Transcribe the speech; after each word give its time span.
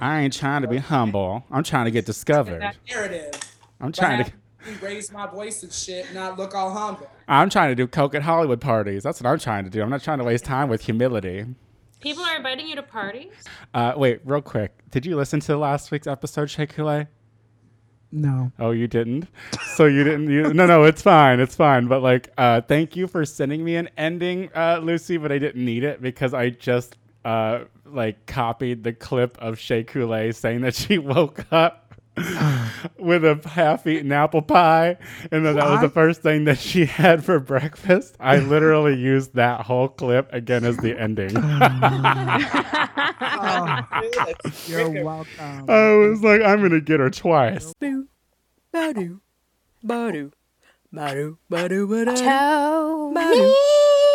I 0.00 0.20
ain't 0.20 0.32
trying 0.32 0.62
to 0.62 0.68
be 0.68 0.76
humble. 0.76 1.44
I'm 1.50 1.64
trying 1.64 1.86
to 1.86 1.90
get 1.90 2.06
discovered. 2.12 2.62
That 2.62 2.76
narrative. 2.88 3.32
I'm 3.80 3.92
trying 3.92 4.24
to. 4.24 4.32
raise 4.80 5.10
my 5.12 5.26
voice 5.26 5.62
and 5.62 5.72
shit, 5.72 6.12
not 6.14 6.38
look 6.38 6.54
all 6.54 6.70
humble. 6.72 7.10
I'm 7.26 7.50
trying 7.50 7.70
to 7.70 7.74
do 7.74 7.86
coke 7.86 8.14
at 8.14 8.22
Hollywood 8.22 8.60
parties. 8.60 9.02
That's 9.02 9.20
what 9.20 9.28
I'm 9.28 9.38
trying 9.38 9.64
to 9.64 9.70
do. 9.70 9.82
I'm 9.82 9.90
not 9.90 10.02
trying 10.02 10.18
to 10.18 10.24
waste 10.24 10.44
time 10.44 10.68
with 10.68 10.82
humility. 10.82 11.46
People 12.00 12.22
are 12.24 12.36
inviting 12.36 12.68
you 12.68 12.76
to 12.76 12.82
parties. 12.82 13.32
Uh, 13.74 13.94
wait, 13.96 14.20
real 14.24 14.40
quick. 14.40 14.72
Did 14.90 15.04
you 15.04 15.16
listen 15.16 15.40
to 15.40 15.56
last 15.56 15.90
week's 15.90 16.06
episode, 16.06 16.48
Shea 16.48 16.66
Coulee? 16.66 17.06
No. 18.12 18.52
Oh, 18.58 18.70
you 18.70 18.86
didn't. 18.86 19.26
So 19.74 19.86
you 19.86 20.04
didn't. 20.04 20.30
You, 20.30 20.54
no, 20.54 20.66
no, 20.66 20.84
it's 20.84 21.02
fine. 21.02 21.40
It's 21.40 21.56
fine. 21.56 21.88
But 21.88 22.02
like, 22.02 22.32
uh, 22.38 22.60
thank 22.62 22.94
you 22.94 23.06
for 23.06 23.24
sending 23.24 23.64
me 23.64 23.76
an 23.76 23.90
ending, 23.96 24.48
uh, 24.54 24.78
Lucy. 24.82 25.16
But 25.16 25.32
I 25.32 25.38
didn't 25.38 25.62
need 25.62 25.82
it 25.84 26.00
because 26.00 26.32
I 26.34 26.50
just 26.50 26.96
uh, 27.24 27.64
like 27.92 28.26
copied 28.26 28.84
the 28.84 28.92
clip 28.92 29.36
of 29.40 29.58
Shea 29.58 29.84
Coulee 29.84 30.32
saying 30.32 30.60
that 30.62 30.74
she 30.74 30.98
woke 30.98 31.44
up. 31.52 31.84
with 32.98 33.24
a 33.24 33.40
half-eaten 33.48 34.10
apple 34.10 34.42
pie, 34.42 34.96
and 35.30 35.46
then 35.46 35.54
that 35.54 35.70
was 35.70 35.80
the 35.80 35.88
first 35.88 36.20
thing 36.20 36.46
that 36.46 36.58
she 36.58 36.84
had 36.84 37.24
for 37.24 37.38
breakfast. 37.38 38.16
I 38.18 38.38
literally 38.38 38.96
used 38.96 39.34
that 39.34 39.60
whole 39.60 39.86
clip 39.86 40.28
again 40.32 40.64
as 40.64 40.76
the 40.78 40.98
ending. 40.98 41.30
Oh, 43.20 43.86
you're 44.66 45.04
welcome. 45.04 45.70
I 45.70 45.92
was 45.96 46.20
like, 46.22 46.42
I'm 46.42 46.60
gonna 46.60 46.80
get 46.80 46.98
her 46.98 47.08
twice. 47.10 47.72
Boo, 47.78 48.08
badu, 48.74 49.20
badu, 49.86 50.32
badu, 50.92 51.36
badu, 51.48 51.86
badu, 51.86 52.16
Tony, 52.16 53.14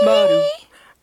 badu, 0.03 0.45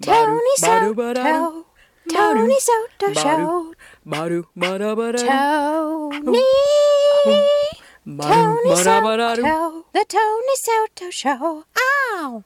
Tony 0.02 0.40
badu, 0.60 0.94
badu, 0.94 1.14
Soto, 1.16 1.59
Tony 2.08 2.58
Soto 2.58 3.12
Show, 3.12 3.74
badu, 4.06 4.44
bada, 4.56 4.96
bada, 4.96 5.18
Tony, 5.18 6.42
Tony 7.24 7.44
bada, 8.06 9.02
bada, 9.02 9.36
Soto, 9.36 9.86
the 9.92 10.04
Tony 10.08 10.56
Soto 10.56 11.10
Show. 11.10 11.64
Ow! 11.78 12.44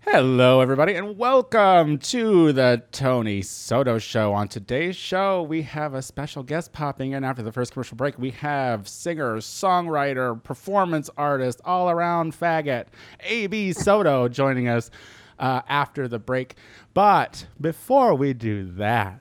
Hello, 0.00 0.60
everybody, 0.60 0.94
and 0.94 1.16
welcome 1.16 1.98
to 1.98 2.52
the 2.52 2.82
Tony 2.92 3.42
Soto 3.42 3.98
Show. 3.98 4.32
On 4.32 4.48
today's 4.48 4.96
show, 4.96 5.42
we 5.42 5.62
have 5.62 5.94
a 5.94 6.02
special 6.02 6.42
guest 6.42 6.72
popping 6.72 7.12
in 7.12 7.24
after 7.24 7.42
the 7.42 7.52
first 7.52 7.72
commercial 7.72 7.96
break. 7.96 8.18
We 8.18 8.30
have 8.30 8.88
singer, 8.88 9.36
songwriter, 9.36 10.42
performance 10.42 11.08
artist, 11.16 11.60
all 11.64 11.88
around 11.90 12.32
faggot, 12.32 12.86
AB 13.20 13.74
Soto, 13.74 14.28
joining 14.28 14.68
us 14.68 14.90
uh, 15.38 15.62
after 15.68 16.08
the 16.08 16.18
break. 16.18 16.56
But 16.94 17.46
before 17.60 18.14
we 18.14 18.32
do 18.32 18.64
that, 18.76 19.20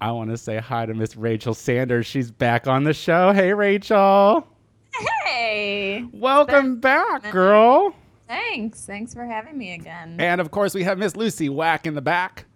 I 0.00 0.12
want 0.12 0.30
to 0.30 0.36
say 0.38 0.58
hi 0.58 0.86
to 0.86 0.94
Miss 0.94 1.16
Rachel 1.16 1.52
Sanders. 1.54 2.06
She's 2.06 2.30
back 2.30 2.66
on 2.68 2.84
the 2.84 2.94
show. 2.94 3.32
Hey, 3.32 3.52
Rachel. 3.52 4.46
Hey, 5.24 6.04
Welcome 6.12 6.78
back, 6.78 7.30
girl. 7.32 7.94
thanks. 8.28 8.84
Thanks 8.86 9.12
for 9.12 9.24
having 9.24 9.58
me 9.58 9.72
again. 9.74 10.16
And 10.20 10.40
of 10.40 10.52
course, 10.52 10.72
we 10.72 10.84
have 10.84 10.98
Miss 10.98 11.16
Lucy 11.16 11.48
Whack 11.48 11.86
in 11.86 11.94
the 11.94 12.00
back. 12.00 12.46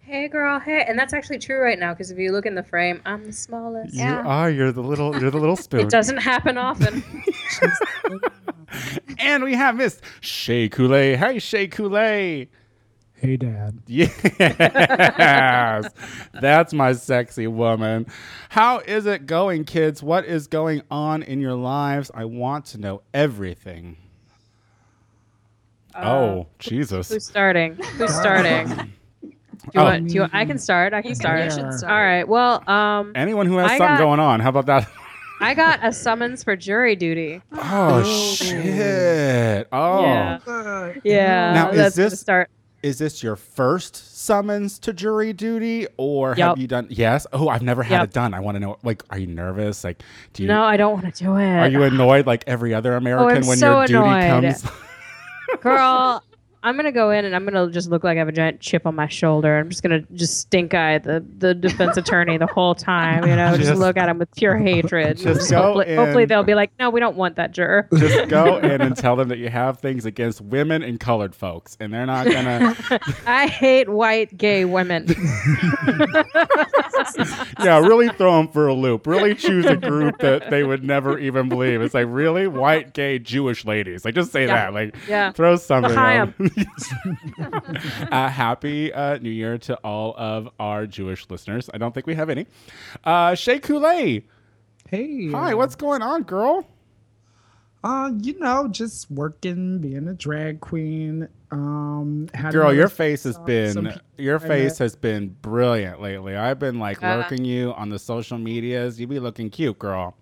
Hey, 0.00 0.28
girl. 0.28 0.58
Hey, 0.58 0.84
and 0.88 0.98
that's 0.98 1.12
actually 1.12 1.38
true 1.38 1.58
right 1.60 1.78
now 1.78 1.92
because 1.92 2.10
if 2.10 2.18
you 2.18 2.32
look 2.32 2.46
in 2.46 2.54
the 2.54 2.62
frame, 2.62 3.02
I'm 3.04 3.24
the 3.24 3.32
smallest. 3.32 3.94
You 3.94 4.04
are. 4.04 4.50
You're 4.50 4.72
the 4.72 4.82
little. 4.82 5.18
You're 5.18 5.30
the 5.30 5.38
little 5.38 5.56
spoon. 5.56 5.80
It 5.84 5.90
doesn't 5.90 6.18
happen 6.18 6.56
often. 6.56 7.02
and 9.18 9.44
we 9.44 9.54
have 9.54 9.76
Miss 9.76 10.00
Shea 10.20 10.68
Coulee. 10.70 11.16
Hey, 11.16 11.38
Shea 11.38 11.68
Coulee. 11.68 12.48
Hey, 13.24 13.38
Dad. 13.38 13.78
Yes, 13.88 15.88
that's 16.42 16.74
my 16.74 16.92
sexy 16.92 17.46
woman. 17.46 18.04
How 18.50 18.80
is 18.80 19.06
it 19.06 19.24
going, 19.24 19.64
kids? 19.64 20.02
What 20.02 20.26
is 20.26 20.46
going 20.46 20.82
on 20.90 21.22
in 21.22 21.40
your 21.40 21.54
lives? 21.54 22.10
I 22.12 22.26
want 22.26 22.66
to 22.66 22.78
know 22.78 23.00
everything. 23.14 23.96
oh, 25.96 26.48
Jesus. 26.58 27.08
Who's 27.08 27.24
starting? 27.24 27.76
Who's 27.96 28.14
starting? 28.14 28.68
Do 29.22 29.30
you, 29.72 29.80
Oh. 29.80 29.84
want, 29.84 30.08
do 30.08 30.14
you 30.14 30.20
want- 30.20 30.34
I 30.34 30.44
can 30.44 30.58
start. 30.58 30.92
I 30.92 31.00
can 31.00 31.08
You 31.10 31.14
start. 31.14 31.50
should 31.50 31.72
start. 31.72 31.90
All 31.90 31.98
right. 31.98 32.28
Well, 32.28 32.62
um, 32.68 33.12
Anyone 33.14 33.46
who 33.46 33.56
has 33.56 33.70
I 33.70 33.78
something 33.78 33.96
got- 33.96 33.98
going 33.98 34.20
on, 34.20 34.40
how 34.40 34.50
about 34.50 34.66
that? 34.66 34.86
I 35.40 35.54
got 35.54 35.80
a 35.82 35.90
summons 35.94 36.44
for 36.44 36.56
jury 36.56 36.94
duty. 36.94 37.40
Oh, 37.50 38.02
shit. 38.04 39.66
Oh. 39.72 40.02
Yeah. 40.02 40.92
Yeah. 41.02 41.52
Now, 41.54 41.70
is 41.70 41.76
that's 41.78 41.96
this- 41.96 42.20
start? 42.20 42.50
Is 42.84 42.98
this 42.98 43.22
your 43.22 43.34
first 43.34 43.96
summons 43.96 44.78
to 44.80 44.92
jury 44.92 45.32
duty, 45.32 45.86
or 45.96 46.34
have 46.34 46.58
you 46.58 46.66
done? 46.66 46.86
Yes. 46.90 47.26
Oh, 47.32 47.48
I've 47.48 47.62
never 47.62 47.82
had 47.82 47.94
Yup. 47.94 48.04
it 48.04 48.12
done. 48.12 48.34
I 48.34 48.40
want 48.40 48.56
to 48.56 48.60
know. 48.60 48.76
Like, 48.82 49.02
are 49.08 49.18
you 49.18 49.26
nervous? 49.26 49.84
Like, 49.84 50.02
do 50.34 50.42
you? 50.42 50.48
No, 50.50 50.62
I 50.62 50.76
don't 50.76 50.92
want 50.92 51.14
to 51.14 51.24
do 51.24 51.34
it. 51.36 51.48
Are 51.48 51.68
you 51.68 51.82
annoyed 51.82 52.26
like 52.26 52.44
every 52.46 52.74
other 52.74 52.92
oh, 52.92 52.98
American 52.98 53.38
I'm 53.38 53.46
when 53.48 53.56
so 53.56 53.78
your 53.78 53.86
duty 53.86 53.98
annoyed. 54.00 54.60
comes? 54.60 54.66
Girl, 55.62 56.22
I'm 56.64 56.76
gonna 56.76 56.90
go 56.92 57.10
in 57.10 57.24
and 57.26 57.36
I'm 57.36 57.44
gonna 57.44 57.70
just 57.70 57.90
look 57.90 58.02
like 58.04 58.16
I 58.16 58.20
have 58.20 58.28
a 58.28 58.32
giant 58.32 58.58
chip 58.60 58.86
on 58.86 58.94
my 58.94 59.06
shoulder. 59.06 59.58
I'm 59.58 59.68
just 59.68 59.82
gonna 59.82 60.00
just 60.14 60.38
stink 60.40 60.72
eye 60.74 60.96
the 60.98 61.24
the 61.38 61.52
defense 61.54 61.96
attorney 61.98 62.38
the 62.38 62.46
whole 62.46 62.74
time. 62.74 63.24
You 63.28 63.36
know, 63.36 63.54
just, 63.56 63.68
Just- 63.68 63.78
look 63.80 63.96
at 63.98 64.08
him 64.08 64.18
with 64.18 64.34
pure 64.34 64.56
hatred. 64.56 65.18
just 65.18 65.50
go 65.50 65.60
hopefully, 65.62 65.94
hopefully 65.94 66.24
they'll 66.24 66.42
be 66.42 66.54
like, 66.54 66.70
no, 66.80 66.88
we 66.90 67.00
don't 67.00 67.16
want 67.16 67.36
that 67.36 67.52
juror. 67.52 67.86
Just 67.94 68.28
go 68.30 68.56
in 68.58 68.80
and 68.80 68.96
tell 68.96 69.14
them 69.14 69.28
that 69.28 69.38
you 69.38 69.50
have 69.50 69.78
things 69.80 70.06
against 70.06 70.40
women 70.40 70.82
and 70.82 70.98
colored 70.98 71.34
folks, 71.34 71.76
and 71.80 71.92
they're 71.92 72.06
not 72.06 72.26
gonna. 72.26 72.74
I 73.26 73.46
hate 73.46 73.88
white 73.90 74.36
gay 74.38 74.64
women. 74.64 75.06
yeah, 77.62 77.78
really 77.78 78.08
throw 78.10 78.36
them 78.38 78.48
for 78.48 78.66
a 78.68 78.74
loop. 78.74 79.06
Really 79.06 79.34
choose 79.34 79.66
a 79.66 79.76
group 79.76 80.18
that 80.18 80.50
they 80.50 80.62
would 80.64 80.84
never 80.84 81.18
even 81.18 81.48
believe. 81.48 81.82
It's 81.82 81.94
like 81.94 82.06
really 82.08 82.46
white, 82.48 82.94
gay, 82.94 83.18
Jewish 83.18 83.64
ladies. 83.64 84.04
Like 84.04 84.14
just 84.14 84.32
say 84.32 84.46
Yeah. 84.46 84.54
that. 84.70 84.74
Like 84.74 84.94
Yeah. 85.08 85.32
throw 85.32 85.56
something. 85.56 85.94
On. 86.56 88.08
uh, 88.12 88.28
happy 88.28 88.92
uh, 88.92 89.18
New 89.18 89.30
Year 89.30 89.58
to 89.58 89.76
all 89.84 90.14
of 90.16 90.48
our 90.58 90.86
Jewish 90.86 91.28
listeners. 91.30 91.68
I 91.72 91.78
don't 91.78 91.92
think 91.94 92.06
we 92.06 92.14
have 92.14 92.30
any. 92.30 92.46
Uh, 93.04 93.34
Shea 93.34 93.58
Coulee. 93.58 94.26
Hey. 94.88 95.30
Hi, 95.30 95.54
what's 95.54 95.74
going 95.74 96.02
on, 96.02 96.22
girl? 96.22 96.66
Uh, 97.82 98.12
you 98.22 98.38
know, 98.38 98.66
just 98.68 99.10
working, 99.10 99.78
being 99.78 100.08
a 100.08 100.14
drag 100.14 100.60
queen. 100.60 101.28
Um, 101.50 102.26
Girl, 102.50 102.72
your 102.72 102.88
face 102.88 103.24
has 103.24 103.36
uh, 103.36 103.42
been 103.42 104.00
your 104.16 104.38
face 104.40 104.78
has 104.78 104.96
been 104.96 105.36
brilliant 105.42 106.00
lately. 106.00 106.34
I've 106.34 106.58
been 106.58 106.78
like 106.78 107.02
Uh. 107.02 107.16
lurking 107.16 107.44
you 107.44 107.72
on 107.74 107.90
the 107.90 107.98
social 107.98 108.38
medias. 108.38 108.98
You 108.98 109.06
be 109.06 109.20
looking 109.20 109.50
cute, 109.50 109.78
girl. 109.78 110.16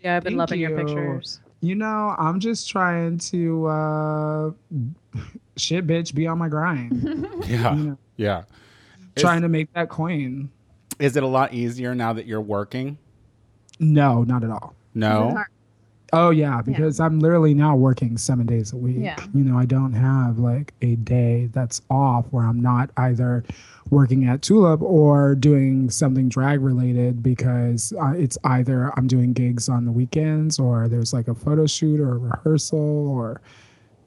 Yeah, 0.00 0.16
I've 0.16 0.24
been 0.24 0.32
Thank 0.32 0.38
loving 0.40 0.60
your 0.60 0.76
pictures. 0.76 1.40
You 1.60 1.74
know, 1.76 2.14
I'm 2.18 2.38
just 2.40 2.68
trying 2.68 3.18
to 3.18 3.66
uh, 3.66 4.50
shit, 5.56 5.86
bitch, 5.86 6.14
be 6.14 6.26
on 6.26 6.38
my 6.38 6.48
grind. 6.48 7.26
Yeah, 7.48 7.74
you 7.74 7.84
know, 7.84 7.98
yeah. 8.16 8.42
Is, 9.16 9.22
trying 9.22 9.40
to 9.42 9.48
make 9.48 9.72
that 9.72 9.88
coin. 9.88 10.50
is 10.98 11.16
it 11.16 11.22
a 11.22 11.26
lot 11.26 11.54
easier 11.54 11.94
now 11.94 12.12
that 12.12 12.26
you're 12.26 12.42
working? 12.42 12.98
No, 13.78 14.22
not 14.22 14.44
at 14.44 14.50
all. 14.50 14.74
No. 14.94 15.44
Oh 16.12 16.30
yeah, 16.30 16.62
because 16.62 17.00
I'm 17.00 17.20
literally 17.20 17.52
now 17.52 17.76
working 17.76 18.16
seven 18.16 18.46
days 18.46 18.72
a 18.72 18.76
week. 18.76 18.96
Yeah. 18.98 19.18
You 19.34 19.44
know, 19.44 19.58
I 19.58 19.66
don't 19.66 19.92
have 19.92 20.38
like 20.38 20.72
a 20.80 20.96
day 20.96 21.50
that's 21.52 21.82
off 21.90 22.26
where 22.30 22.44
I'm 22.44 22.60
not 22.60 22.90
either 22.96 23.44
working 23.90 24.26
at 24.26 24.40
Tulip 24.40 24.80
or 24.80 25.34
doing 25.34 25.90
something 25.90 26.28
drag 26.28 26.60
related 26.60 27.22
because 27.22 27.92
uh, 28.00 28.12
it's 28.12 28.38
either 28.44 28.90
I'm 28.96 29.06
doing 29.06 29.34
gigs 29.34 29.68
on 29.68 29.84
the 29.84 29.92
weekends 29.92 30.58
or 30.58 30.88
there's 30.88 31.12
like 31.12 31.28
a 31.28 31.34
photo 31.34 31.66
shoot 31.66 32.00
or 32.00 32.14
a 32.14 32.18
rehearsal 32.18 33.08
or 33.08 33.42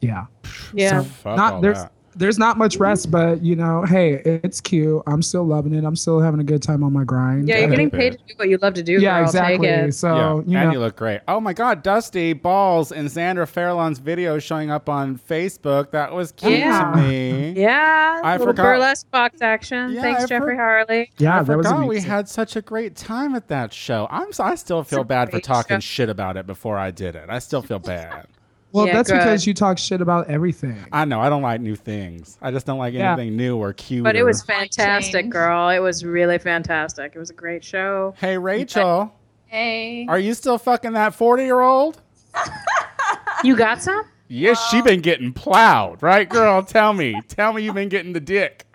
yeah. 0.01 0.25
Yeah. 0.73 1.03
So 1.23 1.35
not 1.35 1.61
there's 1.61 1.77
that. 1.77 1.91
there's 2.15 2.37
not 2.37 2.57
much 2.57 2.75
rest, 2.77 3.09
but 3.09 3.41
you 3.41 3.55
know, 3.55 3.83
hey, 3.83 4.21
it's 4.25 4.59
cute. 4.59 5.01
I'm 5.07 5.21
still 5.21 5.45
loving 5.45 5.73
it. 5.73 5.85
I'm 5.85 5.95
still 5.95 6.19
having 6.19 6.39
a 6.41 6.43
good 6.43 6.61
time 6.61 6.83
on 6.83 6.91
my 6.91 7.05
grind. 7.05 7.47
Yeah, 7.47 7.59
you're 7.59 7.69
getting 7.69 7.89
paid 7.89 8.13
to 8.13 8.17
do 8.17 8.33
what 8.35 8.49
you 8.49 8.57
love 8.57 8.73
to 8.73 8.83
do. 8.83 8.93
yeah, 8.99 9.17
girl. 9.19 9.25
exactly. 9.25 9.67
Take 9.67 9.77
it. 9.89 9.93
So 9.93 10.43
yeah, 10.45 10.51
you 10.51 10.57
and 10.65 10.73
you 10.73 10.79
look 10.79 10.97
great. 10.97 11.21
Oh 11.29 11.39
my 11.39 11.53
God, 11.53 11.83
Dusty 11.83 12.33
Balls 12.33 12.91
and 12.91 13.09
Sandra 13.09 13.47
Fairlawn's 13.47 13.99
video 13.99 14.39
showing 14.39 14.69
up 14.71 14.89
on 14.89 15.17
Facebook. 15.17 15.91
That 15.91 16.11
was 16.13 16.33
cute 16.33 16.59
Yeah. 16.59 16.91
to 16.91 16.97
me. 17.01 17.51
Yeah, 17.51 18.19
I 18.23 18.33
little 18.33 18.47
forgot- 18.47 18.63
burlesque 18.63 19.09
box 19.11 19.41
action. 19.41 19.91
Yeah, 19.93 20.01
Thanks, 20.01 20.23
I 20.23 20.27
Jeffrey 20.27 20.55
for- 20.55 20.61
Harley. 20.61 21.11
yeah, 21.17 21.39
I 21.39 21.43
that 21.43 21.57
was 21.57 21.65
forgot 21.67 21.87
we 21.87 22.01
had 22.01 22.27
such 22.27 22.55
a 22.57 22.61
great 22.61 22.95
time 22.97 23.35
at 23.35 23.47
that 23.47 23.71
show. 23.71 24.07
I'm 24.11 24.27
s- 24.29 24.39
I 24.41 24.55
still 24.55 24.83
feel 24.83 25.03
bad 25.05 25.31
for 25.31 25.39
talking 25.39 25.77
show. 25.77 25.79
shit 25.79 26.09
about 26.09 26.35
it 26.35 26.45
before 26.45 26.77
I 26.77 26.91
did 26.91 27.15
it. 27.15 27.25
I 27.29 27.39
still 27.39 27.61
feel 27.61 27.79
bad. 27.79 28.27
Well, 28.73 28.87
Yeah, 28.87 28.93
that's 28.93 29.11
because 29.11 29.45
you 29.45 29.53
talk 29.53 29.77
shit 29.77 30.01
about 30.01 30.29
everything. 30.29 30.77
I 30.91 31.05
know 31.05 31.19
I 31.19 31.29
don't 31.29 31.41
like 31.41 31.59
new 31.61 31.75
things. 31.75 32.37
I 32.41 32.51
just 32.51 32.65
don't 32.65 32.77
like 32.79 32.93
Yeah. 32.93 33.13
anything 33.13 33.35
new 33.35 33.57
or 33.57 33.73
cute. 33.73 34.03
But 34.03 34.15
it 34.15 34.23
was 34.23 34.41
fantastic, 34.43 35.29
girl. 35.29 35.69
It 35.69 35.79
was 35.79 36.05
really 36.05 36.37
fantastic. 36.37 37.11
It 37.15 37.19
was 37.19 37.29
a 37.29 37.33
great 37.33 37.63
show. 37.63 38.13
Hey 38.17 38.37
Rachel, 38.37 39.13
Hey. 39.47 40.05
are 40.07 40.19
you 40.19 40.33
still 40.33 40.57
fucking 40.57 40.93
that 40.93 41.13
40 41.13 41.43
year 41.43 41.59
old? 41.61 42.01
You 43.43 43.55
got 43.55 43.81
some? 43.81 44.05
Yes, 44.27 44.69
she 44.69 44.81
been 44.83 45.01
getting 45.01 45.33
plowed, 45.33 46.03
right, 46.03 46.29
girl? 46.29 46.61
Tell 46.61 46.93
me, 46.93 47.19
tell 47.27 47.53
me 47.53 47.63
you've 47.63 47.73
been 47.75 47.89
getting 47.89 48.13
the 48.13 48.19
dick. 48.19 48.65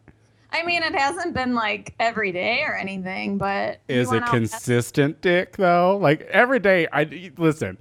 I 0.53 0.65
mean, 0.65 0.83
it 0.83 0.93
hasn't 0.95 1.35
been 1.35 1.55
like 1.55 1.95
every 2.01 2.33
day 2.33 2.63
or 2.67 2.75
anything, 2.75 3.39
but 3.39 3.79
Is 3.89 4.11
it 4.11 4.25
consistent 4.27 5.21
dick 5.21 5.57
though? 5.57 5.99
Like 5.99 6.23
every 6.33 6.59
day 6.59 6.89
I 6.93 7.31
listen. 7.39 7.79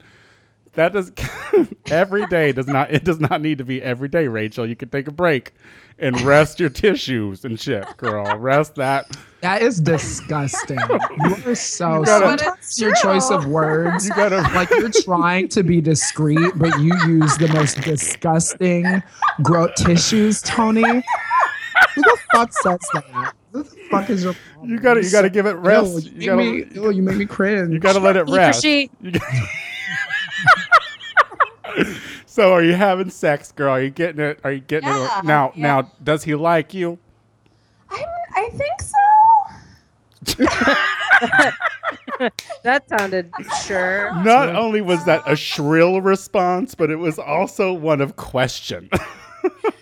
That 0.76 0.94
does 0.94 1.12
every 1.88 2.26
day 2.28 2.52
does 2.52 2.68
not 2.68 2.92
it 2.92 3.04
does 3.04 3.20
not 3.20 3.42
need 3.42 3.58
to 3.60 3.64
be 3.64 3.82
every 3.82 4.10
day, 4.10 4.28
Rachel. 4.28 4.68
You 4.68 4.76
can 4.76 4.90
take 4.90 5.08
a 5.08 5.12
break 5.12 5.54
and 5.98 6.20
rest 6.22 6.60
your 6.60 6.70
tissues 6.70 7.46
and 7.46 7.58
shit, 7.60 7.86
girl. 7.98 8.38
Rest 8.38 8.76
that. 8.76 9.16
That 9.42 9.62
is 9.62 9.80
disgusting. 9.80 10.80
You 11.46 11.52
are 11.52 11.56
so 11.56 12.04
gotta- 12.04 12.26
But 12.26 12.40
sometimes 12.40 12.82
your 12.82 12.94
choice 12.96 13.30
of 13.32 13.46
words. 13.48 14.06
You 14.08 14.14
gotta 14.16 14.42
like 14.56 14.70
you're 14.72 14.90
trying 14.92 15.48
to 15.50 15.64
be 15.64 15.80
discreet, 15.80 16.52
but 16.56 16.78
you 16.80 16.94
use 17.08 17.38
the 17.38 17.48
most 17.54 17.80
disgusting 17.82 19.02
gro- 19.44 19.72
tissues, 19.78 20.42
Tony. 20.42 20.82
Who 20.84 22.02
the 22.02 22.18
fuck 22.34 22.52
says 22.54 22.80
that? 22.94 23.34
Who 23.54 23.64
the 23.64 23.70
fuck 23.90 24.10
is 24.10 24.24
your 24.26 24.36
you 24.64 24.80
gotta 24.80 25.04
you 25.04 25.12
gotta 25.12 25.30
give 25.30 25.46
it 25.46 25.52
Ew, 25.56 25.62
rest. 25.62 26.06
you, 26.08 26.12
You 26.20 26.26
gotta, 26.26 26.38
me, 26.38 26.66
ew, 26.74 26.90
you 26.92 27.02
make 27.04 27.18
me 27.18 27.26
cringe. 27.26 27.72
you 27.72 27.80
gotta 27.80 28.00
let 28.00 28.18
it 28.18 28.28
He 28.28 28.34
or 28.34 28.38
rest. 28.38 28.66
She. 31.76 31.82
You 31.82 31.86
gotta- 31.86 32.00
so 32.26 32.54
are 32.54 32.64
you 32.64 32.74
having 32.74 33.10
sex, 33.10 33.52
girl? 33.52 33.72
Are 33.72 33.82
you 33.82 33.90
getting 33.90 34.22
it? 34.22 34.40
Are 34.44 34.52
you 34.52 34.60
getting 34.62 34.90
Yeah, 34.90 35.20
it? 35.20 35.26
Now 35.26 35.52
yeah. 35.56 35.64
now 35.64 35.92
does 36.04 36.24
he 36.24 36.36
like 36.36 36.74
you? 36.74 36.98
I, 37.90 38.06
I 38.36 38.50
think 38.50 38.82
so. 38.82 38.98
That 42.64 42.88
sounded 42.90 43.32
sure. 43.66 44.14
Not 44.24 44.56
only 44.56 44.82
was 44.82 45.04
that 45.06 45.22
a 45.28 45.36
shrill 45.36 46.02
response, 46.02 46.74
but 46.74 46.90
it 46.90 46.96
was 46.96 47.20
also 47.20 47.74
one 47.74 48.02
of 48.02 48.16
question. 48.16 48.90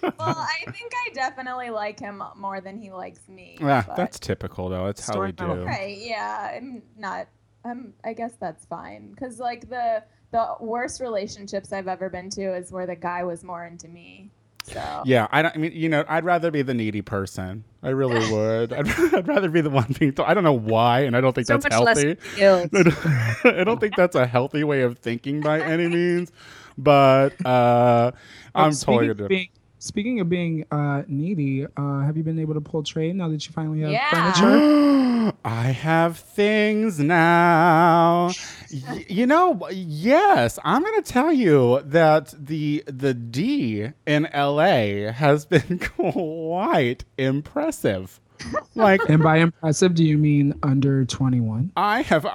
Well, 0.02 0.14
I 0.38 0.70
think 0.72 0.92
I 0.94 1.14
definitely 1.14 1.70
like 1.70 1.98
him 1.98 2.22
more 2.36 2.60
than 2.60 2.78
he 2.78 2.92
likes 2.92 3.30
me. 3.30 3.58
Yeah, 3.62 3.84
that's 3.96 4.20
typical 4.20 4.68
though. 4.68 4.86
That's 4.88 5.08
how 5.08 5.22
we 5.22 5.32
do. 5.32 5.46
Storyteller. 5.46 5.66
right. 5.66 5.98
Yeah, 5.98 6.52
I'm 6.58 6.84
not. 6.98 7.28
I'm. 7.64 7.94
I 8.04 8.12
guess 8.12 8.34
that's 8.40 8.66
fine. 8.66 9.12
Because 9.12 9.40
like 9.40 9.70
the 9.70 10.04
the 10.34 10.56
worst 10.60 11.00
relationships 11.00 11.72
I've 11.72 11.88
ever 11.88 12.10
been 12.10 12.30
to 12.32 12.54
is 12.56 12.72
where 12.74 12.86
the 12.86 12.96
guy 12.98 13.24
was 13.24 13.44
more 13.44 13.66
into 13.66 13.88
me. 13.88 14.30
So 14.66 15.04
Yeah, 15.06 15.28
I 15.32 15.42
don't. 15.42 15.56
I 15.56 15.58
mean, 15.60 15.72
you 15.74 15.90
know, 15.90 16.04
I'd 16.08 16.24
rather 16.26 16.50
be 16.52 16.62
the 16.62 16.74
needy 16.74 17.02
person. 17.02 17.64
I 17.84 17.90
really 17.90 18.30
would. 18.34 18.74
I'd, 18.74 18.88
I'd 19.14 19.28
rather 19.28 19.50
be 19.50 19.62
the 19.62 19.70
one 19.70 19.94
being. 20.00 20.14
Told. 20.14 20.28
I 20.28 20.34
don't 20.34 20.44
know 20.44 20.58
why, 20.58 21.02
and 21.02 21.16
I 21.16 21.22
don't 21.22 21.34
think 21.34 21.48
So 21.48 21.58
that's 21.58 21.66
much 21.66 21.74
healthy. 21.74 22.08
less 22.16 22.36
guilt. 22.36 22.70
I 23.46 23.64
don't- 23.64 23.80
think 23.80 23.96
that's 23.96 24.16
a 24.16 24.26
healthy 24.26 24.64
way 24.64 24.82
of 24.82 24.98
thinking 25.00 25.40
by 25.42 25.62
any 25.62 25.88
means. 25.88 26.32
But 26.78 27.46
uh, 27.46 28.12
I'm 28.56 28.72
totally 28.74 29.10
of 29.10 29.18
gonna. 29.18 29.28
being, 29.30 29.50
speaking 29.84 30.20
of 30.22 30.30
being 30.30 30.66
uh, 30.72 31.04
needy, 31.08 31.66
uh, 31.66 32.00
have 32.02 32.16
you 32.18 32.24
been 32.24 32.40
able 32.40 32.54
to 32.54 32.62
pull 32.62 32.84
trade 32.84 33.16
now 33.16 33.28
that 33.28 33.46
you 33.46 33.52
finally 33.54 33.82
have 33.82 33.92
Yeah. 33.92 34.10
furniture? 34.10 35.34
I 35.46 35.68
have 35.72 36.18
things 36.18 37.00
now. 37.00 38.32
Y- 38.72 39.06
you 39.10 39.26
know, 39.26 39.68
yes, 39.72 40.60
I'm 40.64 40.82
going 40.84 41.02
to 41.04 41.12
tell 41.12 41.32
you 41.32 41.82
that 41.86 42.34
the 42.38 42.84
the 42.88 43.14
D 43.14 43.90
in 44.06 44.28
LA 44.34 45.12
has 45.12 45.46
been 45.46 45.80
quite 45.98 47.06
impressive. 47.18 48.20
Like 48.76 49.02
And 49.08 49.22
by 49.22 49.38
impressive, 49.38 49.94
do 49.94 50.04
you 50.04 50.18
mean 50.18 50.56
under 50.64 51.06
21? 51.06 51.74
I 51.78 52.02
have, 52.02 52.26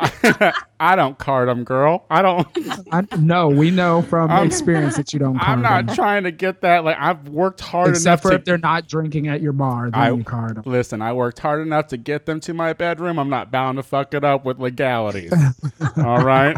I, 0.78 0.94
don't 0.94 1.18
card 1.18 1.48
them, 1.48 1.64
girl. 1.64 2.04
I 2.10 2.22
don't. 2.22 2.46
I, 2.92 3.04
no, 3.18 3.48
we 3.48 3.72
know 3.72 4.02
from 4.02 4.30
I'm- 4.30 4.46
experience 4.46 4.96
that 4.96 5.12
you 5.12 5.18
don't 5.18 5.36
card 5.36 5.48
I'm 5.58 5.62
not 5.62 5.86
them. 5.86 5.96
trying 5.96 6.22
to 6.24 6.30
get 6.30 6.60
that. 6.60 6.84
Like 6.84 6.96
I've 6.98 7.28
worked 7.28 7.60
hard 7.60 7.88
Except 7.90 8.04
enough 8.06 8.22
for 8.22 8.30
to 8.30 8.36
if 8.36 8.44
they're 8.44 8.56
not 8.56 8.86
drinking 8.86 9.26
at 9.26 9.40
your 9.40 9.52
bar, 9.52 9.90
then 9.90 10.00
I- 10.00 10.10
you 10.10 10.22
card 10.22 10.56
them. 10.56 10.62
Listen, 10.64 11.02
I 11.02 11.12
worked 11.12 11.40
hard 11.40 11.60
enough 11.60 11.88
to 11.88 11.96
get 11.96 12.24
them 12.26 12.38
to 12.40 12.54
my 12.54 12.72
bedroom. 12.72 13.18
I'm 13.18 13.30
not 13.30 13.50
bound 13.50 13.76
to 13.78 13.82
fuck 13.82 14.14
it 14.14 14.22
up 14.22 14.44
with 14.44 14.60
legalities. 14.60 15.32
All 15.96 16.24
right? 16.24 16.56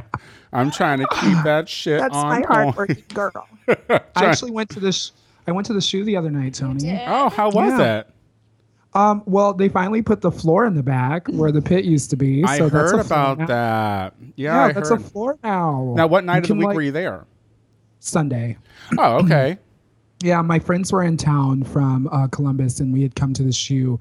I'm 0.52 0.70
trying 0.70 0.99
to 0.99 1.06
keep 1.20 1.43
that 1.44 1.69
shit 1.70 2.00
That's 2.00 2.14
on 2.14 2.29
my 2.29 2.35
point. 2.37 2.47
hardworking 2.49 3.05
girl. 3.14 3.49
I 3.88 4.00
actually 4.26 4.50
went 4.50 4.69
to 4.70 4.81
this 4.81 5.12
I 5.47 5.52
went 5.52 5.67
to 5.69 5.73
the 5.73 5.81
shoe 5.81 6.05
the 6.05 6.17
other 6.19 6.31
night, 6.31 6.52
Tony. 6.55 7.00
Oh, 7.06 7.31
how 7.31 7.47
was 7.50 7.73
Yeah. 7.79 8.00
it? 8.00 8.11
Um, 8.92 9.22
well, 9.26 9.52
they 9.54 9.69
finally 9.69 10.02
put 10.02 10.20
the 10.20 10.32
floor 10.32 10.64
in 10.66 10.75
the 10.75 10.82
back 10.82 11.28
where 11.28 11.52
the 11.52 11.62
pit 11.62 11.84
used 11.84 12.10
to 12.10 12.16
be. 12.16 12.42
I 12.44 12.58
so 12.58 12.69
that's 12.69 12.90
heard 12.90 12.98
a 12.98 13.00
about 13.04 13.38
now. 13.38 13.46
that. 13.46 14.14
Yeah, 14.34 14.54
Yeah, 14.54 14.62
I 14.64 14.72
that's 14.72 14.88
heard. 14.88 15.00
a 15.00 15.04
floor 15.04 15.38
now. 15.44 15.94
now, 15.96 16.06
what 16.08 16.25
night 16.25 16.37
You 16.38 16.40
of 16.42 16.48
the 16.48 16.54
week 16.56 16.66
like- 16.66 16.75
were 16.76 16.82
you 16.82 16.90
there? 16.92 17.25
Sunday. 18.00 18.56
Oh, 18.98 19.19
okay. 19.25 19.58
Yeah, 20.22 20.42
my 20.42 20.58
friends 20.58 20.92
were 20.92 21.02
in 21.02 21.16
town 21.16 21.64
from 21.64 22.06
uh, 22.12 22.26
Columbus, 22.28 22.78
and 22.81 22.92
we 22.92 23.00
had 23.00 23.14
come 23.14 23.32
to 23.32 23.42
the 23.42 23.52
shoe 23.52 23.98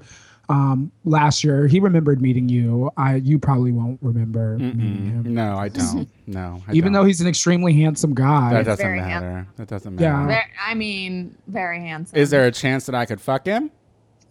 um, 0.50 0.92
last 1.06 1.42
year. 1.42 1.66
He 1.66 1.80
remembered 1.80 2.20
meeting 2.20 2.46
you. 2.46 2.90
I 2.98 3.14
you 3.14 3.38
probably 3.38 3.72
won't 3.72 3.98
remember 4.02 4.58
meeting 4.58 5.06
him, 5.06 5.32
no, 5.34 5.56
I 5.56 5.70
don't. 5.70 6.06
No, 6.26 6.62
I 6.68 6.72
even 6.74 6.92
don't. 6.92 7.00
though 7.00 7.06
he's 7.06 7.22
an 7.22 7.26
extremely 7.26 7.72
handsome 7.72 8.12
guy. 8.14 8.52
that 8.52 8.66
doesn't 8.66 8.84
very 8.84 9.00
matter. 9.00 9.46
That 9.56 9.68
doesn't 9.68 9.98
Yeah. 9.98 10.12
matter. 10.16 10.26
Ver- 10.28 10.50
I 10.62 10.74
mean, 10.74 11.34
very 11.46 11.80
handsome. 11.80 12.18
Is 12.18 12.28
there 12.28 12.44
a 12.46 12.52
chance 12.52 12.84
that 12.84 12.94
I 12.94 13.06
could 13.06 13.18
fuck 13.22 13.46
him? 13.46 13.70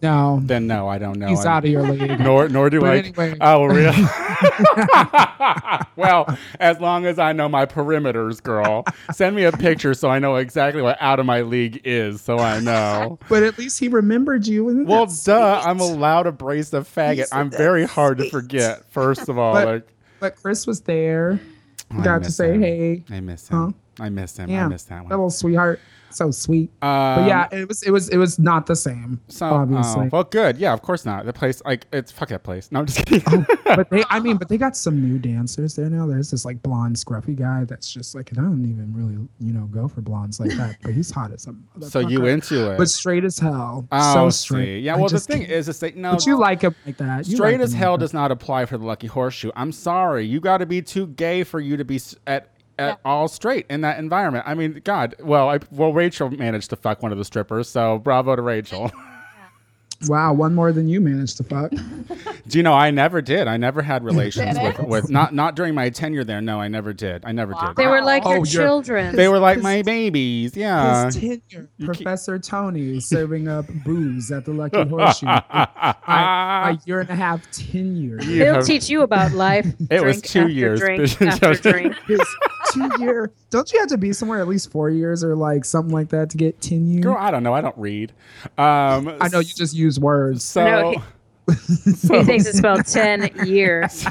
No, 0.02 0.40
Then 0.42 0.66
no, 0.66 0.88
I 0.88 0.98
don't 0.98 1.18
know. 1.18 1.28
he's 1.28 1.44
I- 1.44 1.56
out 1.56 1.64
of 1.64 1.70
your 1.70 1.82
league. 1.82 2.18
Nor 2.20 2.48
nor 2.48 2.70
do 2.70 2.80
But 2.80 2.90
I. 2.90 2.96
anyway. 2.98 3.36
Oh, 3.40 3.64
really? 3.64 3.96
well, 5.96 6.36
as 6.58 6.80
long 6.80 7.06
as 7.06 7.18
I 7.18 7.32
know 7.32 7.48
my 7.48 7.66
perimeters, 7.66 8.42
girl, 8.42 8.84
send 9.12 9.36
me 9.36 9.44
a 9.44 9.52
picture 9.52 9.94
so 9.94 10.08
I 10.08 10.18
know 10.18 10.36
exactly 10.36 10.82
what 10.82 10.96
out 11.00 11.20
of 11.20 11.26
my 11.26 11.42
league 11.42 11.80
is, 11.84 12.20
so 12.20 12.38
I 12.38 12.60
know. 12.60 13.18
But 13.28 13.42
at 13.42 13.58
least 13.58 13.78
he 13.80 13.88
remembered 13.88 14.46
you. 14.46 14.68
Isn't 14.68 14.86
Well, 14.86 15.06
that 15.06 15.22
duh, 15.24 15.60
sweet? 15.62 15.70
I'm 15.70 15.80
allowed 15.80 16.24
to 16.24 16.32
brace 16.32 16.72
a 16.72 16.80
faggot. 16.80 17.28
I'm 17.32 17.50
very 17.50 17.84
hard 17.84 18.18
to 18.18 18.30
forget. 18.30 18.84
First 18.90 19.28
of 19.28 19.38
all, 19.38 19.54
But- 19.54 19.66
like 19.66 19.88
But 20.20 20.36
Chris 20.36 20.66
was 20.66 20.80
there. 20.82 21.40
Oh, 21.92 22.00
I 22.00 22.04
Got 22.04 22.22
to 22.24 22.30
say 22.30 22.54
him. 22.54 22.62
hey. 22.62 23.04
I 23.10 23.20
miss 23.20 23.48
him. 23.48 23.74
Huh? 23.98 24.04
I 24.04 24.08
miss 24.10 24.36
him. 24.36 24.48
I 24.48 24.52
Yeah, 24.52 24.68
miss 24.68 24.84
that 24.84 24.90
That 24.96 25.02
one. 25.04 25.10
little 25.10 25.30
sweetheart, 25.30 25.80
so 26.10 26.30
sweet. 26.30 26.70
Um, 26.82 27.16
But 27.20 27.26
yeah, 27.28 27.48
it 27.52 27.68
was 27.68 27.82
it 27.82 27.90
was 27.90 28.08
it 28.08 28.16
was 28.16 28.38
not 28.38 28.66
the 28.66 28.76
same. 28.76 29.20
So, 29.28 29.46
obviously. 29.46 30.06
oh, 30.06 30.08
well, 30.12 30.24
good. 30.24 30.58
Yeah, 30.58 30.72
of 30.72 30.82
course 30.82 31.04
not. 31.04 31.24
The 31.26 31.32
place, 31.32 31.62
like, 31.64 31.86
it's 31.92 32.10
fuck 32.12 32.28
that 32.30 32.42
place. 32.42 32.70
No, 32.72 32.80
I'm 32.80 32.86
just 32.86 33.04
kidding. 33.06 33.46
but 33.64 33.88
they, 33.90 34.02
I 34.10 34.20
mean, 34.20 34.36
but 34.38 34.48
they 34.48 34.56
got 34.58 34.76
some 34.76 35.00
new 35.00 35.18
dancers 35.18 35.76
there 35.76 35.88
now. 35.90 36.06
There's 36.06 36.30
this 36.30 36.44
like 36.44 36.62
blonde, 36.62 36.96
scruffy 36.96 37.36
guy 37.36 37.64
that's 37.64 37.92
just 37.92 38.14
like, 38.14 38.30
I 38.36 38.40
don't 38.40 38.64
even 38.64 38.92
really, 38.94 39.14
you 39.40 39.52
know, 39.52 39.66
go 39.66 39.88
for 39.88 40.00
blondes 40.00 40.40
like 40.40 40.50
that, 40.56 40.76
but 40.82 40.92
he's 40.94 41.10
hot 41.10 41.32
as 41.32 41.46
a 41.46 41.54
so 41.88 42.00
you 42.00 42.26
into 42.26 42.70
it? 42.72 42.78
but 42.78 42.88
straight 42.88 43.24
as 43.24 43.38
hell, 43.38 43.86
oh, 43.92 44.14
so 44.14 44.30
see. 44.30 44.36
straight. 44.38 44.80
Yeah. 44.80 44.96
Well, 44.96 45.08
the 45.08 45.20
thing 45.20 45.40
can't- 45.40 45.50
is, 45.52 45.82
no. 45.96 46.12
but 46.12 46.26
you 46.26 46.38
like 46.38 46.62
him 46.62 46.74
like 46.86 46.96
that. 46.98 47.26
You 47.28 47.36
Straight 47.36 47.52
like 47.54 47.60
as 47.62 47.72
hell 47.72 47.92
like 47.92 48.00
does 48.00 48.12
not 48.14 48.30
apply 48.30 48.66
for 48.66 48.76
the 48.78 48.84
Lucky 48.84 49.06
Horseshoe. 49.06 49.50
I'm 49.56 49.72
sorry. 49.72 50.26
You 50.26 50.40
got 50.40 50.58
to 50.58 50.66
be 50.66 50.82
too 50.82 51.06
gay 51.08 51.44
for 51.44 51.60
you 51.60 51.76
to 51.76 51.84
be 51.84 51.96
s- 51.96 52.14
at 52.80 52.90
at 52.90 53.00
all 53.04 53.28
straight 53.28 53.66
in 53.70 53.82
that 53.82 53.98
environment. 53.98 54.44
I 54.46 54.54
mean, 54.54 54.80
God. 54.84 55.14
Well, 55.20 55.48
I, 55.48 55.60
well, 55.70 55.92
Rachel 55.92 56.30
managed 56.30 56.70
to 56.70 56.76
fuck 56.76 57.02
one 57.02 57.12
of 57.12 57.18
the 57.18 57.24
strippers, 57.24 57.68
so 57.68 57.98
bravo 57.98 58.36
to 58.36 58.42
Rachel. 58.42 58.90
that. 60.00 60.08
Wow, 60.10 60.32
one 60.32 60.54
more 60.54 60.72
than 60.72 60.88
you 60.88 61.00
managed 61.00 61.36
to 61.38 61.44
fuck. 61.44 61.70
Do 62.48 62.58
you 62.58 62.62
know 62.62 62.72
I 62.72 62.90
never 62.90 63.20
did? 63.22 63.46
I 63.48 63.56
never 63.56 63.82
had 63.82 64.02
relations 64.10 64.58
with, 64.58 64.76
Didn't? 64.76 64.88
with 64.88 65.10
not 65.10 65.34
not 65.34 65.54
during 65.56 65.74
my 65.74 65.90
tenure 65.90 66.24
there. 66.24 66.40
No, 66.40 66.60
I 66.60 66.68
never 66.68 66.92
did. 66.92 67.24
I 67.24 67.32
never 67.32 67.52
did. 67.54 67.76
They 67.76 67.86
were 67.86 68.02
like 68.02 68.22
Oh, 68.26 68.34
your 68.36 68.44
children. 68.46 69.14
They 69.14 69.28
were 69.28 69.38
like 69.38 69.56
His- 69.56 69.62
my 69.62 69.82
babies. 69.82 70.56
Yeah. 70.56 71.06
His 71.06 71.16
tenure, 71.16 71.40
keep- 71.78 71.86
Professor 71.86 72.38
Tony 72.38 72.98
serving 73.00 73.46
up 73.48 73.66
booze 73.84 74.32
at 74.32 74.44
the 74.44 74.52
Lucky 74.52 74.82
Horseshoe. 74.84 75.26
my, 75.26 75.68
my 76.06 76.78
year 76.86 77.00
and 77.00 77.10
a 77.10 77.14
half 77.14 77.50
tenure. 77.50 78.20
You 78.22 78.38
They'll 78.38 78.54
have- 78.56 78.66
teach 78.66 78.88
you 78.88 79.02
about 79.02 79.32
life. 79.32 79.66
It 79.90 80.02
was 80.02 80.20
two 80.22 80.40
after 80.40 80.50
years, 80.52 80.80
Drink 80.80 81.22
after 81.22 81.54
drink. 81.54 81.94
Two 82.72 82.88
year. 83.00 83.32
Don't 83.50 83.72
you 83.72 83.80
have 83.80 83.88
to 83.88 83.98
be 83.98 84.12
somewhere 84.12 84.40
at 84.40 84.46
least 84.46 84.70
four 84.70 84.90
years 84.90 85.24
or 85.24 85.34
like 85.34 85.64
something 85.64 85.92
like 85.92 86.10
that 86.10 86.30
to 86.30 86.36
get 86.36 86.60
tenure? 86.60 87.00
Girl, 87.00 87.16
I 87.18 87.30
don't 87.32 87.42
know. 87.42 87.52
I 87.52 87.60
don't 87.60 87.76
read. 87.76 88.12
Um, 88.56 89.16
I 89.20 89.28
know 89.32 89.40
you 89.40 89.52
just 89.54 89.74
use 89.74 89.89
words. 89.98 90.44
So, 90.44 90.64
No, 90.64 91.02
He 91.50 92.24
thinks 92.24 92.46
it's 92.46 92.58
spelled 92.58 92.86
10 92.86 93.46
years. 93.46 94.02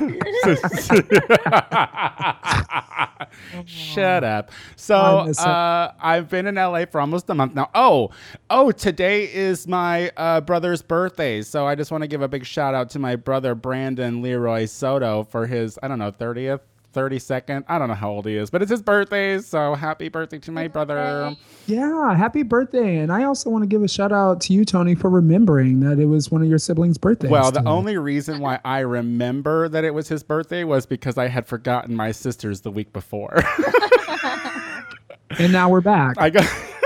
Shut 3.65 4.23
up. 4.23 4.51
So 4.75 4.95
uh, 4.95 5.93
I've 6.01 6.29
been 6.29 6.47
in 6.47 6.55
LA 6.55 6.85
for 6.85 6.99
almost 6.99 7.29
a 7.29 7.35
month 7.35 7.53
now. 7.55 7.69
Oh, 7.75 8.09
oh, 8.49 8.71
today 8.71 9.31
is 9.31 9.67
my 9.67 10.11
uh, 10.17 10.41
brother's 10.41 10.81
birthday. 10.81 11.41
So 11.41 11.65
I 11.65 11.75
just 11.75 11.91
want 11.91 12.01
to 12.03 12.07
give 12.07 12.21
a 12.21 12.27
big 12.27 12.45
shout 12.45 12.73
out 12.73 12.89
to 12.91 12.99
my 12.99 13.15
brother 13.15 13.55
Brandon 13.55 14.21
Leroy 14.21 14.65
Soto 14.65 15.23
for 15.23 15.47
his 15.47 15.79
I 15.81 15.87
don't 15.87 15.99
know 15.99 16.11
thirtieth. 16.11 16.61
32nd. 16.99 17.63
I 17.67 17.77
don't 17.77 17.87
know 17.87 17.93
how 17.93 18.09
old 18.09 18.25
he 18.25 18.35
is, 18.35 18.49
but 18.49 18.61
it's 18.61 18.71
his 18.71 18.81
birthday. 18.81 19.39
So 19.39 19.75
happy 19.75 20.09
birthday 20.09 20.39
to 20.39 20.51
my 20.51 20.67
brother. 20.67 21.35
Yeah, 21.67 22.15
happy 22.15 22.43
birthday. 22.43 22.97
And 22.97 23.11
I 23.11 23.23
also 23.23 23.49
want 23.49 23.63
to 23.63 23.67
give 23.67 23.83
a 23.83 23.87
shout 23.87 24.11
out 24.11 24.41
to 24.41 24.53
you, 24.53 24.65
Tony, 24.65 24.95
for 24.95 25.09
remembering 25.09 25.79
that 25.81 25.99
it 25.99 26.05
was 26.05 26.29
one 26.31 26.41
of 26.41 26.49
your 26.49 26.57
siblings' 26.57 26.97
birthdays. 26.97 27.31
Well, 27.31 27.51
the 27.51 27.59
today. 27.59 27.69
only 27.69 27.97
reason 27.97 28.39
why 28.39 28.59
I 28.65 28.79
remember 28.79 29.69
that 29.69 29.83
it 29.83 29.93
was 29.93 30.07
his 30.07 30.23
birthday 30.23 30.63
was 30.63 30.85
because 30.85 31.17
I 31.17 31.27
had 31.27 31.47
forgotten 31.47 31.95
my 31.95 32.11
sister's 32.11 32.61
the 32.61 32.71
week 32.71 32.91
before. 32.91 33.35
and 35.37 35.53
now 35.53 35.69
we're 35.69 35.81
back. 35.81 36.15
I 36.17 36.29
got 36.29 36.45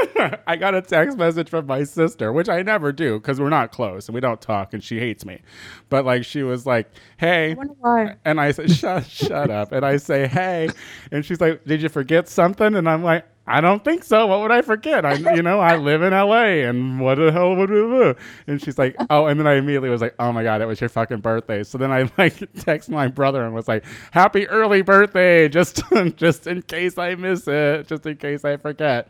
I 0.48 0.56
got 0.56 0.76
a 0.76 0.82
text 0.82 1.18
message 1.18 1.50
from 1.50 1.66
my 1.66 1.84
sister, 1.84 2.32
which 2.32 2.50
I 2.50 2.62
never 2.62 2.92
do 2.92 3.20
because 3.20 3.40
we're 3.40 3.50
not 3.50 3.72
close 3.72 4.08
and 4.08 4.16
we 4.16 4.22
don't 4.22 4.42
talk 4.42 4.74
and 4.74 4.84
she 4.84 5.00
hates 5.00 5.26
me. 5.26 5.42
But 5.90 6.06
like 6.06 6.26
she 6.26 6.44
was 6.44 6.66
like, 6.66 6.92
"Hey," 7.18 7.56
why. 7.80 8.16
and 8.26 8.40
I 8.40 8.52
said, 8.52 8.72
"Shut, 8.72 9.06
shut 9.06 9.50
up." 9.50 9.72
And 9.72 9.86
I 9.86 9.98
say, 9.98 10.28
"Hey," 10.28 10.70
and 11.12 11.26
she's 11.26 11.42
like, 11.42 11.64
"Did 11.66 11.82
you 11.82 11.90
forget 11.90 12.28
something?" 12.30 12.76
And 12.76 12.90
I'm 12.90 13.04
like. 13.04 13.26
I 13.46 13.60
don't 13.60 13.84
think 13.84 14.06
so. 14.06 14.26
What 14.28 14.40
would 14.40 14.52
I 14.52 14.62
forget? 14.62 15.06
I, 15.06 15.16
you 15.36 15.42
know, 15.42 15.60
I 15.60 15.76
live 15.76 16.02
in 16.02 16.14
LA, 16.14 16.64
and 16.64 17.02
what 17.02 17.16
the 17.16 17.30
hell 17.30 17.56
would 17.58 17.70
we 17.70 17.76
do? 17.76 18.16
And 18.48 18.62
she's 18.62 18.78
like, 18.78 18.96
oh, 19.10 19.26
and 19.26 19.38
then 19.38 19.48
I 19.48 19.56
immediately 19.56 19.90
was 19.90 20.00
like, 20.00 20.16
oh 20.18 20.32
my 20.32 20.44
god, 20.44 20.62
it 20.62 20.66
was 20.66 20.80
your 20.80 20.90
fucking 20.90 21.20
birthday. 21.20 21.64
So 21.64 21.78
then 21.78 21.92
I 21.92 22.10
like 22.18 22.36
text 22.60 22.90
my 22.90 23.08
brother 23.08 23.44
and 23.44 23.54
was 23.54 23.68
like, 23.68 23.84
happy 24.12 24.48
early 24.48 24.82
birthday, 24.82 25.50
just 25.50 25.84
just 26.16 26.48
in 26.48 26.62
case 26.62 26.98
I 26.98 27.16
miss 27.16 27.46
it, 27.48 27.88
just 27.88 28.06
in 28.06 28.16
case 28.16 28.46
I 28.46 28.56
forget. 28.56 29.10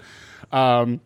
Um, 0.54 1.02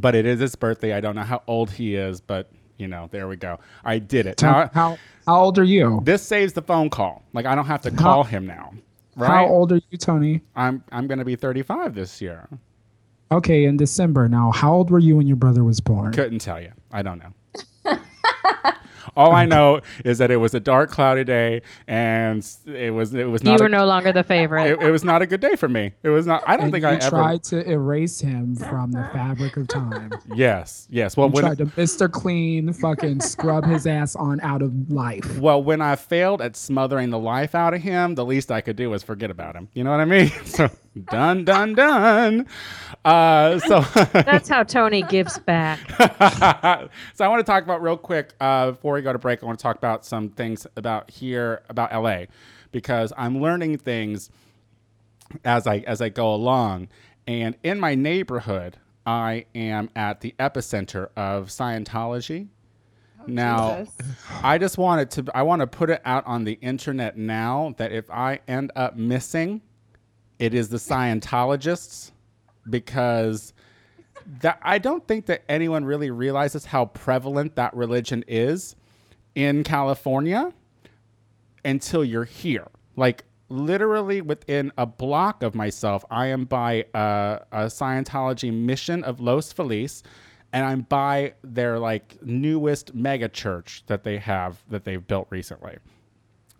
but 0.00 0.14
it 0.14 0.26
is 0.26 0.40
his 0.40 0.54
birthday. 0.54 0.92
I 0.92 1.00
don't 1.00 1.16
know 1.16 1.22
how 1.22 1.42
old 1.46 1.70
he 1.70 1.94
is, 1.96 2.20
but 2.20 2.50
you 2.78 2.88
know, 2.88 3.08
there 3.10 3.28
we 3.28 3.36
go. 3.36 3.58
I 3.84 3.98
did 3.98 4.26
it. 4.26 4.40
How, 4.40 4.52
Now, 4.52 4.70
how 4.74 4.98
how 5.26 5.40
old 5.40 5.58
are 5.58 5.64
you? 5.64 6.00
this 6.04 6.22
saves 6.22 6.52
the 6.52 6.62
phone 6.62 6.90
call. 6.90 7.22
Like 7.32 7.46
I 7.46 7.54
don't 7.54 7.66
have 7.66 7.82
to 7.82 7.90
call 7.90 8.24
him 8.24 8.46
now. 8.46 8.72
Right? 9.16 9.28
How 9.28 9.46
old 9.46 9.72
are 9.72 9.80
you, 9.90 9.98
Tony? 9.98 10.42
I'm 10.56 10.82
I'm 10.92 11.06
gonna 11.06 11.24
be 11.24 11.36
35 11.36 11.94
this 11.94 12.20
year. 12.20 12.48
Okay, 13.32 13.64
in 13.64 13.76
December. 13.76 14.28
Now, 14.28 14.50
how 14.52 14.74
old 14.74 14.90
were 14.90 14.98
you 14.98 15.16
when 15.16 15.26
your 15.26 15.36
brother 15.36 15.64
was 15.64 15.80
born? 15.80 16.12
Couldn't 16.12 16.40
tell 16.40 16.60
you. 16.60 16.72
I 16.92 17.02
don't 17.02 17.18
know. 17.18 17.96
All 19.16 19.32
I 19.32 19.44
know 19.46 19.80
is 20.04 20.18
that 20.18 20.30
it 20.30 20.36
was 20.38 20.54
a 20.54 20.60
dark, 20.60 20.90
cloudy 20.90 21.24
day, 21.24 21.62
and 21.86 22.46
it 22.66 22.92
was 22.92 23.14
it 23.14 23.24
was 23.28 23.42
You 23.42 23.52
were 23.58 23.66
a, 23.66 23.68
no 23.68 23.84
longer 23.86 24.12
the 24.12 24.22
favorite. 24.24 24.70
it, 24.72 24.82
it 24.82 24.90
was 24.90 25.04
not 25.04 25.22
a 25.22 25.26
good 25.26 25.40
day 25.40 25.56
for 25.56 25.68
me. 25.68 25.92
It 26.02 26.08
was 26.08 26.26
not. 26.26 26.42
I 26.46 26.56
don't 26.56 26.64
And 26.66 26.72
think 26.72 26.82
you 26.82 26.88
I 26.88 26.94
ever. 26.96 27.08
tried 27.10 27.44
to 27.44 27.68
erase 27.70 28.20
him 28.20 28.56
from 28.56 28.92
the 28.92 29.08
fabric 29.12 29.56
of 29.56 29.68
time. 29.68 30.12
Yes, 30.34 30.86
yes. 30.90 31.16
Well, 31.16 31.28
You 31.28 31.32
when 31.34 31.44
tried 31.44 31.58
to 31.58 31.66
Mr. 31.66 32.10
Clean 32.10 32.72
fucking 32.72 33.20
scrub 33.20 33.64
his 33.64 33.86
ass 33.86 34.16
on 34.16 34.40
out 34.40 34.62
of 34.62 34.90
life. 34.90 35.38
well 35.38 35.62
when 35.62 35.80
I 35.80 35.96
failed 35.96 36.40
at 36.42 36.56
smothering 36.56 37.10
the 37.10 37.18
life 37.18 37.54
out 37.54 37.74
of 37.74 37.80
him, 37.82 38.14
the 38.14 38.24
least 38.24 38.50
I 38.50 38.60
could 38.60 38.76
do 38.76 38.90
was 38.90 39.02
forget 39.02 39.30
about 39.30 39.54
him. 39.56 39.68
You 39.74 39.84
know 39.84 39.90
what 39.90 40.00
I 40.00 40.04
mean? 40.04 40.30
So 40.44 40.70
done, 41.02 41.44
done, 41.44 41.74
done. 41.74 42.46
Uh, 43.04 43.58
so. 43.58 43.80
That's 44.12 44.48
how 44.48 44.62
Tony 44.62 45.02
gives 45.02 45.38
back. 45.38 45.80
so 47.14 47.24
I 47.24 47.28
want 47.28 47.40
to 47.40 47.44
talk 47.44 47.64
about 47.64 47.82
real 47.82 47.96
quick 47.96 48.34
uh, 48.40 48.72
before 48.72 48.94
we 48.94 49.02
go 49.02 49.12
to 49.12 49.18
break. 49.18 49.42
I 49.42 49.46
want 49.46 49.58
to 49.58 49.62
talk 49.62 49.76
about 49.76 50.04
some 50.04 50.30
things 50.30 50.66
about 50.76 51.10
here 51.10 51.62
about 51.68 51.92
LA 51.92 52.26
because 52.72 53.12
I'm 53.16 53.40
learning 53.40 53.78
things 53.78 54.30
as 55.44 55.66
I 55.66 55.78
as 55.78 56.00
I 56.00 56.08
go 56.08 56.34
along. 56.34 56.88
And 57.26 57.56
in 57.62 57.80
my 57.80 57.94
neighborhood, 57.94 58.76
I 59.06 59.46
am 59.54 59.90
at 59.96 60.20
the 60.20 60.34
epicenter 60.38 61.08
of 61.16 61.48
Scientology. 61.48 62.48
now, 63.26 63.84
Jesus. 63.84 63.94
I 64.42 64.58
just 64.58 64.78
wanted 64.78 65.10
to 65.12 65.26
I 65.34 65.42
want 65.42 65.60
to 65.60 65.66
put 65.66 65.90
it 65.90 66.02
out 66.04 66.26
on 66.26 66.44
the 66.44 66.52
internet 66.54 67.16
now 67.16 67.74
that 67.78 67.92
if 67.92 68.10
I 68.10 68.40
end 68.46 68.72
up 68.76 68.96
missing, 68.96 69.62
it 70.38 70.54
is 70.54 70.68
the 70.68 70.76
Scientologists 70.76 72.12
because 72.68 73.52
that 74.40 74.58
I 74.62 74.78
don't 74.78 75.06
think 75.06 75.26
that 75.26 75.44
anyone 75.48 75.84
really 75.84 76.10
realizes 76.10 76.64
how 76.64 76.86
prevalent 76.86 77.56
that 77.56 77.74
religion 77.74 78.24
is 78.26 78.74
in 79.34 79.64
California 79.64 80.52
until 81.64 82.04
you're 82.04 82.24
here. 82.24 82.68
Like 82.96 83.24
literally 83.48 84.20
within 84.20 84.72
a 84.78 84.86
block 84.86 85.42
of 85.42 85.54
myself, 85.54 86.04
I 86.10 86.26
am 86.26 86.44
by 86.44 86.86
a, 86.94 87.40
a 87.52 87.64
Scientology 87.66 88.52
mission 88.52 89.04
of 89.04 89.20
Los 89.20 89.52
Feliz, 89.52 90.02
and 90.52 90.64
I'm 90.64 90.82
by 90.82 91.34
their 91.42 91.78
like 91.78 92.22
newest 92.22 92.94
mega 92.94 93.28
church 93.28 93.84
that 93.86 94.04
they 94.04 94.18
have 94.18 94.62
that 94.70 94.84
they've 94.84 95.06
built 95.06 95.26
recently. 95.30 95.76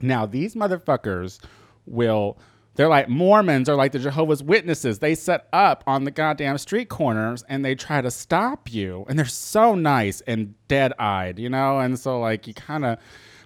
Now 0.01 0.27
these 0.27 0.55
motherfuckers 0.55 1.41
will 1.87 2.39
they're 2.75 2.89
like 2.89 3.09
Mormons 3.09 3.69
or 3.69 3.77
like 3.77 3.93
the 3.93 3.99
Jehovah's 3.99 4.43
Witnesses. 4.43 4.99
They 4.99 5.15
set 5.15 5.49
up 5.53 5.85
on 5.87 6.05
the 6.05 6.11
goddamn 6.11 6.59
street 6.59 6.89
corners 6.89 7.45
and 7.49 7.65
they 7.65 7.75
try 7.75 8.01
to 8.01 8.11
stop 8.11 8.73
you. 8.73 9.05
And 9.09 9.19
they're 9.19 9.27
so 9.27 9.75
nice 9.75 10.21
and 10.23 10.55
dead-eyed, 10.69 11.39
you 11.39 11.49
know? 11.49 11.79
And 11.79 11.99
so 11.99 12.21
like 12.21 12.47
you 12.47 12.55
kind 12.55 12.85
of 12.85 12.99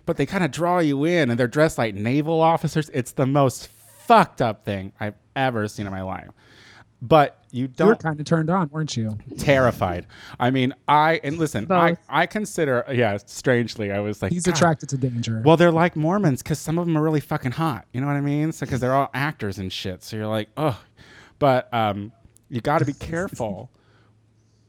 but 0.07 0.17
they 0.17 0.25
kind 0.25 0.43
of 0.43 0.51
draw 0.51 0.79
you 0.79 1.05
in 1.05 1.29
and 1.29 1.39
they're 1.39 1.47
dressed 1.47 1.77
like 1.77 1.95
naval 1.95 2.41
officers. 2.41 2.91
It's 2.95 3.13
the 3.13 3.27
most 3.27 3.69
fucked 3.69 4.41
up 4.41 4.65
thing 4.65 4.93
I've 4.99 5.17
ever 5.37 5.69
seen 5.69 5.85
in 5.85 5.93
my 5.93 6.01
life. 6.01 6.31
But 7.03 7.38
you 7.51 7.69
You 7.79 7.87
were 7.87 7.97
kind 7.97 8.19
of 8.21 8.27
turned 8.27 8.51
on, 8.51 8.69
weren't 8.71 8.97
you? 8.97 9.17
terrified. 9.39 10.07
I 10.39 10.51
mean, 10.51 10.75
I 10.87 11.21
and 11.25 11.39
listen, 11.39 11.71
I, 11.71 11.97
I 12.09 12.27
consider 12.27 12.85
yeah, 12.93 13.17
strangely, 13.25 13.91
I 13.93 14.01
was 14.01 14.23
like 14.23 14.33
He's 14.33 14.45
"God, 14.45 14.55
attracted 14.55 14.89
to 14.91 14.97
danger. 14.99 15.43
well, 15.45 15.57
they're 15.57 15.71
like 15.73 15.97
Mormons 15.97 16.43
because 16.43 16.59
some 16.59 16.79
of 16.79 16.87
them 16.87 16.97
are 16.97 17.03
really 17.03 17.21
fucking 17.21 17.53
hot. 17.53 17.87
You 17.93 18.01
know 18.01 18.07
what 18.07 18.17
I 18.17 18.21
mean? 18.21 18.53
So 18.53 18.67
because 18.67 18.81
they're 18.81 18.95
all 18.95 19.11
actors 19.15 19.59
and 19.59 19.73
shit. 19.73 20.03
So 20.05 20.17
you're 20.17 20.27
like, 20.27 20.49
oh, 20.57 20.81
but 21.39 21.73
um, 21.73 22.13
you 22.49 22.61
got 22.61 22.79
to 22.79 22.85
be 22.85 22.93
careful 22.95 23.71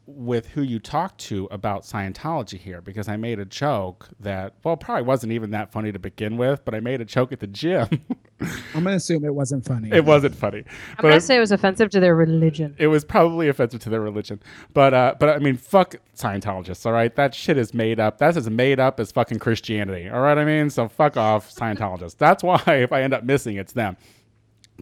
with 0.06 0.48
who 0.48 0.64
you 0.64 0.80
talk 0.80 1.16
to 1.20 1.48
about 1.52 1.84
Scientology 1.84 2.58
here 2.58 2.82
because 2.82 3.08
I 3.08 3.16
made 3.16 3.38
a 3.40 3.46
joke 3.46 4.08
that 4.20 4.56
well 4.64 4.76
probably 4.76 5.04
wasn't 5.04 5.34
even 5.34 5.52
that 5.52 5.72
funny 5.72 5.92
to 5.92 6.00
begin 6.00 6.36
with, 6.38 6.66
but 6.66 6.74
I 6.74 6.80
made 6.80 7.00
a 7.02 7.06
joke 7.06 7.32
at 7.32 7.40
the 7.40 7.48
gym. 7.48 7.88
I'm 8.42 8.84
gonna 8.84 8.96
assume 8.96 9.26
it 9.26 9.34
wasn't 9.36 9.66
funny. 9.66 9.90
it 9.92 10.06
wasn't 10.06 10.36
funny, 10.36 10.60
I'm 10.60 10.96
but 10.98 11.02
gonna 11.04 11.16
I- 11.16 11.20
say 11.20 11.36
it 11.38 11.40
was 11.42 11.52
offensive 11.52 11.90
to 11.92 12.00
their 12.00 12.16
religion. 12.16 12.76
it 12.78 12.88
was 12.88 13.04
probably 13.04 13.50
offensive 13.50 13.82
to 13.82 13.90
their 13.90 14.02
religion. 14.02 14.42
But 14.74 14.94
uh, 14.94 15.16
but 15.20 15.30
I 15.30 15.40
mean, 15.40 15.58
fuck 15.58 15.96
Scientologists. 16.18 16.86
All 16.86 16.92
right, 16.94 17.14
that 17.16 17.34
shit 17.36 17.58
is 17.58 17.74
made 17.74 18.00
up. 18.00 18.18
That's 18.18 18.38
as 18.38 18.50
made 18.50 18.80
up 18.80 19.00
as 19.00 19.12
fucking 19.12 19.40
Christianity. 19.40 20.10
All 20.10 20.22
right, 20.22 20.38
I 20.38 20.46
mean, 20.46 20.70
so 20.70 20.88
fuck 20.88 21.18
off 21.18 21.54
Scientologists. 21.54 22.18
That's 22.18 22.44
why 22.44 22.62
if 22.68 22.92
I 22.94 23.02
end 23.02 23.14
up 23.14 23.24
missing, 23.24 23.58
it's 23.58 23.74
them. 23.74 23.98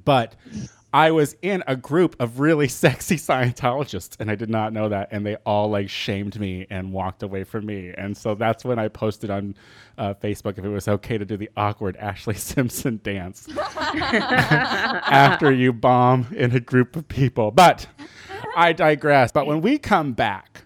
But 0.05 0.35
I 0.93 1.11
was 1.11 1.35
in 1.41 1.63
a 1.67 1.75
group 1.75 2.15
of 2.19 2.39
really 2.39 2.67
sexy 2.69 3.17
Scientologists, 3.17 4.17
and 4.19 4.31
I 4.31 4.35
did 4.35 4.49
not 4.49 4.73
know 4.73 4.89
that, 4.89 5.09
and 5.11 5.25
they 5.25 5.35
all 5.45 5.69
like 5.69 5.89
shamed 5.89 6.39
me 6.39 6.65
and 6.69 6.93
walked 6.93 7.23
away 7.23 7.43
from 7.43 7.65
me. 7.65 7.93
And 7.97 8.15
so 8.15 8.35
that's 8.35 8.63
when 8.63 8.79
I 8.79 8.87
posted 8.87 9.29
on 9.29 9.55
uh, 9.97 10.13
Facebook 10.13 10.57
if 10.57 10.65
it 10.65 10.69
was 10.69 10.87
okay 10.87 11.17
to 11.17 11.25
do 11.25 11.37
the 11.37 11.49
awkward 11.57 11.97
Ashlee 11.97 12.37
Simpson 12.37 12.99
dance 13.03 13.47
after 13.57 15.51
you 15.51 15.73
bomb 15.73 16.27
in 16.35 16.55
a 16.55 16.59
group 16.59 16.95
of 16.95 17.07
people. 17.07 17.51
But 17.51 17.87
I 18.55 18.73
digress. 18.73 19.31
But 19.31 19.45
when 19.45 19.61
we 19.61 19.77
come 19.77 20.13
back, 20.13 20.63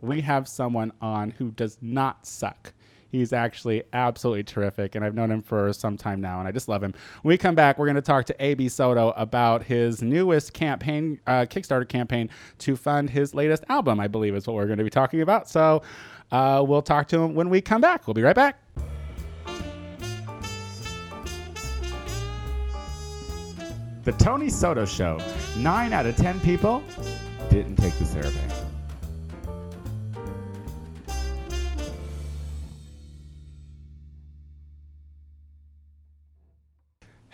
we 0.00 0.20
have 0.20 0.48
someone 0.48 0.92
on 1.00 1.30
who 1.30 1.50
does 1.50 1.78
not 1.80 2.26
suck. 2.26 2.72
He's 3.12 3.34
actually 3.34 3.82
absolutely 3.92 4.42
terrific, 4.42 4.94
and 4.94 5.04
I've 5.04 5.14
known 5.14 5.30
him 5.30 5.42
for 5.42 5.70
some 5.74 5.98
time 5.98 6.22
now, 6.22 6.38
and 6.38 6.48
I 6.48 6.50
just 6.50 6.66
love 6.66 6.82
him. 6.82 6.94
When 7.20 7.34
we 7.34 7.36
come 7.36 7.54
back, 7.54 7.78
we're 7.78 7.84
going 7.84 7.96
to 7.96 8.00
talk 8.00 8.24
to 8.24 8.42
AB 8.42 8.70
Soto 8.70 9.10
about 9.18 9.62
his 9.62 10.00
newest 10.00 10.54
campaign, 10.54 11.20
uh, 11.26 11.44
Kickstarter 11.44 11.86
campaign 11.86 12.30
to 12.60 12.74
fund 12.74 13.10
his 13.10 13.34
latest 13.34 13.64
album, 13.68 14.00
I 14.00 14.08
believe 14.08 14.34
is 14.34 14.46
what 14.46 14.56
we're 14.56 14.64
going 14.64 14.78
to 14.78 14.84
be 14.84 14.88
talking 14.88 15.20
about. 15.20 15.46
So 15.46 15.82
uh, 16.30 16.64
we'll 16.66 16.80
talk 16.80 17.06
to 17.08 17.20
him 17.20 17.34
when 17.34 17.50
we 17.50 17.60
come 17.60 17.82
back. 17.82 18.06
We'll 18.06 18.14
be 18.14 18.22
right 18.22 18.34
back. 18.34 18.58
The 24.04 24.12
Tony 24.12 24.48
Soto 24.48 24.86
Show. 24.86 25.20
Nine 25.58 25.92
out 25.92 26.06
of 26.06 26.16
ten 26.16 26.40
people 26.40 26.82
didn't 27.50 27.76
take 27.76 27.92
the 27.98 28.06
survey. 28.06 28.61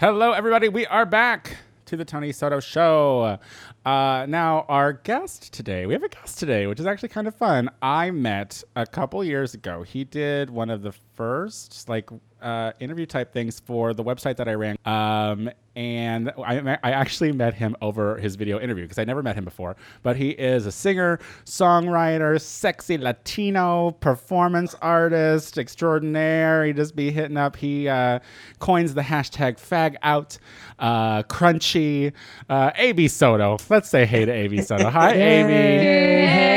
Hello, 0.00 0.30
everybody. 0.30 0.68
We 0.68 0.86
are 0.86 1.04
back 1.04 1.56
to 1.86 1.96
the 1.96 2.04
Tony 2.04 2.30
Soto 2.30 2.60
Show. 2.60 3.40
Uh, 3.84 4.26
now, 4.28 4.64
our 4.68 4.92
guest 4.92 5.52
today, 5.52 5.86
we 5.86 5.92
have 5.92 6.04
a 6.04 6.08
guest 6.08 6.38
today, 6.38 6.68
which 6.68 6.78
is 6.78 6.86
actually 6.86 7.08
kind 7.08 7.26
of 7.26 7.34
fun. 7.34 7.68
I 7.82 8.12
met 8.12 8.62
a 8.76 8.86
couple 8.86 9.24
years 9.24 9.54
ago. 9.54 9.82
He 9.82 10.04
did 10.04 10.50
one 10.50 10.70
of 10.70 10.82
the 10.82 10.92
first, 10.92 11.88
like, 11.88 12.10
uh, 12.42 12.72
interview 12.80 13.06
type 13.06 13.32
things 13.32 13.60
for 13.60 13.94
the 13.94 14.04
website 14.04 14.36
that 14.36 14.48
I 14.48 14.54
ran. 14.54 14.76
Um, 14.84 15.50
and 15.76 16.32
I, 16.36 16.76
I 16.82 16.90
actually 16.90 17.30
met 17.30 17.54
him 17.54 17.76
over 17.80 18.16
his 18.18 18.34
video 18.34 18.58
interview 18.58 18.82
because 18.82 18.98
I 18.98 19.04
never 19.04 19.22
met 19.22 19.36
him 19.36 19.44
before. 19.44 19.76
But 20.02 20.16
he 20.16 20.30
is 20.30 20.66
a 20.66 20.72
singer, 20.72 21.20
songwriter, 21.44 22.40
sexy 22.40 22.98
Latino 22.98 23.92
performance 23.92 24.74
artist 24.82 25.56
extraordinaire. 25.56 26.64
He 26.64 26.72
just 26.72 26.96
be 26.96 27.12
hitting 27.12 27.36
up. 27.36 27.54
He 27.54 27.88
uh, 27.88 28.18
coins 28.58 28.94
the 28.94 29.02
hashtag 29.02 29.58
fag 29.58 29.94
out, 30.02 30.38
uh, 30.80 31.22
crunchy, 31.22 32.12
uh, 32.48 32.72
AB 32.74 33.06
Soto. 33.06 33.56
Let's 33.68 33.88
say 33.88 34.04
hey 34.04 34.24
to 34.24 34.32
AB 34.32 34.62
Soto. 34.62 34.90
Hi, 34.90 35.12
AB. 35.12 35.48
Hey, 35.48 36.47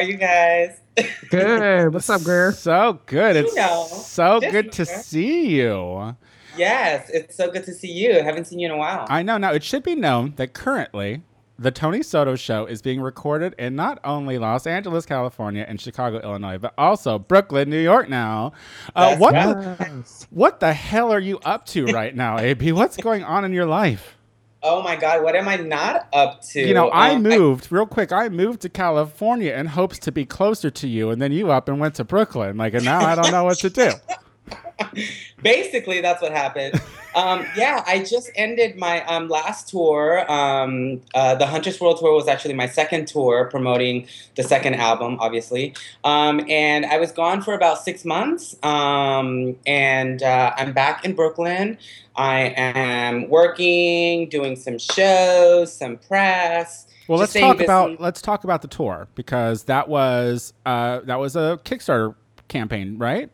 are 0.00 0.04
you 0.04 0.16
guys? 0.16 0.80
good. 1.28 1.92
What's 1.92 2.08
up, 2.08 2.24
girl? 2.24 2.52
So 2.52 3.00
good. 3.04 3.36
It's 3.36 3.54
know, 3.54 3.86
so 3.86 4.40
just 4.40 4.50
good 4.50 4.72
to 4.72 4.84
here. 4.84 5.02
see 5.02 5.46
you. 5.56 6.16
Yes, 6.56 7.10
it's 7.10 7.36
so 7.36 7.50
good 7.50 7.64
to 7.64 7.74
see 7.74 7.92
you. 7.92 8.18
I 8.18 8.22
Haven't 8.22 8.46
seen 8.46 8.60
you 8.60 8.66
in 8.68 8.72
a 8.72 8.78
while. 8.78 9.06
I 9.10 9.22
know. 9.22 9.36
Now, 9.36 9.52
it 9.52 9.62
should 9.62 9.82
be 9.82 9.94
known 9.94 10.32
that 10.36 10.54
currently 10.54 11.22
the 11.58 11.70
Tony 11.70 12.02
Soto 12.02 12.34
Show 12.34 12.64
is 12.64 12.80
being 12.80 13.02
recorded 13.02 13.54
in 13.58 13.76
not 13.76 14.00
only 14.02 14.38
Los 14.38 14.66
Angeles, 14.66 15.04
California, 15.04 15.66
and 15.68 15.78
Chicago, 15.78 16.18
Illinois, 16.20 16.56
but 16.56 16.72
also 16.78 17.18
Brooklyn, 17.18 17.68
New 17.68 17.80
York. 17.80 18.08
Now, 18.08 18.52
uh, 18.96 19.16
what 19.16 19.34
right. 19.34 19.78
the, 19.78 20.26
what 20.30 20.60
the 20.60 20.72
hell 20.72 21.12
are 21.12 21.20
you 21.20 21.38
up 21.40 21.66
to 21.66 21.86
right 21.88 22.16
now, 22.16 22.38
AB? 22.38 22.72
What's 22.72 22.96
going 22.96 23.22
on 23.22 23.44
in 23.44 23.52
your 23.52 23.66
life? 23.66 24.16
Oh 24.62 24.82
my 24.82 24.94
God, 24.96 25.22
what 25.22 25.34
am 25.34 25.48
I 25.48 25.56
not 25.56 26.06
up 26.12 26.42
to? 26.50 26.60
You 26.60 26.74
know, 26.74 26.90
I 26.90 27.12
Um, 27.14 27.22
moved 27.22 27.72
real 27.72 27.86
quick. 27.86 28.12
I 28.12 28.28
moved 28.28 28.60
to 28.62 28.68
California 28.68 29.54
in 29.54 29.66
hopes 29.66 29.98
to 30.00 30.12
be 30.12 30.26
closer 30.26 30.70
to 30.70 30.86
you, 30.88 31.10
and 31.10 31.20
then 31.20 31.32
you 31.32 31.50
up 31.50 31.68
and 31.68 31.80
went 31.80 31.94
to 31.94 32.04
Brooklyn. 32.04 32.56
Like, 32.58 32.74
and 32.74 32.84
now 32.84 33.00
I 33.00 33.14
don't 33.14 33.30
know 33.30 33.44
what 33.44 33.58
to 33.58 33.70
do. 33.70 33.90
basically 35.42 36.00
that's 36.00 36.20
what 36.22 36.32
happened. 36.32 36.80
Um, 37.12 37.44
yeah 37.56 37.82
i 37.88 38.04
just 38.04 38.30
ended 38.36 38.76
my 38.76 39.04
um, 39.04 39.28
last 39.28 39.68
tour 39.68 40.30
um, 40.30 41.02
uh, 41.12 41.34
the 41.34 41.46
huntress 41.46 41.80
world 41.80 41.98
tour 41.98 42.14
was 42.14 42.28
actually 42.28 42.54
my 42.54 42.66
second 42.66 43.08
tour 43.08 43.46
promoting 43.50 44.06
the 44.36 44.44
second 44.44 44.74
album 44.74 45.16
obviously. 45.18 45.74
Um, 46.04 46.44
and 46.48 46.86
i 46.86 46.98
was 46.98 47.10
gone 47.10 47.42
for 47.42 47.52
about 47.54 47.78
six 47.82 48.04
months 48.04 48.56
um, 48.62 49.56
and 49.66 50.22
uh, 50.22 50.54
i'm 50.56 50.72
back 50.72 51.04
in 51.04 51.14
brooklyn. 51.14 51.78
I 52.16 52.52
am 52.56 53.28
working 53.28 54.28
doing 54.28 54.54
some 54.56 54.78
shows 54.78 55.72
some 55.72 55.96
press 55.96 56.86
Well, 57.08 57.18
let's 57.18 57.32
talk 57.32 57.60
about 57.60 58.00
let's 58.00 58.20
talk 58.22 58.44
about 58.44 58.62
the 58.62 58.68
tour 58.68 59.08
because 59.14 59.64
that 59.64 59.88
was 59.88 60.52
uh, 60.66 61.00
that 61.04 61.18
was 61.18 61.34
a 61.34 61.58
Kickstarter 61.64 62.14
campaign, 62.48 62.98
right? 62.98 63.30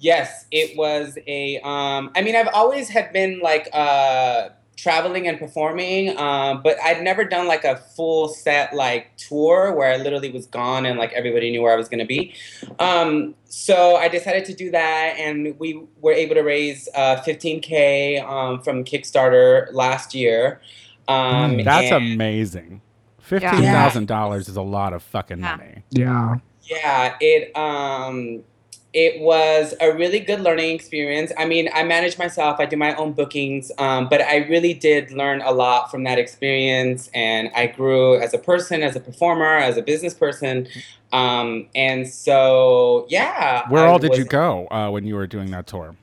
Yes, 0.00 0.46
it 0.50 0.76
was 0.76 1.16
a. 1.26 1.58
Um, 1.60 2.10
I 2.16 2.22
mean, 2.22 2.34
I've 2.34 2.48
always 2.54 2.88
had 2.88 3.12
been 3.12 3.38
like 3.40 3.68
uh, 3.72 4.48
traveling 4.76 5.28
and 5.28 5.38
performing, 5.38 6.16
um, 6.18 6.62
but 6.62 6.78
I'd 6.82 7.02
never 7.02 7.22
done 7.22 7.46
like 7.46 7.64
a 7.64 7.76
full 7.76 8.28
set 8.28 8.74
like 8.74 9.14
tour 9.18 9.74
where 9.74 9.92
I 9.92 9.98
literally 9.98 10.30
was 10.32 10.46
gone 10.46 10.86
and 10.86 10.98
like 10.98 11.12
everybody 11.12 11.50
knew 11.50 11.60
where 11.60 11.74
I 11.74 11.76
was 11.76 11.88
going 11.90 11.98
to 11.98 12.06
be. 12.06 12.32
Um, 12.78 13.34
so 13.44 13.96
I 13.96 14.08
decided 14.08 14.46
to 14.46 14.54
do 14.54 14.70
that, 14.70 15.16
and 15.18 15.54
we 15.58 15.82
were 16.00 16.12
able 16.12 16.34
to 16.36 16.42
raise 16.42 16.88
uh, 16.94 17.20
15k 17.20 18.24
um, 18.26 18.62
from 18.62 18.84
Kickstarter 18.84 19.70
last 19.72 20.14
year. 20.14 20.62
Um, 21.08 21.62
That's 21.62 21.92
and- 21.92 22.14
amazing. 22.14 22.80
Fifteen 23.18 23.62
thousand 23.62 24.08
dollars 24.08 24.48
is 24.48 24.56
a 24.56 24.62
lot 24.62 24.92
of 24.92 25.02
fucking 25.04 25.38
Yeah. 25.38 25.56
money. 25.56 25.82
Yeah. 25.90 26.36
Yeah, 26.62 27.14
it 27.20 27.56
um 27.56 28.42
it 28.92 29.20
was 29.20 29.74
a 29.80 29.92
really 29.92 30.18
good 30.18 30.40
learning 30.40 30.74
experience. 30.74 31.32
I 31.38 31.44
mean, 31.44 31.68
I 31.72 31.84
manage 31.84 32.18
myself, 32.18 32.58
I 32.58 32.66
do 32.66 32.76
my 32.76 32.94
own 32.96 33.12
bookings, 33.12 33.70
um, 33.78 34.08
but 34.08 34.20
I 34.20 34.38
really 34.48 34.74
did 34.74 35.12
learn 35.12 35.42
a 35.42 35.52
lot 35.52 35.90
from 35.90 36.02
that 36.04 36.18
experience 36.18 37.08
and 37.14 37.50
I 37.54 37.66
grew 37.68 38.20
as 38.20 38.34
a 38.34 38.38
person, 38.38 38.82
as 38.82 38.96
a 38.96 39.00
performer, 39.00 39.56
as 39.56 39.76
a 39.76 39.82
business 39.82 40.12
person. 40.12 40.66
Um, 41.12 41.68
and 41.74 42.08
so, 42.08 43.06
yeah. 43.08 43.68
Where 43.68 43.84
I 43.84 43.88
all 43.88 43.98
did 43.98 44.16
you 44.16 44.24
go 44.24 44.66
uh, 44.70 44.90
when 44.90 45.04
you 45.04 45.14
were 45.14 45.26
doing 45.26 45.50
that 45.52 45.66
tour? 45.68 45.94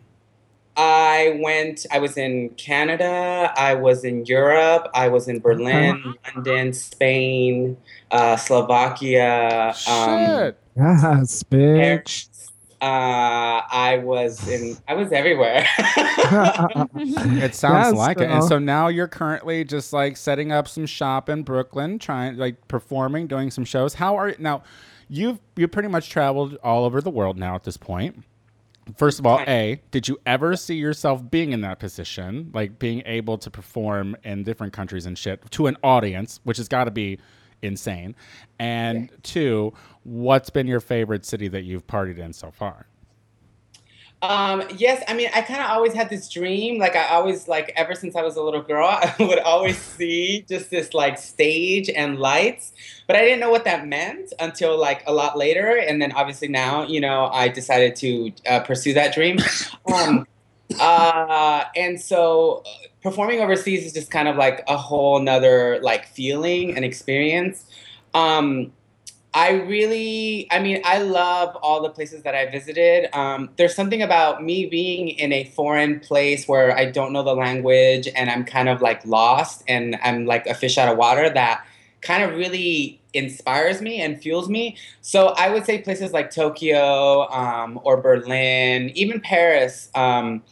I 0.78 1.40
went, 1.42 1.88
I 1.92 1.98
was 1.98 2.18
in 2.18 2.50
Canada, 2.52 3.52
I 3.58 3.74
was 3.74 4.06
in 4.06 4.26
Europe, 4.26 4.90
I 4.94 5.08
was 5.08 5.28
in 5.28 5.40
Berlin, 5.40 6.14
London, 6.36 6.72
Spain, 6.72 7.78
uh, 8.12 8.36
Slovakia. 8.36 9.74
Um, 9.90 10.26
Shit. 10.26 10.60
Yes, 10.78 11.44
bitch. 11.44 12.28
Uh, 12.80 13.62
I 13.72 14.02
was 14.04 14.48
in. 14.48 14.78
I 14.88 14.94
was 14.94 15.12
everywhere. 15.12 15.66
It 17.40 17.56
sounds 17.56 17.88
Yes, 17.88 17.94
like 17.96 18.20
it. 18.20 18.30
And 18.30 18.44
so 18.44 18.60
now 18.60 18.88
you're 18.88 19.08
currently 19.08 19.64
just 19.64 19.94
like 19.94 20.18
setting 20.18 20.52
up 20.52 20.68
some 20.68 20.86
shop 20.86 21.30
in 21.30 21.44
Brooklyn, 21.44 22.00
trying 22.00 22.38
like 22.38 22.68
performing, 22.68 23.28
doing 23.28 23.52
some 23.52 23.64
shows. 23.66 23.94
How 23.96 24.16
are 24.18 24.30
you 24.30 24.36
now? 24.40 24.64
You've 25.10 25.40
you 25.56 25.68
pretty 25.68 25.88
much 25.90 26.10
traveled 26.10 26.58
all 26.64 26.84
over 26.86 27.02
the 27.02 27.10
world 27.10 27.38
now 27.38 27.56
at 27.56 27.64
this 27.64 27.78
point. 27.78 28.24
First 28.98 29.20
of 29.20 29.26
all, 29.26 29.40
A, 29.48 29.82
did 29.92 30.08
you 30.08 30.20
ever 30.26 30.56
see 30.56 30.76
yourself 30.76 31.30
being 31.30 31.52
in 31.54 31.62
that 31.62 31.80
position, 31.80 32.52
like 32.54 32.80
being 32.80 33.04
able 33.06 33.38
to 33.38 33.50
perform 33.52 34.16
in 34.24 34.44
different 34.44 34.72
countries 34.74 35.06
and 35.06 35.18
shit 35.18 35.50
to 35.52 35.68
an 35.68 35.78
audience, 35.84 36.40
which 36.44 36.58
has 36.58 36.68
got 36.68 36.86
to 36.86 36.92
be 36.92 37.20
insane? 37.62 38.16
And 38.60 39.10
two, 39.24 39.74
what's 40.04 40.50
been 40.50 40.68
your 40.68 40.80
favorite 40.80 41.26
city 41.26 41.48
that 41.50 41.64
you've 41.64 41.88
partied 41.88 42.18
in 42.18 42.34
so 42.34 42.52
far? 42.52 42.88
um, 44.24 44.64
yes, 44.76 45.04
I 45.08 45.14
mean, 45.14 45.30
I 45.36 45.42
kind 45.42 45.62
of 45.62 45.70
always 45.70 45.94
had 45.94 46.10
this 46.10 46.28
dream. 46.28 46.80
Like, 46.80 46.96
I 46.96 47.10
always 47.10 47.48
like 47.48 47.72
ever 47.76 47.94
since 47.94 48.16
I 48.16 48.24
was 48.24 48.36
a 48.36 48.42
little 48.42 48.64
girl, 48.64 48.88
I 48.90 49.14
would 49.20 49.40
always 49.40 49.78
see 49.98 50.44
just 50.50 50.72
this 50.72 50.94
like 50.94 51.20
stage 51.20 51.90
and 51.90 52.18
lights, 52.18 52.74
but 53.06 53.16
I 53.16 53.22
didn't 53.22 53.40
know 53.40 53.52
what 53.52 53.64
that 53.66 53.88
meant 53.88 54.34
until 54.40 54.78
like 54.78 55.04
a 55.06 55.14
lot 55.14 55.38
later. 55.38 55.78
And 55.78 56.02
then 56.02 56.12
obviously 56.14 56.48
now, 56.48 56.84
you 56.84 57.00
know, 57.00 57.28
I 57.28 57.48
decided 57.48 57.96
to 57.98 58.32
uh, 58.48 58.60
pursue 58.62 58.94
that 58.94 59.14
dream. 59.14 59.38
Um, 59.94 60.28
uh, 60.80 61.64
and 61.76 62.00
so 62.00 62.64
uh, 62.66 62.88
performing 63.02 63.40
overseas 63.40 63.86
is 63.86 63.94
just 63.94 64.12
kind 64.12 64.28
of 64.28 64.36
like 64.36 64.64
a 64.68 64.78
whole 64.78 65.20
nother 65.20 65.80
like 65.82 66.08
feeling 66.08 66.76
and 66.76 66.84
experience. 66.84 67.66
Um, 68.14 68.74
I 69.34 69.52
really, 69.52 70.48
I 70.50 70.60
mean, 70.60 70.82
I 70.84 71.00
love 71.00 71.56
all 71.62 71.84
the 71.84 71.90
places 71.90 72.24
that 72.24 72.34
I 72.34 72.50
visited. 72.50 73.16
Um, 73.16 73.50
there's 73.58 73.76
something 73.76 74.02
about 74.02 74.44
me 74.44 74.66
being 74.66 75.10
in 75.10 75.32
a 75.32 75.44
foreign 75.44 76.00
place 76.00 76.48
where 76.48 76.76
I 76.76 76.86
don't 76.86 77.14
know 77.14 77.24
the 77.24 77.36
language 77.36 78.08
and 78.16 78.30
I'm 78.30 78.44
kind 78.44 78.68
of 78.68 78.82
like 78.82 79.06
lost 79.06 79.64
and 79.68 79.98
I'm 80.02 80.26
like 80.26 80.48
a 80.48 80.56
fish 80.56 80.78
out 80.78 80.90
of 80.90 80.98
water 80.98 81.30
that 81.30 81.64
kind 82.02 82.24
of 82.24 82.32
really 82.32 83.00
inspires 83.18 83.82
me 83.82 84.02
and 84.02 84.22
fuels 84.22 84.48
me. 84.50 84.78
So 85.02 85.30
I 85.30 85.50
would 85.50 85.66
say 85.66 85.82
places 85.82 86.14
like 86.14 86.32
Tokyo 86.32 87.30
um, 87.32 87.80
or 87.84 87.98
Berlin, 87.98 88.92
even 88.96 89.20
Paris. 89.20 89.90
Um, 89.96 90.44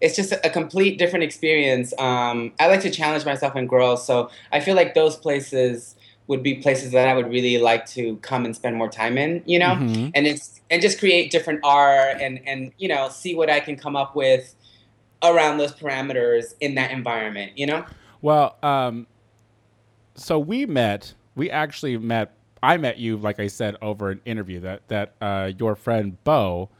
it's 0.00 0.16
just 0.16 0.32
a, 0.32 0.50
complete 0.50 0.98
different 0.98 1.22
experience. 1.22 1.94
Um, 1.98 2.52
I 2.60 2.66
like 2.66 2.82
to 2.82 2.90
challenge 2.90 3.24
myself 3.24 3.54
and 3.54 3.68
grow. 3.68 3.96
So 3.96 4.30
I 4.52 4.60
feel 4.60 4.76
like 4.76 4.94
those 4.94 5.16
places 5.16 5.96
would 6.26 6.42
be 6.42 6.56
places 6.56 6.92
that 6.92 7.08
I 7.08 7.14
would 7.14 7.30
really 7.30 7.58
like 7.58 7.86
to 7.86 8.16
come 8.16 8.44
and 8.44 8.54
spend 8.54 8.76
more 8.76 8.88
time 8.88 9.18
in, 9.18 9.42
you 9.46 9.58
know, 9.58 9.74
Mhm. 9.76 10.10
and 10.14 10.26
it's 10.26 10.60
and 10.70 10.80
just 10.80 10.98
create 10.98 11.30
different 11.30 11.60
art 11.62 12.16
and 12.20 12.40
and 12.46 12.72
you 12.78 12.88
know 12.88 13.08
see 13.10 13.34
what 13.34 13.50
I 13.50 13.60
can 13.60 13.76
come 13.76 13.94
up 13.94 14.16
with 14.16 14.54
around 15.22 15.58
those 15.58 15.72
parameters 15.72 16.54
in 16.60 16.74
that 16.76 16.90
environment, 16.90 17.52
you 17.56 17.66
know. 17.66 17.84
Well, 18.22 18.56
um, 18.62 19.06
so 20.14 20.38
we 20.38 20.66
met. 20.66 21.14
We 21.34 21.50
actually 21.50 21.96
met. 21.98 22.36
I 22.62 22.78
met 22.78 22.98
you, 22.98 23.18
like 23.18 23.40
I 23.40 23.48
said, 23.48 23.76
over 23.82 24.10
an 24.10 24.20
interview 24.24 24.60
that 24.60 24.88
that 24.88 25.14
uh, 25.20 25.52
your 25.58 25.74
friend 25.76 26.22
Bo 26.24 26.70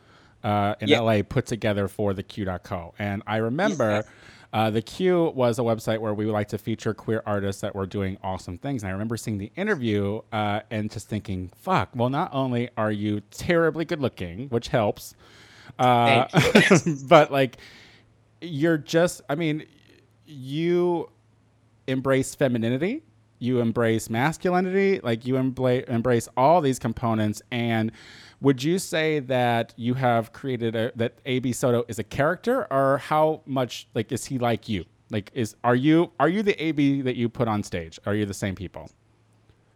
uh, 0.45 0.75
in. 0.81 0.91
LA 0.91 1.23
put 1.23 1.47
together 1.47 1.89
for 1.89 2.15
the 2.15 2.23
Q.co. 2.23 2.95
And 2.99 3.23
I 3.27 3.39
remember 3.39 4.05
uh, 4.53 4.71
the 4.71 4.83
Q 4.83 5.33
was 5.35 5.59
a 5.59 5.63
website 5.63 5.99
where 5.99 6.15
we 6.15 6.27
would 6.27 6.33
like 6.33 6.49
to 6.49 6.59
feature 6.59 6.95
queer 6.95 7.23
artists 7.27 7.63
that 7.63 7.75
were 7.75 7.87
doing 7.87 8.19
awesome 8.23 8.59
things. 8.59 8.83
And 8.83 8.91
I 8.91 8.93
remember 8.93 9.17
seeing 9.17 9.39
the 9.39 9.51
interview 9.57 10.21
uh, 10.33 10.61
and 10.71 10.91
just 10.91 11.09
thinking, 11.09 11.51
"Fuck!" 11.57 11.91
Well, 11.95 12.11
not 12.11 12.31
only 12.33 12.69
are 12.77 12.93
you 12.93 13.21
terribly 13.31 13.85
good 13.85 14.01
looking, 14.01 14.49
which 14.51 14.69
helps, 14.69 15.15
uh, 15.79 16.27
but 17.09 17.33
like 17.33 17.57
you're 18.41 18.79
just. 18.79 19.23
I 19.29 19.35
mean, 19.35 19.67
you 20.27 21.11
embrace 21.87 22.35
femininity 22.35 23.03
you 23.39 23.61
embrace 23.61 24.09
masculinity 24.09 25.01
like 25.03 25.27
you 25.27 25.35
embla- 25.35 25.89
embrace 25.89 26.29
all 26.37 26.61
these 26.61 26.79
components 26.79 27.43
and 27.51 27.93
would 28.41 28.63
you 28.63 28.79
say 28.79 29.21
that 29.21 29.73
you 29.77 29.95
have 29.95 30.33
created 30.33 30.75
a 30.77 30.93
that 30.97 31.19
ab 31.27 31.53
soto 31.53 31.85
is 31.89 31.99
a 31.99 32.05
character 32.05 32.67
or 32.73 32.99
how 32.99 33.41
much 33.47 33.87
like 33.95 34.13
is 34.13 34.25
he 34.27 34.39
like 34.39 34.69
you 34.69 34.85
like 35.11 35.31
is 35.35 35.57
are 35.65 35.77
you 35.77 36.11
are 36.19 36.29
you 36.29 36.43
the 36.43 36.61
ab 36.63 37.03
that 37.03 37.17
you 37.17 37.29
put 37.29 37.49
on 37.49 37.63
stage 37.63 37.99
are 38.07 38.15
you 38.15 38.27
the 38.27 38.35
same 38.35 38.55
people 38.55 38.91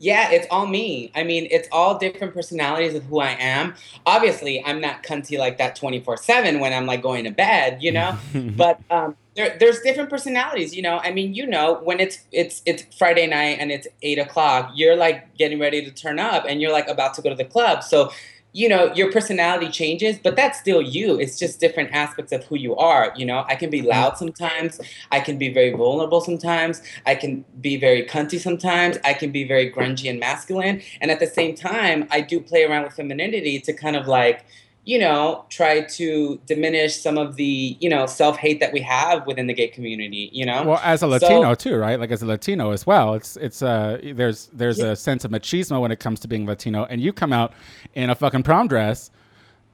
Yeah, 0.00 0.30
it's 0.30 0.46
all 0.50 0.66
me. 0.66 1.10
I 1.14 1.24
mean, 1.24 1.48
it's 1.50 1.68
all 1.72 1.98
different 1.98 2.32
personalities 2.32 2.94
of 2.94 3.04
who 3.04 3.20
I 3.20 3.30
am. 3.30 3.74
Obviously, 4.06 4.64
I'm 4.64 4.80
not 4.80 5.02
cunty 5.02 5.38
like 5.38 5.58
that 5.58 5.74
24 5.74 6.18
7 6.18 6.60
when 6.60 6.72
I'm 6.72 6.86
like 6.86 7.02
going 7.02 7.24
to 7.24 7.30
bed, 7.30 7.82
you 7.82 7.90
know? 7.90 8.16
but 8.34 8.80
um, 8.90 9.16
there, 9.38 9.56
there's 9.60 9.80
different 9.82 10.10
personalities, 10.10 10.74
you 10.74 10.82
know? 10.82 10.98
I 10.98 11.12
mean, 11.12 11.32
you 11.32 11.46
know, 11.46 11.78
when 11.84 12.00
it's 12.00 12.18
it's 12.32 12.60
it's 12.66 12.82
Friday 12.98 13.28
night 13.28 13.58
and 13.60 13.70
it's 13.70 13.86
eight 14.02 14.18
o'clock, 14.18 14.72
you're 14.74 14.96
like 14.96 15.36
getting 15.36 15.60
ready 15.60 15.80
to 15.84 15.92
turn 15.92 16.18
up 16.18 16.44
and 16.48 16.60
you're 16.60 16.72
like 16.72 16.88
about 16.88 17.14
to 17.14 17.22
go 17.22 17.28
to 17.30 17.36
the 17.36 17.44
club. 17.44 17.84
So, 17.84 18.10
you 18.52 18.68
know, 18.68 18.92
your 18.94 19.12
personality 19.12 19.68
changes, 19.70 20.18
but 20.18 20.34
that's 20.34 20.58
still 20.58 20.82
you. 20.82 21.20
It's 21.20 21.38
just 21.38 21.60
different 21.60 21.92
aspects 21.92 22.32
of 22.32 22.42
who 22.46 22.56
you 22.56 22.74
are. 22.74 23.12
You 23.16 23.26
know, 23.26 23.44
I 23.46 23.54
can 23.54 23.70
be 23.70 23.78
mm-hmm. 23.78 23.90
loud 23.90 24.18
sometimes. 24.18 24.80
I 25.12 25.20
can 25.20 25.38
be 25.38 25.54
very 25.54 25.70
vulnerable 25.70 26.20
sometimes. 26.20 26.82
I 27.06 27.14
can 27.14 27.44
be 27.60 27.76
very 27.76 28.02
cunty 28.06 28.40
sometimes. 28.40 28.98
I 29.04 29.14
can 29.14 29.30
be 29.30 29.44
very 29.44 29.70
grungy 29.70 30.10
and 30.10 30.18
masculine. 30.18 30.82
And 31.00 31.12
at 31.12 31.20
the 31.20 31.28
same 31.28 31.54
time, 31.54 32.08
I 32.10 32.22
do 32.22 32.40
play 32.40 32.64
around 32.64 32.82
with 32.82 32.94
femininity 32.94 33.60
to 33.60 33.72
kind 33.72 33.94
of 33.94 34.08
like, 34.08 34.44
you 34.92 34.98
know, 34.98 35.44
try 35.50 35.82
to 35.82 36.40
diminish 36.46 36.96
some 36.96 37.18
of 37.18 37.36
the, 37.36 37.76
you 37.78 37.90
know, 37.90 38.06
self 38.06 38.38
hate 38.38 38.58
that 38.60 38.72
we 38.72 38.80
have 38.80 39.26
within 39.26 39.46
the 39.46 39.52
gay 39.52 39.68
community. 39.68 40.30
You 40.32 40.46
know, 40.46 40.64
Well, 40.64 40.80
as 40.82 41.00
a 41.02 41.06
So- 41.06 41.08
Latino 41.08 41.54
too, 41.54 41.76
right? 41.76 42.00
Like 42.00 42.10
as 42.10 42.22
a 42.22 42.26
Latino 42.26 42.70
as 42.72 42.86
well. 42.86 43.12
It's 43.12 43.36
it's 43.36 43.60
uh 43.62 43.98
there's 44.14 44.48
there's 44.54 44.78
Yeah. 44.78 44.92
a 44.92 44.96
sense 44.96 45.26
of 45.26 45.30
machismo 45.30 45.80
when 45.82 45.92
it 45.92 46.00
comes 46.00 46.20
to 46.20 46.28
being 46.28 46.46
Latino, 46.46 46.86
and 46.88 47.02
you 47.02 47.12
come 47.12 47.34
out 47.34 47.52
in 47.94 48.08
a 48.08 48.14
fucking 48.14 48.44
prom 48.44 48.66
dress. 48.66 49.10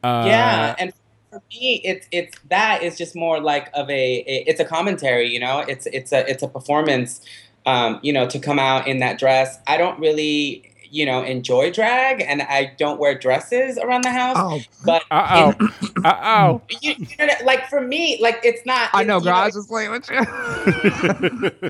Uh, 0.02 0.24
yeah 0.26 0.74
and 0.80 0.92
for 1.30 1.40
me 1.50 1.80
it's 1.84 2.06
it's 2.10 2.36
that 2.50 2.82
is 2.82 2.98
just 2.98 3.14
more 3.16 3.40
like 3.40 3.70
of 3.72 3.88
a, 3.88 4.02
a- 4.32 4.44
it's 4.50 4.60
a 4.60 4.64
commentary 4.64 5.26
you 5.32 5.40
know 5.40 5.60
it's 5.60 5.86
it's 5.86 6.12
a 6.12 6.28
it's 6.30 6.42
a 6.42 6.48
performance 6.48 7.20
um 7.66 7.98
you 8.02 8.12
know 8.12 8.26
to 8.28 8.38
come 8.38 8.58
out 8.58 8.86
in 8.86 8.98
that 8.98 9.18
dress 9.18 9.58
i 9.66 9.78
don't 9.78 9.98
really 9.98 10.70
you 10.94 11.04
know 11.04 11.24
enjoy 11.24 11.72
drag 11.72 12.20
and 12.22 12.40
i 12.42 12.72
don't 12.78 13.00
wear 13.00 13.18
dresses 13.18 13.76
around 13.78 14.04
the 14.04 14.12
house 14.12 14.36
Oh, 14.38 14.60
but 14.84 15.02
Uh 15.10 15.52
oh. 15.58 15.70
oh. 16.04 16.62
you, 16.80 16.94
you 16.98 17.06
know, 17.18 17.26
like 17.44 17.68
for 17.68 17.80
me 17.80 18.16
like 18.22 18.38
it's 18.44 18.64
not 18.64 18.90
I 18.94 19.00
it's, 19.00 19.08
know, 19.08 19.18
you 19.18 19.24
girl. 19.24 19.34
I 19.34 19.46
was 19.46 19.54
just 19.54 19.68
playing 19.68 19.90
with 19.90 20.08
you. 20.08 20.16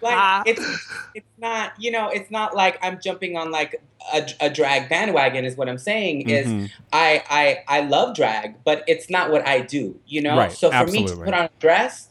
like 0.00 0.46
it's 0.46 0.88
it's 1.14 1.26
not 1.38 1.72
you 1.78 1.90
know 1.90 2.08
it's 2.08 2.30
not 2.30 2.54
like 2.56 2.78
i'm 2.82 3.00
jumping 3.00 3.36
on 3.36 3.50
like 3.50 3.80
a, 4.14 4.26
a 4.40 4.50
drag 4.50 4.88
bandwagon 4.88 5.44
is 5.44 5.56
what 5.56 5.68
i'm 5.68 5.78
saying 5.78 6.28
is 6.28 6.46
Mhm. 6.46 6.70
I, 6.92 7.22
I 7.28 7.62
I 7.68 7.80
love 7.82 8.16
drag, 8.16 8.64
but 8.64 8.82
it's 8.88 9.10
not 9.10 9.30
what 9.30 9.46
I 9.46 9.60
do, 9.60 9.94
you 10.06 10.22
know. 10.22 10.36
Right, 10.36 10.50
so 10.50 10.70
for 10.70 10.86
me 10.86 11.06
to 11.06 11.14
put 11.16 11.34
on 11.34 11.44
a 11.44 11.50
dress 11.60 12.08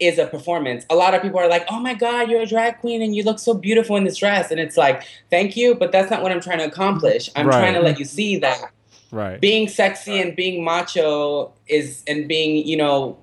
is 0.00 0.18
a 0.18 0.26
performance. 0.26 0.84
A 0.90 0.94
lot 0.94 1.14
of 1.14 1.22
people 1.22 1.38
are 1.38 1.48
like, 1.48 1.64
"Oh 1.70 1.78
my 1.78 1.94
God, 1.94 2.30
you're 2.30 2.40
a 2.40 2.46
drag 2.46 2.78
queen 2.78 3.02
and 3.02 3.14
you 3.14 3.22
look 3.22 3.38
so 3.38 3.54
beautiful 3.54 3.96
in 3.96 4.04
this 4.04 4.16
dress," 4.16 4.50
and 4.50 4.58
it's 4.58 4.76
like, 4.76 5.02
"Thank 5.30 5.56
you," 5.56 5.74
but 5.74 5.92
that's 5.92 6.10
not 6.10 6.22
what 6.22 6.32
I'm 6.32 6.40
trying 6.40 6.58
to 6.58 6.64
accomplish. 6.64 7.30
I'm 7.36 7.46
trying 7.46 7.74
to 7.74 7.80
let 7.80 7.98
you 7.98 8.04
see 8.04 8.36
that 8.38 8.72
Right. 9.12 9.40
being 9.40 9.68
sexy 9.68 10.20
and 10.20 10.36
being 10.36 10.64
macho 10.64 11.52
is 11.66 12.02
and 12.06 12.28
being 12.28 12.66
you 12.66 12.76
know. 12.76 13.18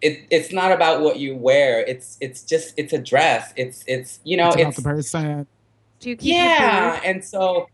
It, 0.00 0.28
it's 0.30 0.52
not 0.52 0.70
about 0.70 1.00
what 1.00 1.18
you 1.18 1.34
wear. 1.36 1.80
It's 1.80 2.18
it's 2.20 2.44
just 2.44 2.72
it's 2.76 2.92
a 2.92 2.98
dress. 2.98 3.52
It's 3.56 3.82
it's 3.88 4.20
you 4.22 4.36
know 4.36 4.50
It's 4.50 4.54
about 4.54 4.68
it's 4.68 4.76
the 4.76 4.82
person. 4.82 5.46
Do 5.98 6.10
you 6.10 6.16
keep 6.16 6.28
yeah 6.28 7.00
and 7.04 7.24
so 7.24 7.66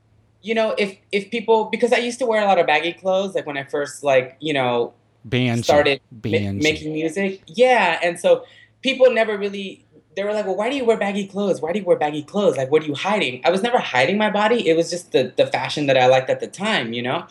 you 0.44 0.54
know 0.54 0.74
if 0.78 0.96
if 1.10 1.30
people 1.30 1.64
because 1.64 1.92
i 1.92 1.96
used 1.96 2.18
to 2.18 2.26
wear 2.26 2.42
a 2.42 2.44
lot 2.44 2.58
of 2.58 2.66
baggy 2.66 2.92
clothes 2.92 3.34
like 3.34 3.46
when 3.46 3.56
i 3.56 3.64
first 3.64 4.04
like 4.04 4.36
you 4.40 4.52
know 4.52 4.92
Banshee. 5.24 5.62
started 5.62 6.00
ma- 6.12 6.52
making 6.52 6.92
music? 6.92 7.42
Yeah 7.46 7.98
and 8.02 8.18
so 8.20 8.44
people 8.82 9.10
never 9.12 9.36
really 9.38 9.84
they 10.16 10.22
were 10.24 10.32
like 10.32 10.46
well 10.46 10.56
why 10.56 10.70
do 10.70 10.76
you 10.76 10.84
wear 10.84 10.96
baggy 10.96 11.26
clothes? 11.26 11.60
Why 11.60 11.72
do 11.72 11.78
you 11.78 11.84
wear 11.84 11.96
baggy 11.96 12.22
clothes? 12.22 12.56
Like 12.56 12.70
what 12.70 12.82
are 12.82 12.86
you 12.86 12.94
hiding? 12.94 13.40
I 13.44 13.50
was 13.50 13.62
never 13.62 13.78
hiding 13.78 14.18
my 14.18 14.30
body. 14.30 14.68
It 14.68 14.76
was 14.76 14.90
just 14.90 15.12
the 15.12 15.32
the 15.36 15.46
fashion 15.46 15.86
that 15.86 15.96
i 15.96 16.06
liked 16.06 16.30
at 16.30 16.40
the 16.40 16.46
time 16.48 16.92
you 16.92 17.02
know? 17.02 17.26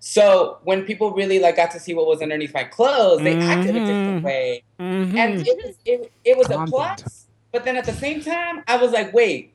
So 0.00 0.58
when 0.64 0.84
people 0.84 1.10
really 1.12 1.38
like 1.40 1.56
got 1.56 1.70
to 1.72 1.80
see 1.80 1.92
what 1.94 2.06
was 2.06 2.22
underneath 2.22 2.54
my 2.54 2.64
clothes 2.64 3.22
they 3.22 3.36
acted 3.36 3.74
a 3.76 3.80
different 3.80 4.24
way. 4.24 4.62
Mhm. 4.80 5.16
and 5.16 5.46
it 5.46 5.56
was 5.56 5.74
it, 5.84 6.12
it 6.24 6.36
was 6.36 6.50
a 6.50 6.64
plus 6.66 7.26
but 7.52 7.64
then 7.64 7.76
at 7.76 7.84
the 7.84 7.92
same 7.92 8.20
time 8.22 8.62
i 8.68 8.76
was 8.76 8.92
like 8.92 9.12
wait 9.12 9.52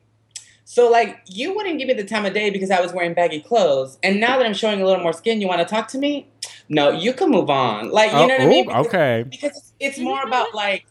so 0.64 0.90
like 0.90 1.20
you 1.26 1.54
wouldn't 1.54 1.78
give 1.78 1.88
me 1.88 1.94
the 1.94 2.04
time 2.04 2.24
of 2.24 2.32
day 2.32 2.50
because 2.50 2.70
i 2.70 2.80
was 2.80 2.92
wearing 2.92 3.12
baggy 3.14 3.40
clothes 3.40 3.98
and 4.02 4.18
now 4.20 4.36
that 4.38 4.46
i'm 4.46 4.54
showing 4.54 4.80
a 4.80 4.84
little 4.84 5.02
more 5.02 5.12
skin 5.12 5.40
you 5.40 5.46
want 5.46 5.60
to 5.60 5.66
talk 5.66 5.88
to 5.88 5.98
me 5.98 6.26
no 6.68 6.90
you 6.90 7.12
can 7.12 7.30
move 7.30 7.50
on 7.50 7.90
like 7.90 8.10
you 8.12 8.16
Oh, 8.18 8.26
know 8.26 8.34
what 8.34 8.40
i 8.40 8.46
mean 8.46 8.66
because, 8.66 8.86
okay. 8.86 9.24
because 9.30 9.50
it's, 9.56 9.72
it's 9.80 9.98
more 9.98 10.22
about 10.22 10.54
like 10.54 10.86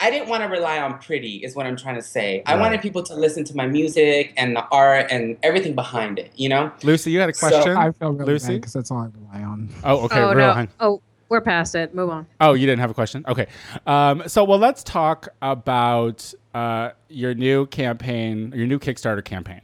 i 0.00 0.10
didn't 0.10 0.28
want 0.28 0.42
to 0.42 0.48
rely 0.48 0.78
on 0.80 0.98
pretty 0.98 1.36
is 1.44 1.54
what 1.54 1.66
i'm 1.66 1.76
trying 1.76 1.96
to 1.96 2.02
say 2.02 2.42
i 2.46 2.56
wanted 2.56 2.80
people 2.80 3.02
to 3.02 3.14
listen 3.14 3.44
to 3.44 3.54
my 3.56 3.66
music 3.66 4.32
and 4.36 4.56
the 4.56 4.64
art 4.70 5.06
and 5.10 5.36
everything 5.42 5.74
behind 5.74 6.18
it 6.18 6.32
you 6.36 6.48
know 6.48 6.72
Lucy, 6.82 7.10
you 7.10 7.20
had 7.20 7.28
a 7.30 7.34
So- 7.34 7.48
question? 7.50 7.76
I 7.76 7.92
feel 7.92 8.12
really 8.12 8.32
Lucy? 8.32 8.48
bad 8.54 8.60
because 8.62 8.72
that's 8.72 8.90
all 8.90 8.98
I 8.98 9.06
rely 9.06 9.44
on. 9.46 9.68
oh, 9.84 10.04
okay. 10.06 10.20
oh 10.20 10.28
real 10.34 10.54
no. 10.54 10.66
Oh, 10.80 11.02
we're 11.28 11.40
past 11.40 11.74
it. 11.74 11.94
Move 11.94 12.10
on. 12.10 12.26
Oh, 12.40 12.52
you 12.54 12.66
didn't 12.66 12.80
have 12.80 12.90
a 12.90 12.94
question? 12.94 13.24
Okay. 13.26 13.46
Um, 13.86 14.22
so, 14.26 14.44
well, 14.44 14.58
let's 14.58 14.82
talk 14.82 15.28
about 15.42 16.32
uh, 16.54 16.90
your 17.08 17.34
new 17.34 17.66
campaign, 17.66 18.52
your 18.54 18.66
new 18.66 18.78
Kickstarter 18.78 19.24
campaign, 19.24 19.62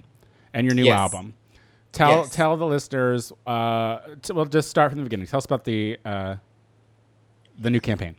and 0.55 0.66
your 0.66 0.75
new 0.75 0.85
Yes. 0.85 0.99
album. 0.99 1.35
Tell 1.92 2.11
Yes. 2.18 2.31
tell 2.31 2.57
the 2.57 2.66
listeners. 2.66 3.33
Uh, 3.46 3.99
t- 4.23 4.33
well, 4.33 4.44
just 4.44 4.68
start 4.70 4.90
from 4.92 4.99
the 5.01 5.05
beginning. 5.05 5.27
Tell 5.27 5.38
us 5.38 5.44
about 5.44 5.64
the 5.64 5.99
uh, 6.05 6.37
the 7.59 7.68
new 7.70 7.81
campaign. 7.81 8.14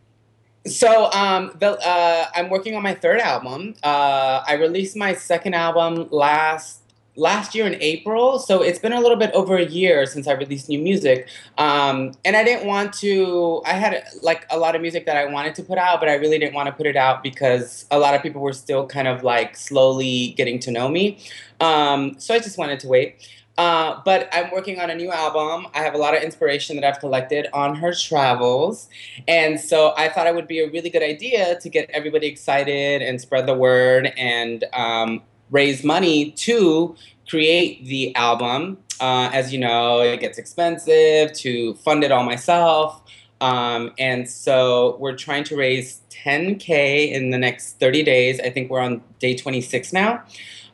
So 0.68 1.10
um, 1.14 1.56
the 1.60 1.72
uh, 1.80 2.26
I'm 2.36 2.50
working 2.50 2.76
on 2.76 2.84
my 2.84 2.94
third 2.94 3.20
album. 3.20 3.74
Uh, 3.82 4.44
I 4.46 4.54
released 4.56 4.96
my 4.96 5.14
second 5.14 5.54
album 5.56 6.08
last 6.12 6.81
last 7.16 7.54
year 7.54 7.66
in 7.68 7.76
April, 7.82 8.40
so 8.40 8.62
it's 8.62 8.80
been 8.80 8.94
a 8.94 9.00
little 9.02 9.18
bit 9.18 9.32
over 9.34 9.58
a 9.58 9.66
year 9.66 10.06
since 10.06 10.28
I 10.28 10.34
released 10.34 10.70
new 10.70 10.80
music. 10.80 11.28
Um, 11.58 12.14
and 12.24 12.36
I 12.36 12.44
didn't 12.44 12.68
want 12.68 12.94
to. 12.94 13.62
I 13.66 13.74
had 13.74 14.04
like 14.22 14.46
a 14.50 14.58
lot 14.58 14.76
of 14.76 14.82
music 14.82 15.06
that 15.06 15.18
I 15.18 15.26
wanted 15.26 15.56
to 15.56 15.64
put 15.64 15.78
out, 15.78 16.00
but 16.00 16.10
I 16.10 16.16
really 16.16 16.40
didn't 16.40 16.54
want 16.54 16.68
to 16.68 16.74
put 16.74 16.86
it 16.86 16.96
out 16.96 17.24
because 17.24 17.86
a 17.92 18.00
lot 18.00 18.14
of 18.14 18.22
people 18.22 18.42
were 18.42 18.54
still 18.54 18.88
kind 18.88 19.08
of 19.08 19.24
like 19.24 19.58
slowly 19.58 20.34
getting 20.38 20.60
to 20.60 20.72
know 20.72 20.88
me. 20.88 21.20
Um, 21.60 22.16
so 22.18 22.34
I 22.34 22.40
just 22.40 22.58
wanted 22.58 22.80
to 22.82 22.88
wait. 22.88 23.28
Uh, 23.58 24.02
but 24.06 24.30
I'm 24.32 24.50
working 24.50 24.80
on 24.80 24.90
a 24.90 24.96
new 24.96 25.12
album. 25.12 25.68
I 25.76 25.80
have 25.80 25.94
a 25.94 25.98
lot 25.98 26.16
of 26.16 26.24
inspiration 26.24 26.78
that 26.78 26.86
I've 26.86 27.00
collected 27.00 27.48
on 27.54 27.76
her 27.76 27.94
travels. 27.94 28.90
And 29.28 29.60
so 29.60 29.94
I 29.98 30.10
thought 30.10 30.26
it 30.26 30.34
would 30.34 30.48
be 30.48 30.62
a 30.62 30.72
really 30.72 30.90
good 30.90 31.04
idea 31.04 31.60
to 31.60 31.70
get 31.70 31.90
everybody 31.92 32.28
excited 32.28 33.02
and 33.02 33.20
spread 33.20 33.46
the 33.46 33.54
word 33.54 34.14
and 34.18 34.64
um, 34.74 35.22
raise 35.52 35.84
money 35.84 36.32
to 36.32 36.96
create 37.30 37.86
the 37.86 38.16
album. 38.16 38.78
Uh, 39.00 39.30
as 39.34 39.54
you 39.54 39.60
know, 39.60 40.00
it 40.00 40.20
gets 40.20 40.38
expensive 40.38 41.34
to 41.34 41.74
fund 41.76 42.04
it 42.04 42.12
all 42.12 42.24
myself. 42.24 43.02
Um, 43.42 43.92
and 43.98 44.30
so 44.30 44.98
we're 45.00 45.16
trying 45.16 45.44
to 45.46 45.56
raise 45.56 46.02
10K 46.12 47.12
in 47.12 47.32
the 47.32 47.38
next 47.38 47.80
30 47.80 48.04
days. 48.04 48.40
I 48.40 48.52
think 48.52 48.70
we're 48.70 48.80
on 48.80 49.02
day 49.20 49.36
26 49.36 49.94
now. 49.94 50.24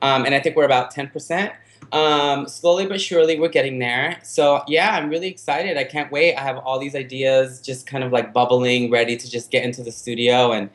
Um, 0.01 0.25
and 0.25 0.35
I 0.35 0.39
think 0.39 0.55
we're 0.55 0.65
about 0.65 0.93
10%. 0.93 1.53
Um, 1.93 2.47
slowly 2.49 2.85
but 2.85 2.99
surely, 2.99 3.39
we're 3.39 3.47
getting 3.47 3.79
there. 3.79 4.19
So, 4.21 4.61
yeah, 4.67 4.95
I'm 4.95 5.09
really 5.09 5.27
excited. 5.27 5.77
I 5.77 5.85
can't 5.85 6.11
wait. 6.11 6.35
I 6.35 6.41
have 6.41 6.57
all 6.57 6.79
these 6.79 6.95
ideas 6.95 7.61
just 7.61 7.87
kind 7.87 8.03
of 8.03 8.11
like 8.11 8.33
bubbling, 8.33 8.91
ready 8.91 9.15
to 9.15 9.29
just 9.29 9.51
get 9.51 9.63
into 9.63 9.83
the 9.83 9.91
studio 9.91 10.51
and 10.51 10.69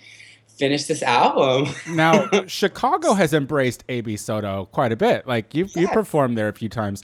finish 0.62 0.84
this 0.84 1.02
album. 1.02 1.66
Now, 1.88 2.28
Chicago 2.46 3.14
has 3.14 3.34
embraced 3.34 3.82
AB 3.88 4.16
Soto 4.16 4.66
quite 4.66 4.92
a 4.92 4.96
bit. 4.96 5.26
Like 5.26 5.54
you, 5.56 5.64
you 5.74 5.82
Yes. 5.82 5.92
performed 5.92 6.38
there 6.38 6.48
a 6.48 6.52
few 6.52 6.68
times. 6.68 7.02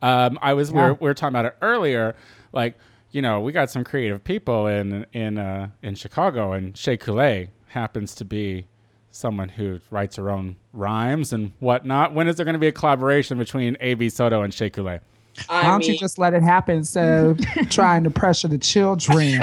Um, 0.00 0.38
I 0.40 0.54
was 0.54 0.70
we, 0.70 0.80
were, 0.80 0.94
we 0.94 1.08
were 1.08 1.14
talking 1.14 1.34
about 1.34 1.46
it 1.46 1.56
earlier. 1.60 2.14
Like 2.52 2.78
you 3.10 3.20
know, 3.20 3.40
we 3.40 3.50
got 3.50 3.68
some 3.70 3.82
creative 3.82 4.22
people 4.22 4.68
in 4.68 5.04
in 5.12 5.38
uh, 5.38 5.70
in 5.82 5.96
Chicago, 5.96 6.52
and 6.52 6.76
Shea 6.76 6.96
Coulee 6.96 7.48
happens 7.66 8.14
to 8.14 8.24
be 8.24 8.66
someone 9.10 9.48
who 9.48 9.80
writes 9.90 10.14
her 10.16 10.30
own 10.30 10.54
rhymes 10.72 11.32
and 11.32 11.50
whatnot. 11.58 12.14
When 12.14 12.28
is 12.28 12.36
there 12.36 12.44
going 12.44 12.54
to 12.54 12.60
be 12.60 12.68
a 12.68 12.72
collaboration 12.72 13.38
between 13.38 13.76
AB 13.80 14.08
Soto 14.10 14.42
and 14.42 14.54
Shea 14.54 14.70
Coulee? 14.70 15.00
Why 15.46 15.62
don't 15.62 15.86
you 15.86 15.98
just 15.98 16.18
let 16.18 16.34
it 16.34 16.42
happen 16.42 16.78
instead 16.78 17.24
of 17.24 17.40
trying 17.70 18.04
to 18.04 18.10
pressure 18.10 18.48
the 18.48 18.58
children? 18.58 19.40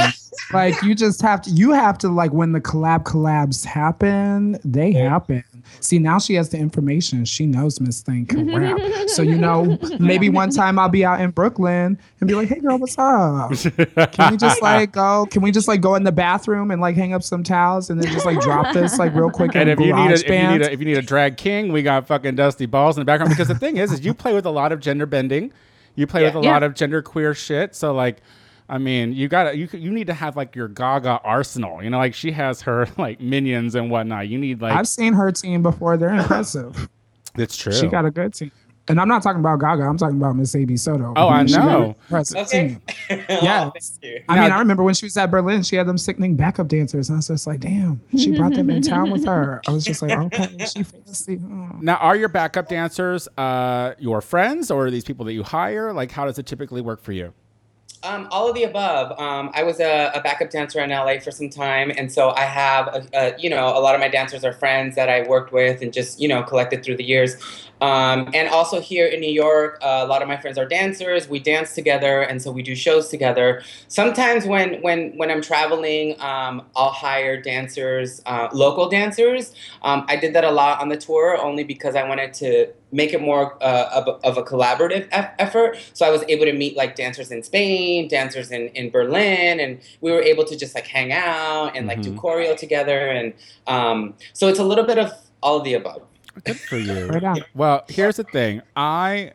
like 0.54 0.82
you 0.84 0.96
just 0.96 1.22
have 1.22 1.42
to 1.42 1.50
you 1.50 1.72
have 1.72 1.98
to 2.00 2.10
like 2.10 2.32
when 2.32 2.52
the 2.52 2.62
collab 2.62 3.04
collabs 3.04 3.66
happen, 3.66 4.60
they 4.64 4.92
happen. 4.92 5.44
See 5.80 6.00
now 6.00 6.20
she 6.20 6.36
has 6.36 6.50
the 6.50 6.58
information. 6.58 7.26
She 7.26 7.46
knows 7.46 7.80
Miss 7.80 8.02
Thing 8.02 8.26
can 8.26 8.54
rap. 8.56 9.10
So 9.10 9.22
you 9.22 9.38
know, 9.38 9.78
maybe 10.00 10.30
one 10.30 10.50
time 10.50 10.80
I'll 10.80 10.90
be 10.90 11.04
out 11.04 11.20
in 11.20 11.32
Brooklyn 11.32 11.98
and 12.20 12.28
be 12.28 12.36
like, 12.36 12.48
hey 12.48 12.60
girl, 12.60 12.78
what's 12.78 12.98
up? 12.98 13.52
Can 14.12 14.32
we 14.32 14.38
just 14.38 14.62
like 14.62 14.92
go 14.92 15.26
can 15.30 15.42
we 15.42 15.52
just 15.52 15.68
like 15.68 15.82
go 15.82 15.96
in 15.96 16.04
the 16.04 16.12
bathroom 16.12 16.72
and 16.72 16.82
like 16.82 16.96
hang 16.96 17.14
up 17.14 17.24
some 17.24 17.44
towels 17.44 17.90
and 17.90 18.02
then 18.02 18.12
just 18.12 18.26
like 18.26 18.40
drop 18.40 18.74
this 18.74 18.98
like 18.98 19.14
real 19.14 19.30
quick 19.30 19.56
And 19.56 19.70
in 19.70 19.80
if 19.80 19.86
you 19.86 19.94
need 19.94 20.12
a, 20.12 20.14
if 20.14 20.30
you 20.30 20.48
need 20.48 20.62
a 20.62 20.72
if 20.72 20.80
you 20.80 20.86
need 20.86 20.98
a 20.98 21.02
drag 21.02 21.38
king, 21.38 21.72
we 21.72 21.84
got 21.84 22.08
fucking 22.08 22.36
Dusty 22.36 22.66
Balls 22.66 22.98
in 22.98 23.02
the 23.02 23.06
background. 23.06 23.32
Because 23.32 23.48
the 23.48 23.56
thing 23.56 23.78
is, 23.78 23.92
is 23.92 24.06
you 24.06 24.14
play 24.14 24.34
with 24.34 24.46
a 24.46 24.52
lot 24.52 24.72
of 24.72 24.80
gender 24.80 25.06
bending, 25.06 25.52
you 25.98 26.08
play 26.08 26.22
Yeah. 26.22 26.28
with 26.34 26.44
a 26.44 26.46
Yeah. 26.48 26.54
lot 26.54 26.64
of 26.64 26.74
gender 26.76 27.02
queer 27.02 27.34
shit. 27.34 27.76
So 27.76 27.94
like, 27.94 28.20
I 28.70 28.78
mean, 28.78 29.12
you 29.14 29.28
got 29.28 29.52
to 29.52 29.58
you 29.58 29.68
you 29.74 29.92
need 29.92 30.08
to 30.08 30.14
have 30.14 30.38
like 30.38 30.56
your 30.56 30.70
Gaga 30.70 31.20
arsenal. 31.26 31.84
You 31.84 31.90
know, 31.90 31.98
like 31.98 32.14
she 32.14 32.32
has 32.32 32.62
her 32.62 32.88
like 32.98 33.20
minions 33.20 33.76
and 33.76 33.92
whatnot. 33.92 34.30
You 34.30 34.38
need 34.38 34.62
like 34.62 34.74
I've 34.74 34.88
seen 34.88 35.12
her 35.14 35.32
team 35.34 35.62
before. 35.64 35.98
They're 35.98 36.14
impressive. 36.14 36.88
it's 37.36 37.58
true. 37.58 37.74
She 37.74 37.88
got 37.88 38.06
a 38.06 38.12
good 38.12 38.34
team. 38.34 38.52
And 38.90 39.02
I'm 39.02 39.08
not 39.08 39.22
talking 39.22 39.40
about 39.42 39.60
Gaga. 39.60 39.84
I'm 39.84 39.98
talking 39.98 40.18
about 40.18 40.36
Miss 40.38 40.56
AB 40.56 40.78
Soto. 40.78 41.14
Oh, 41.18 41.28
I 41.28 41.46
She 41.46 41.56
got 41.56 41.66
know. 41.66 41.84
an 41.84 41.90
impressive 41.90 42.38
Okay. 42.38 42.78
yeah. 43.10 43.26
Yes. 43.76 44.00
thank. 44.02 44.24
I 44.30 44.36
Now- 44.36 44.42
mean, 44.44 44.52
I 44.54 44.60
remember 44.60 44.84
when 44.84 44.94
she 44.94 45.06
was 45.06 45.18
at 45.18 45.30
Berlin, 45.30 45.62
she 45.64 45.76
had 45.76 45.88
them 45.88 45.98
sickening 45.98 46.36
backup 46.36 46.68
dancers. 46.70 47.10
And 47.10 47.16
I 47.16 47.18
was 47.18 47.28
just 47.28 47.48
like, 47.48 47.60
damn, 47.60 48.00
she 48.18 48.36
brought 48.38 48.54
them 48.54 48.70
in 48.70 48.82
town 48.82 49.12
with 49.12 49.26
her. 49.26 49.62
I 49.68 49.72
was 49.72 49.84
just 49.84 50.02
like, 50.02 50.12
okay, 50.18 50.48
she 50.66 50.84
fancy. 50.84 51.40
Oh. 51.44 51.72
now, 51.82 51.96
are 51.98 52.16
your 52.16 52.30
backup 52.30 52.70
dancers 52.70 53.28
uh, 53.38 53.94
your 54.00 54.22
friends 54.22 54.72
or 54.72 54.88
are 54.88 54.92
these 54.92 55.04
people 55.04 55.26
that 55.26 55.34
you 55.34 55.44
hire? 55.44 55.92
Like, 55.92 56.12
how 56.12 56.26
does 56.26 56.40
it 56.40 56.46
typically 56.46 56.82
work 56.82 57.02
for 57.02 57.12
you? 57.12 57.34
Um, 58.04 58.28
all 58.32 58.48
of 58.48 58.56
the 58.56 58.64
above. 58.64 59.20
Um, 59.20 59.50
I 59.54 59.64
was 59.64 59.80
a, 59.80 60.12
a 60.14 60.22
backup 60.22 60.52
dancer 60.52 60.80
in 60.80 60.92
LA 60.92 61.20
for 61.20 61.32
some 61.32 61.50
time, 61.50 61.92
and 61.98 62.12
so 62.12 62.32
I 62.32 62.42
have, 62.42 62.88
a, 62.88 63.08
a, 63.14 63.40
you 63.40 63.50
know, 63.50 63.68
a 63.68 63.80
lot 63.80 63.96
of 63.96 64.02
my 64.02 64.08
dancers 64.08 64.44
are 64.44 64.54
friends 64.54 64.96
that 64.96 65.10
I 65.10 65.28
worked 65.28 65.52
with 65.52 65.82
and 65.82 65.92
just, 65.92 66.20
you 66.20 66.28
know, 66.28 66.44
collected 66.44 66.84
through 66.84 66.98
the 66.98 67.04
years. 67.04 67.38
Um, 67.82 68.30
and 68.34 68.50
also 68.50 68.82
here 68.82 69.06
in 69.06 69.20
New 69.20 69.32
York, 69.32 69.80
uh, 69.82 70.02
a 70.04 70.08
lot 70.08 70.22
of 70.22 70.28
my 70.28 70.38
friends 70.38 70.58
are 70.58 70.66
dancers. 70.66 71.30
We 71.30 71.40
dance 71.40 71.76
together, 71.76 72.22
and 72.22 72.42
so 72.42 72.52
we 72.52 72.64
do 72.64 72.76
shows 72.76 73.10
together. 73.10 73.62
Sometimes 73.88 74.46
when 74.46 74.82
when 74.82 75.16
when 75.18 75.30
I'm 75.30 75.42
traveling, 75.42 76.20
um, 76.20 76.64
I'll 76.76 76.92
hire 76.92 77.40
dancers, 77.40 78.22
uh, 78.26 78.50
local 78.52 78.90
dancers. 78.90 79.54
Um, 79.84 80.06
I 80.08 80.16
did 80.16 80.34
that 80.34 80.44
a 80.44 80.52
lot 80.52 80.82
on 80.82 80.90
the 80.90 80.98
tour, 80.98 81.38
only 81.38 81.64
because 81.64 81.96
I 81.96 82.08
wanted 82.08 82.34
to 82.36 82.74
make 82.92 83.14
it 83.14 83.22
more 83.22 83.62
uh, 83.62 83.90
of, 83.94 84.08
a, 84.08 84.12
of 84.28 84.38
a 84.38 84.44
collaborative 84.44 85.08
eff- 85.12 85.34
effort. 85.40 85.78
So 85.94 86.06
I 86.06 86.10
was 86.10 86.24
able 86.28 86.46
to 86.46 86.54
meet 86.54 86.78
like 86.78 86.96
dancers 86.96 87.32
in 87.32 87.44
Spain, 87.44 88.08
dancers 88.08 88.52
in, 88.52 88.70
in 88.70 88.90
Berlin, 88.90 89.60
and 89.60 89.80
we 90.02 90.12
were 90.12 90.22
able 90.22 90.46
to 90.46 90.56
just 90.58 90.74
like 90.76 90.88
hang 90.88 91.12
out 91.12 91.76
and 91.76 91.88
like 91.88 92.02
do 92.02 92.12
Mhm. 92.14 92.18
choreo 92.20 92.56
together. 92.56 93.08
And 93.10 93.34
um, 93.68 94.14
so 94.34 94.48
it's 94.48 94.60
a 94.60 94.64
little 94.64 94.86
bit 94.86 94.98
of 94.98 95.12
all 95.44 95.58
of 95.58 95.64
the 95.64 95.74
above. 95.74 96.02
Good 96.44 96.60
for 96.60 96.78
you. 96.78 97.08
Right. 97.08 97.44
Well, 97.56 97.84
here's 97.90 98.18
the 98.18 98.24
thing. 98.24 98.62
I 98.76 99.34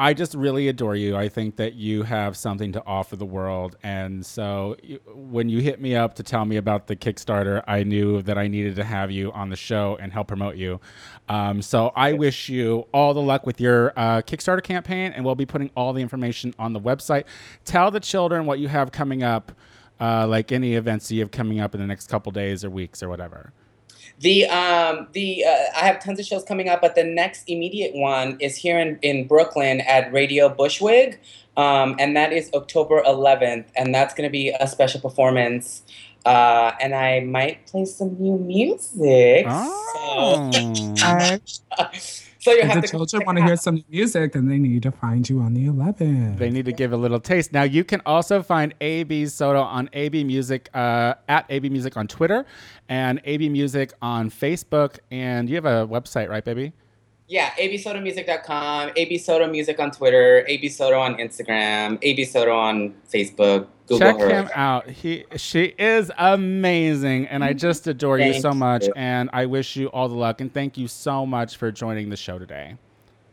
I 0.00 0.14
just 0.14 0.34
really 0.34 0.68
adore 0.68 0.94
you. 0.94 1.16
I 1.16 1.28
think 1.28 1.56
that 1.56 1.74
you 1.74 2.04
have 2.04 2.36
something 2.36 2.70
to 2.72 2.82
offer 2.86 3.16
the 3.16 3.26
world. 3.26 3.76
And 3.82 4.24
so 4.24 4.76
when 5.12 5.48
you 5.48 5.58
hit 5.60 5.80
me 5.80 5.96
up 5.96 6.14
to 6.14 6.22
tell 6.22 6.44
me 6.44 6.56
about 6.56 6.86
the 6.86 6.94
Kickstarter, 6.94 7.64
I 7.66 7.82
knew 7.82 8.22
that 8.22 8.38
I 8.38 8.46
needed 8.46 8.76
to 8.76 8.84
have 8.84 9.10
you 9.10 9.32
on 9.32 9.48
the 9.50 9.56
show 9.56 9.98
and 10.00 10.12
help 10.12 10.28
promote 10.28 10.54
you. 10.54 10.80
Um, 11.28 11.60
so 11.60 11.92
I 11.94 12.14
wish 12.14 12.48
you 12.48 12.86
all 12.92 13.12
the 13.14 13.20
luck 13.20 13.44
with 13.46 13.60
your 13.60 13.92
uh, 13.96 14.22
Kickstarter 14.22 14.62
campaign, 14.62 15.12
and 15.12 15.24
we'll 15.24 15.34
be 15.34 15.46
putting 15.46 15.70
all 15.76 15.92
the 15.92 16.00
information 16.00 16.54
on 16.58 16.72
the 16.72 16.80
website. 16.80 17.24
Tell 17.64 17.90
the 17.90 18.00
children 18.00 18.46
what 18.46 18.58
you 18.58 18.68
have 18.68 18.92
coming 18.92 19.22
up, 19.22 19.52
uh, 20.00 20.26
like 20.26 20.52
any 20.52 20.74
events 20.74 21.10
you 21.10 21.20
have 21.20 21.30
coming 21.30 21.60
up 21.60 21.74
in 21.74 21.80
the 21.80 21.86
next 21.86 22.08
couple 22.08 22.32
days 22.32 22.64
or 22.64 22.70
weeks 22.70 23.02
or 23.02 23.08
whatever. 23.08 23.52
The 24.20 24.46
um 24.46 25.06
the 25.12 25.44
uh, 25.44 25.56
I 25.76 25.86
have 25.86 26.02
tons 26.02 26.18
of 26.18 26.26
shows 26.26 26.42
coming 26.42 26.68
up, 26.68 26.80
but 26.80 26.96
the 26.96 27.04
next 27.04 27.44
immediate 27.46 27.94
one 27.94 28.36
is 28.40 28.56
here 28.56 28.78
in, 28.78 28.98
in 29.02 29.28
Brooklyn 29.28 29.80
at 29.82 30.12
Radio 30.12 30.52
Bushwig, 30.52 31.18
um, 31.56 31.94
and 32.00 32.16
that 32.16 32.32
is 32.32 32.50
October 32.52 33.02
11th, 33.02 33.66
and 33.76 33.94
that's 33.94 34.14
going 34.14 34.28
to 34.28 34.32
be 34.32 34.50
a 34.58 34.66
special 34.66 35.00
performance. 35.00 35.82
Uh, 36.28 36.76
and 36.80 36.94
I 36.94 37.20
might 37.20 37.66
play 37.66 37.84
some 37.84 38.16
new 38.20 38.38
music. 38.38 39.46
Oh. 39.48 40.50
So, 42.40 42.50
so 42.52 42.52
you 42.52 42.60
If 42.60 42.66
have 42.68 42.82
the 42.82 42.88
to 42.88 42.88
children 42.88 43.24
want 43.26 43.38
to 43.38 43.44
hear 43.44 43.54
out. 43.54 43.60
some 43.60 43.84
music, 43.90 44.32
then 44.32 44.46
they 44.48 44.58
need 44.58 44.82
to 44.84 44.92
find 44.92 45.28
you 45.28 45.40
on 45.40 45.54
the 45.54 45.66
11th. 45.66 46.38
They 46.38 46.50
need 46.50 46.66
to 46.66 46.72
give 46.72 46.92
a 46.92 46.96
little 46.96 47.18
taste. 47.18 47.52
Now 47.52 47.64
you 47.64 47.82
can 47.82 48.00
also 48.06 48.42
find 48.42 48.72
AB 48.80 49.26
Soto 49.26 49.60
on 49.60 49.90
AB 49.92 50.22
Music 50.24 50.70
uh, 50.72 51.14
at 51.28 51.46
AB 51.48 51.68
Music 51.68 51.96
on 51.96 52.06
Twitter 52.06 52.46
and 52.88 53.20
AB 53.24 53.48
Music 53.48 53.92
on 54.00 54.30
Facebook. 54.30 54.98
And 55.10 55.48
you 55.50 55.56
have 55.56 55.66
a 55.66 55.86
website, 55.88 56.28
right, 56.28 56.44
baby? 56.44 56.72
Yeah, 57.26 57.50
absotomusic.com, 57.58 58.92
AB 58.96 59.18
Soto 59.18 59.46
Music 59.50 59.78
on 59.80 59.90
Twitter, 59.90 60.44
AB 60.46 60.68
Soto 60.68 60.98
on 60.98 61.16
Instagram, 61.16 61.98
AB 62.02 62.24
Soto 62.24 62.56
on 62.56 62.94
Facebook. 63.12 63.66
Google 63.88 63.98
Check 63.98 64.18
her. 64.20 64.28
him 64.28 64.50
out. 64.54 64.88
He 64.88 65.24
she 65.36 65.74
is 65.78 66.10
amazing, 66.18 67.26
and 67.28 67.42
I 67.42 67.52
just 67.54 67.86
adore 67.86 68.18
you 68.18 68.34
so 68.34 68.52
much. 68.52 68.86
you. 68.86 68.92
And 68.96 69.30
I 69.32 69.46
wish 69.46 69.76
you 69.76 69.88
all 69.88 70.08
the 70.08 70.14
luck. 70.14 70.40
And 70.40 70.52
thank 70.52 70.76
you 70.76 70.88
so 70.88 71.24
much 71.26 71.56
for 71.56 71.72
joining 71.72 72.10
the 72.10 72.16
show 72.16 72.38
today. 72.38 72.76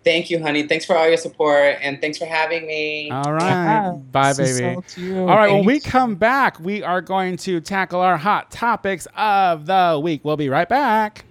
Thank 0.04 0.30
you, 0.30 0.40
honey. 0.42 0.64
Thanks 0.68 0.86
for 0.86 0.96
all 0.96 1.08
your 1.08 1.18
support, 1.18 1.78
and 1.82 2.00
thanks 2.00 2.18
for 2.20 2.26
having 2.26 2.68
me. 2.68 3.10
All 3.10 3.34
right, 3.34 3.92
bye, 4.12 4.34
So 4.34 4.44
baby. 4.44 4.74
salt 4.76 4.88
to 4.90 5.02
you. 5.02 5.20
All 5.22 5.26
right, 5.36 5.52
when 5.52 5.66
we 5.66 5.80
come 5.80 6.14
back, 6.16 6.60
we 6.60 6.84
are 6.84 7.02
going 7.02 7.38
to 7.38 7.60
tackle 7.60 8.00
our 8.02 8.16
hot 8.16 8.52
topics 8.52 9.08
of 9.18 9.66
the 9.66 10.00
week. 10.02 10.22
We'll 10.24 10.38
be 10.38 10.48
right 10.50 10.70
back. 10.70 11.26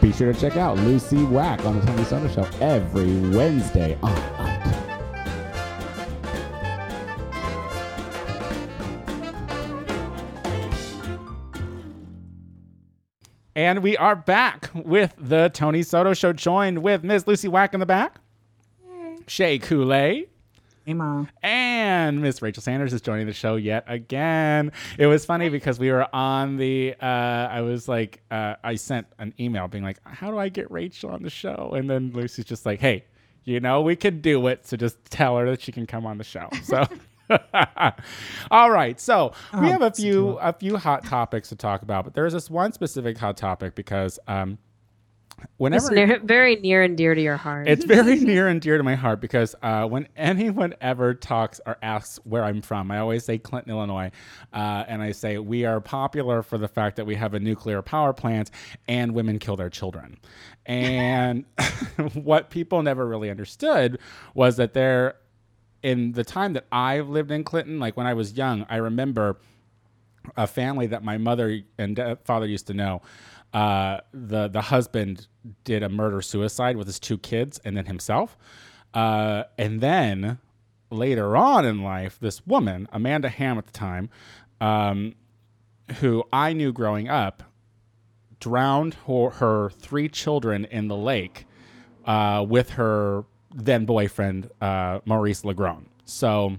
Be 0.00 0.12
sure 0.12 0.32
to 0.32 0.40
check 0.40 0.56
out 0.56 0.78
Lucy 0.78 1.22
Wack 1.24 1.64
on 1.66 1.78
the 1.78 1.86
Tony 1.86 2.04
Soto 2.04 2.28
Show 2.28 2.48
every 2.60 3.20
Wednesday 3.36 3.98
on 4.02 4.10
Out. 4.12 4.50
And 13.54 13.82
we 13.82 13.94
are 13.98 14.16
back 14.16 14.70
with 14.74 15.14
the 15.18 15.50
Tony 15.52 15.82
Soto 15.82 16.14
Show, 16.14 16.32
joined 16.32 16.82
with 16.82 17.04
Miss 17.04 17.26
Lucy 17.26 17.48
Wack 17.48 17.74
in 17.74 17.80
the 17.80 17.86
back, 17.86 18.20
Shay 19.26 19.58
Kool-Aid, 19.58 20.28
Hey, 20.86 20.94
Mom. 20.94 21.28
and 21.42 22.20
Miss 22.22 22.42
Rachel 22.42 22.62
Sanders 22.62 22.92
is 22.92 23.00
joining 23.00 23.26
the 23.26 23.32
show 23.32 23.56
yet 23.56 23.84
again. 23.86 24.72
It 24.98 25.06
was 25.06 25.24
funny 25.24 25.48
because 25.48 25.78
we 25.78 25.90
were 25.90 26.06
on 26.14 26.56
the. 26.56 26.94
Uh, 27.00 27.04
I 27.04 27.60
was 27.60 27.86
like, 27.88 28.22
uh, 28.30 28.54
I 28.64 28.74
sent 28.74 29.06
an 29.18 29.34
email 29.38 29.68
being 29.68 29.84
like, 29.84 29.98
"How 30.04 30.30
do 30.30 30.38
I 30.38 30.48
get 30.48 30.70
Rachel 30.70 31.10
on 31.10 31.22
the 31.22 31.30
show?" 31.30 31.72
And 31.76 31.88
then 31.88 32.10
Lucy's 32.14 32.44
just 32.46 32.64
like, 32.66 32.80
"Hey, 32.80 33.04
you 33.44 33.60
know 33.60 33.82
we 33.82 33.94
could 33.94 34.22
do 34.22 34.46
it, 34.48 34.66
so 34.66 34.76
just 34.76 34.96
tell 35.10 35.36
her 35.36 35.48
that 35.50 35.60
she 35.62 35.70
can 35.70 35.86
come 35.86 36.06
on 36.06 36.18
the 36.18 36.24
show." 36.24 36.48
So. 36.64 36.84
All 38.50 38.70
right, 38.72 38.98
so 39.00 39.32
we 39.54 39.68
Oh, 39.68 39.70
have 39.70 39.82
a 39.82 39.90
few 39.92 40.30
a 40.38 40.52
few 40.52 40.76
hot 40.76 41.04
topics 41.04 41.48
to 41.50 41.56
talk 41.56 41.82
about, 41.82 42.02
but 42.04 42.14
there's 42.14 42.32
this 42.32 42.50
one 42.50 42.72
specific 42.72 43.16
hot 43.18 43.36
topic 43.36 43.76
because 43.76 44.18
um, 44.26 44.58
It's 45.42 45.52
whenever 45.58 45.90
near, 45.90 46.20
very 46.20 46.56
near 46.56 46.82
and 46.82 46.96
dear 46.96 47.14
to 47.14 47.20
your 47.20 47.36
heart. 47.36 47.68
it's 47.68 47.84
very 47.84 48.18
near 48.20 48.48
and 48.48 48.60
dear 48.60 48.78
to 48.78 48.82
my 48.82 48.94
heart 48.94 49.20
because 49.20 49.54
uh, 49.62 49.84
when 49.86 50.08
anyone 50.16 50.74
ever 50.80 51.14
talks 51.14 51.60
or 51.66 51.76
asks 51.82 52.18
where 52.24 52.44
I'm 52.44 52.62
from, 52.62 52.90
I 52.90 52.98
always 52.98 53.24
say 53.24 53.38
Clinton, 53.38 53.72
Illinois. 53.72 54.10
Uh, 54.52 54.84
and 54.88 55.02
I 55.02 55.12
say 55.12 55.38
we 55.38 55.64
are 55.64 55.80
popular 55.80 56.42
for 56.42 56.58
the 56.58 56.68
fact 56.68 56.96
that 56.96 57.06
we 57.06 57.14
have 57.14 57.34
a 57.34 57.40
nuclear 57.40 57.82
power 57.82 58.12
plant 58.12 58.50
and 58.88 59.14
women 59.14 59.38
kill 59.38 59.56
their 59.56 59.70
children. 59.70 60.18
And 60.66 61.44
what 62.14 62.50
people 62.50 62.82
never 62.82 63.06
really 63.06 63.30
understood 63.30 63.98
was 64.34 64.56
that 64.56 64.74
there, 64.74 65.16
in 65.82 66.12
the 66.12 66.24
time 66.24 66.52
that 66.54 66.66
I 66.70 67.00
lived 67.00 67.30
in 67.30 67.44
Clinton, 67.44 67.78
like 67.78 67.96
when 67.96 68.06
I 68.06 68.14
was 68.14 68.32
young, 68.32 68.66
I 68.68 68.76
remember 68.76 69.38
a 70.36 70.46
family 70.46 70.86
that 70.86 71.02
my 71.02 71.18
mother 71.18 71.60
and 71.78 72.18
father 72.24 72.46
used 72.46 72.66
to 72.68 72.74
know. 72.74 73.02
Uh, 73.52 74.00
the 74.12 74.48
the 74.48 74.60
husband 74.60 75.26
did 75.64 75.82
a 75.82 75.88
murder 75.88 76.22
suicide 76.22 76.76
with 76.76 76.86
his 76.86 77.00
two 77.00 77.18
kids 77.18 77.60
and 77.64 77.76
then 77.76 77.86
himself, 77.86 78.36
uh, 78.94 79.44
and 79.58 79.80
then 79.80 80.38
later 80.90 81.36
on 81.36 81.64
in 81.64 81.82
life, 81.82 82.18
this 82.20 82.46
woman, 82.46 82.88
Amanda 82.92 83.28
Hamm 83.28 83.58
at 83.58 83.66
the 83.66 83.72
time, 83.72 84.10
um, 84.60 85.14
who 86.00 86.24
I 86.32 86.52
knew 86.52 86.72
growing 86.72 87.08
up, 87.08 87.42
drowned 88.40 88.94
her, 89.06 89.30
her 89.30 89.70
three 89.70 90.08
children 90.08 90.64
in 90.64 90.88
the 90.88 90.96
lake 90.96 91.46
uh, 92.04 92.44
with 92.48 92.70
her 92.70 93.24
then 93.54 93.84
boyfriend 93.84 94.50
uh, 94.60 95.00
Maurice 95.04 95.42
LaGrone. 95.42 95.86
So 96.04 96.56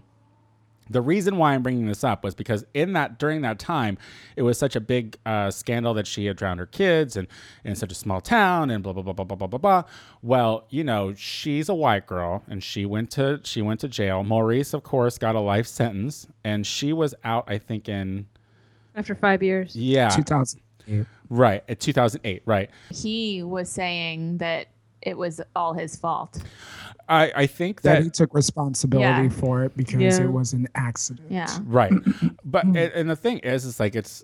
the 0.91 1.01
reason 1.01 1.37
why 1.37 1.53
I'm 1.53 1.63
bringing 1.63 1.85
this 1.87 2.03
up 2.03 2.23
was 2.23 2.35
because 2.35 2.65
in 2.73 2.93
that 2.93 3.17
during 3.19 3.41
that 3.41 3.59
time, 3.59 3.97
it 4.35 4.41
was 4.41 4.57
such 4.57 4.75
a 4.75 4.81
big 4.81 5.17
uh, 5.25 5.49
scandal 5.51 5.93
that 5.93 6.05
she 6.07 6.25
had 6.25 6.37
drowned 6.37 6.59
her 6.59 6.65
kids 6.65 7.15
and 7.15 7.27
in 7.63 7.75
such 7.75 7.91
a 7.91 7.95
small 7.95 8.19
town 8.21 8.69
and 8.69 8.83
blah 8.83 8.93
blah 8.93 9.03
blah 9.03 9.13
blah 9.13 9.25
blah 9.25 9.35
blah 9.37 9.47
blah 9.47 9.59
blah. 9.59 9.83
Well, 10.21 10.65
you 10.69 10.83
know, 10.83 11.13
she's 11.13 11.69
a 11.69 11.73
white 11.73 12.05
girl 12.07 12.43
and 12.47 12.63
she 12.63 12.85
went 12.85 13.11
to 13.11 13.39
she 13.43 13.61
went 13.61 13.79
to 13.81 13.87
jail. 13.87 14.23
Maurice, 14.23 14.73
of 14.73 14.83
course, 14.83 15.17
got 15.17 15.35
a 15.35 15.39
life 15.39 15.67
sentence 15.67 16.27
and 16.43 16.67
she 16.67 16.91
was 16.93 17.15
out. 17.23 17.45
I 17.47 17.57
think 17.57 17.87
in 17.87 18.27
After 18.95 19.15
five 19.15 19.41
years. 19.41 19.75
yeah 19.75 20.09
2008. 20.09 21.05
right 21.29 21.63
at 21.69 21.79
2008 21.79 22.41
right. 22.45 22.69
He 22.91 23.43
was 23.43 23.69
saying 23.69 24.39
that 24.39 24.67
it 25.01 25.17
was 25.17 25.41
all 25.55 25.73
his 25.73 25.95
fault. 25.95 26.41
I 27.09 27.31
I 27.35 27.47
think 27.47 27.81
That 27.81 27.95
that 27.95 28.03
he 28.03 28.09
took 28.09 28.33
responsibility 28.33 29.23
Yeah. 29.23 29.29
for 29.29 29.63
it 29.63 29.75
because 29.75 30.01
Yeah. 30.01 30.23
it 30.25 30.31
was 30.31 30.53
an 30.53 30.67
accident. 30.75 31.27
Yeah. 31.31 31.47
Right, 31.65 31.91
but 32.45 32.63
and, 32.65 32.77
and 32.77 33.09
the 33.09 33.15
thing 33.15 33.39
is, 33.39 33.65
is 33.65 33.79
like 33.79 33.95
it's, 33.95 34.23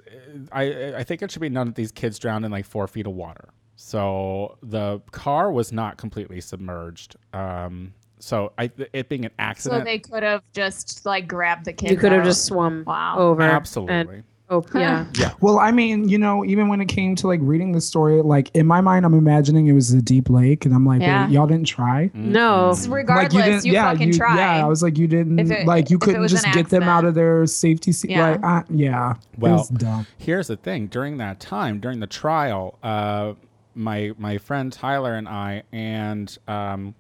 I 0.52 0.94
I 0.98 1.04
think 1.04 1.22
it 1.22 1.32
should 1.32 1.42
be 1.42 1.50
known 1.50 1.68
that 1.68 1.76
these 1.76 1.92
kids 1.92 2.20
drowned 2.20 2.46
in 2.46 2.52
like 2.52 2.66
four 2.66 2.88
feet 2.88 3.08
of 3.08 3.14
water. 3.14 3.50
So 3.76 4.58
the 4.64 5.02
car 5.12 5.52
was 5.52 5.72
not 5.72 5.98
completely 5.98 6.42
submerged. 6.42 7.16
Um, 7.34 7.94
so 8.20 8.52
I 8.58 8.72
it 8.94 9.10
being 9.10 9.26
an 9.26 9.32
accident. 9.38 9.82
So 9.82 9.86
they 9.86 10.00
could 10.00 10.24
have 10.24 10.42
just 10.54 11.06
like 11.06 11.28
grabbed 11.28 11.66
the 11.66 11.74
kids. 11.74 11.92
You 11.92 11.98
could 11.98 12.12
have 12.12 12.24
just 12.26 12.46
swum 12.46 12.84
Wow. 12.88 13.16
over. 13.20 13.42
absolutely. 13.44 14.16
And, 14.18 14.24
oh, 14.50 14.64
yeah. 14.74 15.06
yeah. 15.18 15.34
Well, 15.42 15.60
I 15.60 15.72
mean, 15.72 16.08
you 16.10 16.18
know, 16.18 16.46
even 16.46 16.68
when 16.68 16.80
it 16.82 16.88
came 16.88 17.16
to 17.18 17.28
like 17.28 17.40
reading 17.44 17.72
the 17.74 17.82
story, 17.82 18.22
like 18.22 18.50
in 18.56 18.66
my 18.66 18.82
mind, 18.82 19.06
I'm 19.06 19.14
imagining 19.14 19.68
it 19.68 19.74
was 19.74 19.92
a 19.94 20.02
deep 20.02 20.30
lake, 20.30 20.66
and 20.66 20.74
I'm 20.74 20.86
like, 20.86 21.02
Yeah. 21.02 21.26
wait, 21.26 21.34
y'all 21.34 21.48
didn't 21.48 21.68
try. 21.68 22.10
No. 22.14 22.72
Mm-mm. 22.74 22.92
Regardless, 22.94 23.34
like 23.34 23.46
you 23.46 23.52
didn't, 23.52 23.66
you 23.66 23.74
yeah, 23.74 23.92
fucking 23.92 24.08
you, 24.08 24.14
try. 24.18 24.36
yeah. 24.38 24.64
I 24.64 24.68
was 24.68 24.82
like, 24.84 24.98
you 24.98 25.08
didn't, 25.08 25.40
it- 25.52 25.68
like, 25.68 25.90
you 25.90 26.00
couldn't 26.00 26.28
just 26.28 26.46
get 26.54 26.70
them 26.70 26.84
out 26.84 27.04
of 27.06 27.14
their 27.16 27.46
safety 27.46 27.92
seat. 27.92 28.12
Yeah. 28.12 28.32
Like, 28.32 28.44
uh, 28.44 28.64
yeah, 28.70 29.14
Well, 29.38 29.58
was 29.58 29.70
dumb. 29.70 30.08
Here's 30.18 30.48
the 30.48 30.58
thing: 30.58 30.88
during 30.88 31.18
that 31.18 31.40
time, 31.40 31.80
during 31.80 32.00
the 32.00 32.08
trial, 32.08 32.78
uh, 32.84 33.34
my 33.76 34.12
my 34.18 34.38
friend 34.38 34.72
Tyler 34.74 35.14
and 35.16 35.28
I 35.28 35.64
and 35.72 36.36
um, 36.48 36.96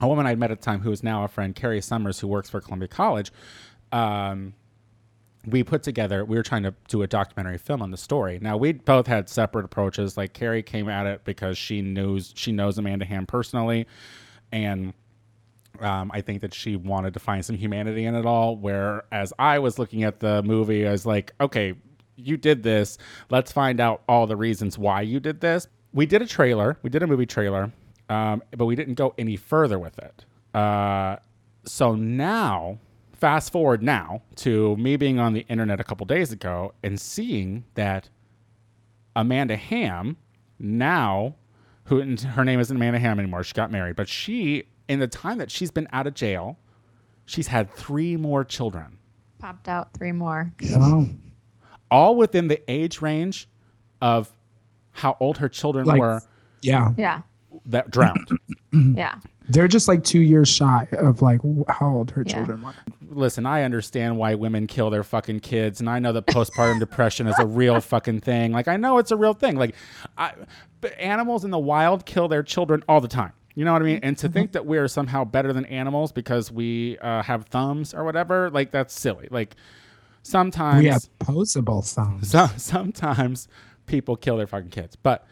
a 0.00 0.06
woman 0.06 0.26
I'd 0.26 0.38
met 0.38 0.50
at 0.50 0.60
the 0.60 0.64
time 0.64 0.80
who 0.80 0.92
is 0.92 1.02
now 1.02 1.24
a 1.24 1.28
friend, 1.28 1.54
Carrie 1.54 1.80
Summers, 1.80 2.20
who 2.20 2.28
works 2.28 2.48
for 2.50 2.60
Columbia 2.60 2.86
College. 2.88 3.32
Um, 3.92 4.52
we 5.46 5.62
put 5.62 5.82
together 5.82 6.24
we 6.24 6.36
were 6.36 6.42
trying 6.42 6.62
to 6.62 6.74
do 6.88 7.02
a 7.02 7.06
documentary 7.06 7.58
film 7.58 7.82
on 7.82 7.90
the 7.90 7.96
story. 7.96 8.38
Now 8.40 8.56
we 8.56 8.72
both 8.72 9.06
had 9.06 9.28
separate 9.28 9.64
approaches. 9.64 10.16
Like 10.16 10.32
carrie 10.32 10.62
came 10.62 10.88
at 10.88 11.06
it 11.06 11.24
because 11.24 11.56
she 11.56 11.82
knows 11.82 12.32
she 12.36 12.52
knows 12.52 12.78
amanda 12.78 13.04
hamm 13.04 13.26
personally. 13.26 13.86
And 14.52 14.92
um, 15.80 16.10
i 16.14 16.22
think 16.22 16.40
that 16.40 16.54
she 16.54 16.74
wanted 16.74 17.12
to 17.12 17.20
find 17.20 17.44
some 17.44 17.54
humanity 17.54 18.06
in 18.06 18.14
it 18.14 18.24
all 18.24 18.56
whereas 18.56 19.34
i 19.38 19.58
was 19.58 19.78
looking 19.78 20.04
at 20.04 20.20
the 20.20 20.42
movie 20.42 20.88
i 20.88 20.90
was 20.90 21.04
like 21.04 21.34
okay 21.38 21.74
you 22.18 22.38
did 22.38 22.62
this. 22.62 22.96
Let's 23.28 23.52
find 23.52 23.78
out 23.78 24.02
all 24.08 24.26
the 24.26 24.36
reasons 24.36 24.78
why 24.78 25.02
you 25.02 25.20
did 25.20 25.42
this. 25.42 25.68
We 25.92 26.06
did 26.06 26.22
a 26.22 26.26
trailer. 26.26 26.78
We 26.82 26.88
did 26.88 27.02
a 27.02 27.06
movie 27.06 27.26
trailer 27.26 27.70
um, 28.08 28.42
but 28.56 28.66
we 28.66 28.76
didn't 28.76 28.94
go 28.94 29.14
any 29.18 29.36
further 29.36 29.78
with 29.78 29.98
it. 29.98 30.24
Uh, 30.54 31.16
so 31.64 31.94
now 31.94 32.78
fast 33.18 33.50
forward 33.52 33.82
now 33.82 34.22
to 34.36 34.76
me 34.76 34.96
being 34.96 35.18
on 35.18 35.32
the 35.32 35.46
internet 35.48 35.80
a 35.80 35.84
couple 35.84 36.04
days 36.06 36.32
ago 36.32 36.72
and 36.82 37.00
seeing 37.00 37.64
that 37.74 38.08
Amanda 39.14 39.56
Hamm 39.56 40.16
now 40.58 41.34
who 41.84 42.16
her 42.16 42.44
name 42.44 42.60
isn't 42.60 42.76
Amanda 42.76 42.98
Hamm 42.98 43.18
anymore 43.18 43.42
she 43.44 43.54
got 43.54 43.70
married 43.70 43.96
but 43.96 44.08
she 44.08 44.64
in 44.88 44.98
the 45.00 45.06
time 45.08 45.38
that 45.38 45.50
she's 45.50 45.70
been 45.70 45.88
out 45.92 46.06
of 46.06 46.14
jail 46.14 46.58
she's 47.24 47.46
had 47.48 47.70
three 47.72 48.16
more 48.16 48.44
children 48.44 48.98
Popped 49.38 49.68
out 49.68 49.92
three 49.92 50.12
more. 50.12 50.50
Oh, 50.72 51.08
all 51.90 52.16
within 52.16 52.48
the 52.48 52.58
age 52.70 53.02
range 53.02 53.48
of 54.00 54.32
how 54.92 55.14
old 55.20 55.36
her 55.38 55.48
children 55.48 55.84
Like- 55.86 56.00
were 56.00 56.22
Yeah. 56.62 56.92
Yeah. 56.96 57.20
that 57.66 57.90
drowned 57.90 58.28
Yeah. 58.72 59.16
They're 59.48 59.68
just 59.68 59.86
like 59.88 60.02
two 60.04 60.20
years 60.20 60.48
shy 60.48 60.88
of 60.92 61.22
like 61.22 61.40
how 61.68 61.88
old 61.88 62.10
her 62.12 62.22
Yeah. 62.26 62.34
children 62.34 62.62
were. 62.62 62.74
listen, 63.08 63.46
I 63.46 63.62
understand 63.62 64.16
why 64.18 64.34
women 64.34 64.66
kill 64.66 64.90
their 64.90 65.04
fucking 65.04 65.40
kids, 65.40 65.80
and 65.80 65.88
I 65.88 65.98
know 66.00 66.12
that 66.12 66.26
postpartum 66.26 66.78
depression 66.80 67.26
is 67.28 67.38
a 67.38 67.46
real 67.46 67.80
fucking 67.80 68.20
thing. 68.20 68.52
Like, 68.52 68.68
I 68.68 68.76
know 68.76 68.98
it's 68.98 69.10
a 69.12 69.16
real 69.16 69.34
thing. 69.34 69.56
Like, 69.56 69.74
I, 70.18 70.32
but 70.80 70.98
animals 70.98 71.44
in 71.44 71.50
the 71.50 71.58
wild 71.58 72.04
kill 72.06 72.28
their 72.28 72.42
children 72.42 72.82
all 72.88 73.00
the 73.00 73.08
time. 73.08 73.32
You 73.54 73.64
know 73.64 73.72
what 73.72 73.80
I 73.80 73.86
mean? 73.86 74.00
And 74.02 74.18
to 74.18 74.28
think 74.28 74.52
that 74.52 74.66
we're 74.66 74.86
somehow 74.88 75.24
better 75.24 75.52
than 75.54 75.64
animals 75.66 76.12
because 76.12 76.52
we 76.52 76.98
uh, 76.98 77.22
have 77.22 77.46
thumbs 77.46 77.94
or 77.94 78.04
whatever, 78.04 78.50
like 78.50 78.70
that's 78.70 78.92
silly. 78.92 79.28
Like, 79.30 79.56
sometimes 80.22 80.82
We 80.82 80.88
have 80.88 81.08
posable 81.20 81.82
thumbs. 81.90 82.30
so, 82.32 82.48
sometimes 82.56 83.48
people 83.86 84.16
kill 84.16 84.36
their 84.36 84.46
fucking 84.46 84.70
kids, 84.70 84.96
but 84.96 85.26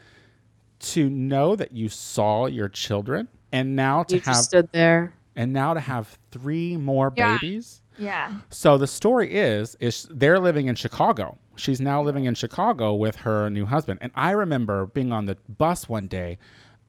to 0.93 1.09
know 1.11 1.57
that 1.57 1.73
you 1.73 1.89
saw 1.89 2.47
your 2.47 2.69
children 2.69 3.29
and 3.53 3.75
now 3.77 4.03
to 4.05 4.17
You 4.17 4.21
have 4.23 4.35
just 4.35 4.45
stood 4.51 4.69
there. 4.73 5.13
and 5.37 5.53
now 5.53 5.75
to 5.75 5.81
have 5.81 6.19
three 6.31 6.77
more 6.77 7.13
Yeah. 7.17 7.39
babies. 7.39 7.81
Yeah. 7.99 8.33
So 8.51 8.77
the 8.79 8.87
story 8.87 9.35
is 9.35 9.77
is 9.81 10.09
they're 10.11 10.41
living 10.41 10.67
in 10.67 10.75
Chicago. 10.75 11.39
She's 11.57 11.81
now 11.81 12.03
living 12.03 12.25
in 12.25 12.35
Chicago 12.35 12.95
with 12.95 13.17
her 13.17 13.49
new 13.51 13.67
husband. 13.67 14.01
And 14.03 14.11
I 14.17 14.33
remember 14.33 14.87
being 14.87 15.13
on 15.13 15.27
the 15.27 15.37
bus 15.49 15.89
one 15.89 16.09
day 16.09 16.39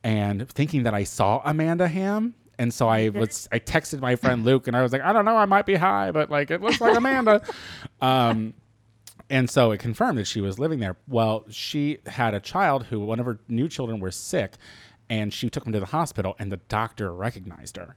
and 0.04 0.48
thinking 0.50 0.84
that 0.84 0.94
I 0.96 1.04
saw 1.04 1.42
Amanda 1.46 1.88
Hamm. 1.88 2.34
And 2.58 2.74
so 2.74 2.88
I 2.88 3.10
was 3.10 3.48
I 3.52 3.60
texted 3.60 4.00
my 4.00 4.16
friend 4.16 4.44
Luke 4.46 4.68
and 4.68 4.76
I 4.76 4.82
was 4.82 4.92
like, 4.94 5.02
I 5.04 5.14
don't 5.14 5.26
know, 5.26 5.36
I 5.38 5.46
might 5.46 5.66
be 5.66 5.76
high, 5.76 6.12
but 6.12 6.32
like 6.32 6.50
it 6.52 6.62
looks 6.62 6.82
like 6.82 6.98
Amanda. 6.98 7.42
um 8.02 8.54
and 9.30 9.50
so 9.50 9.72
it 9.72 9.80
confirmed 9.80 10.18
that 10.18 10.28
she 10.28 10.42
was 10.42 10.60
living 10.60 10.80
there. 10.80 10.98
Well, 11.08 11.46
she 11.50 12.00
had 12.06 12.34
a 12.34 12.40
child 12.40 12.86
who 12.86 13.00
one 13.00 13.20
of 13.20 13.26
her 13.26 13.40
new 13.48 13.68
children 13.68 14.00
were 14.00 14.12
sick 14.12 14.54
and 15.10 15.34
she 15.34 15.50
took 15.50 15.66
him 15.66 15.74
to 15.74 15.80
the 15.80 15.86
hospital 15.88 16.36
and 16.40 16.52
the 16.52 16.58
doctor 16.58 17.14
recognized 17.14 17.78
her 17.78 17.96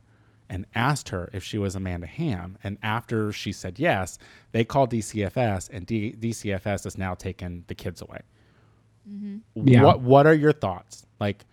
and 0.50 0.64
asked 0.74 1.10
her 1.10 1.28
if 1.34 1.44
she 1.44 1.58
was 1.58 1.74
Amanda 1.76 2.06
Hamm. 2.06 2.56
And 2.64 2.78
after 2.82 3.32
she 3.32 3.52
said 3.52 3.78
yes, 3.78 4.18
they 4.52 4.64
called 4.64 4.90
DCFS, 4.90 5.68
and 5.70 5.84
D- 5.84 6.14
DCFS 6.18 6.84
has 6.84 6.96
now 6.96 7.14
taken 7.14 7.64
the 7.66 7.74
kids 7.74 8.00
away. 8.00 8.20
Mm-hmm. 9.06 9.68
Yeah. 9.68 9.82
What 9.82 10.00
What 10.00 10.26
are 10.26 10.32
your 10.34 10.52
thoughts? 10.52 11.04
Like, 11.20 11.44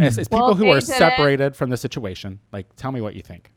as, 0.00 0.18
as 0.18 0.26
people 0.28 0.46
Well, 0.46 0.54
who 0.54 0.68
are 0.70 0.80
did 0.80 0.88
it- 0.88 0.92
separated 0.92 1.54
from 1.54 1.70
the 1.70 1.76
situation, 1.76 2.40
like, 2.52 2.74
tell 2.76 2.90
me 2.90 3.00
what 3.00 3.14
you 3.14 3.22
think. 3.22 3.52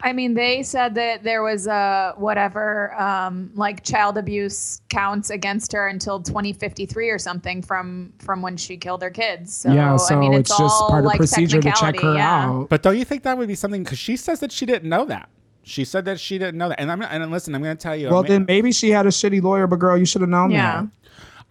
I 0.00 0.12
mean, 0.12 0.34
they 0.34 0.62
said 0.62 0.94
that 0.96 1.22
there 1.22 1.42
was 1.42 1.66
a 1.66 2.14
whatever, 2.16 2.94
um, 3.00 3.50
like 3.54 3.82
child 3.82 4.18
abuse 4.18 4.82
counts 4.88 5.30
against 5.30 5.72
her 5.72 5.88
until 5.88 6.20
2053 6.20 7.08
or 7.08 7.18
something 7.18 7.62
from 7.62 8.12
from 8.18 8.42
when 8.42 8.56
she 8.56 8.76
killed 8.76 9.02
her 9.02 9.10
kids. 9.10 9.54
So, 9.54 9.72
yeah, 9.72 9.96
so 9.96 10.14
I 10.14 10.18
mean, 10.18 10.34
it's, 10.34 10.50
it's, 10.50 10.58
just 10.58 10.82
all 10.82 10.90
part 10.90 11.04
of 11.04 11.06
like 11.06 11.18
procedure 11.18 11.60
to 11.60 11.72
check 11.72 12.00
her 12.00 12.14
yeah. 12.14 12.46
out. 12.46 12.68
But 12.68 12.82
don't 12.82 12.98
you 12.98 13.04
think 13.04 13.22
that 13.22 13.38
would 13.38 13.48
be 13.48 13.54
something? 13.54 13.84
Because 13.84 13.98
she 13.98 14.16
says 14.16 14.40
that 14.40 14.52
she 14.52 14.66
didn't 14.66 14.88
know 14.88 15.04
that. 15.06 15.28
She 15.62 15.84
said 15.84 16.04
that 16.04 16.20
she 16.20 16.38
didn't 16.38 16.58
know 16.58 16.68
that. 16.68 16.78
And 16.78 16.92
I'm 16.92 17.02
and 17.02 17.30
listen, 17.30 17.54
I'm 17.54 17.62
going 17.62 17.76
to 17.76 17.82
tell 17.82 17.96
you. 17.96 18.08
Well, 18.08 18.20
I 18.20 18.22
mean, 18.22 18.32
then 18.32 18.44
maybe 18.46 18.72
she 18.72 18.90
had 18.90 19.06
a 19.06 19.10
shitty 19.10 19.42
lawyer, 19.42 19.66
but 19.66 19.80
girl, 19.80 19.96
you 19.96 20.06
should 20.06 20.20
have 20.20 20.30
known 20.30 20.50
Yeah. 20.50 20.82
that. 20.82 20.88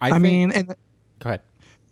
I, 0.00 0.08
I, 0.08 0.10
think- 0.12 0.22
mean, 0.22 0.52
and 0.52 0.68
go 1.18 1.30
ahead. 1.30 1.42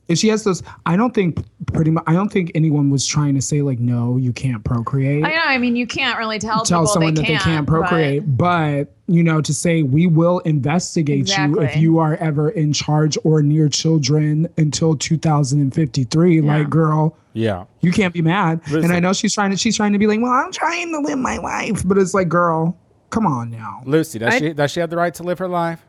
If 0.09 0.19
she 0.19 0.29
has 0.29 0.45
those, 0.45 0.63
I 0.85 0.97
don't 0.97 1.15
think 1.15 1.39
pretty 1.73 1.91
much. 1.91 2.05
I 2.07 2.13
don't 2.13 2.29
think 2.31 2.53
anyone 2.55 2.91
was 2.91 3.07
trying 3.07 3.35
to 3.37 3.41
say 3.43 3.63
like, 3.63 3.79
no, 3.79 4.17
you 4.19 4.33
can't 4.33 4.63
procreate. 4.65 5.25
I 5.25 5.31
know. 5.31 5.41
I 5.45 5.57
mean, 5.59 5.77
you 5.77 5.87
can't 5.87 6.19
really 6.19 6.39
tell, 6.39 6.63
tell 6.65 6.81
people 6.83 6.93
someone 6.93 7.15
they 7.15 7.23
that 7.23 7.27
can't, 7.27 7.45
they 7.45 7.51
can't 7.51 7.67
procreate, 7.67 8.23
but, 8.37 8.93
you 9.07 9.23
know, 9.23 9.41
to 9.41 9.55
say 9.55 9.83
we 9.83 10.07
will 10.07 10.41
investigate 10.41 11.35
you 11.37 11.61
if 11.61 11.77
you 11.77 11.99
are 11.99 12.17
ever 12.17 12.51
in 12.51 12.73
charge 12.73 13.17
or 13.25 13.43
near 13.43 13.69
children 13.71 14.47
until 14.59 14.95
2053. 14.95 16.41
Like, 16.43 16.69
girl, 16.71 17.17
Yeah. 17.33 17.65
you 17.81 17.91
can't 17.93 18.13
be 18.13 18.23
mad. 18.23 18.61
Listen. 18.67 18.85
And 18.85 18.93
I 18.93 19.01
know 19.01 19.13
she's 19.13 19.35
trying 19.35 19.51
to 19.53 19.57
she's 19.57 19.77
trying 19.77 19.93
to 19.95 19.99
be 19.99 20.07
like, 20.07 20.21
well, 20.21 20.33
I'm 20.33 20.53
trying 20.53 20.93
to 20.93 21.01
live 21.01 21.19
my 21.19 21.39
life, 21.39 21.83
but 21.87 21.97
it's 21.99 22.15
like, 22.15 22.29
girl, 22.29 22.77
come 23.11 23.27
on 23.27 23.51
now. 23.51 23.83
Lucy, 23.87 24.19
does 24.19 24.35
I- 24.35 24.39
she 24.39 24.53
does 24.53 24.71
she 24.71 24.81
have 24.81 24.91
the 24.91 24.97
right 24.97 25.15
to 25.15 25.23
live 25.23 25.39
her 25.39 25.49
life? 25.49 25.81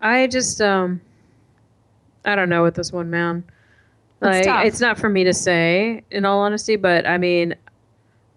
I 0.00 0.26
just 0.26 0.60
um 0.60 1.00
I 2.24 2.34
don't 2.34 2.48
know 2.48 2.62
with 2.62 2.74
this 2.74 2.92
one 2.92 3.10
man. 3.10 3.44
Like 4.20 4.46
it's 4.66 4.80
not 4.80 4.98
for 4.98 5.08
me 5.08 5.24
to 5.24 5.34
say 5.34 6.02
in 6.10 6.24
all 6.24 6.40
honesty, 6.40 6.76
but 6.76 7.06
I 7.06 7.18
mean 7.18 7.54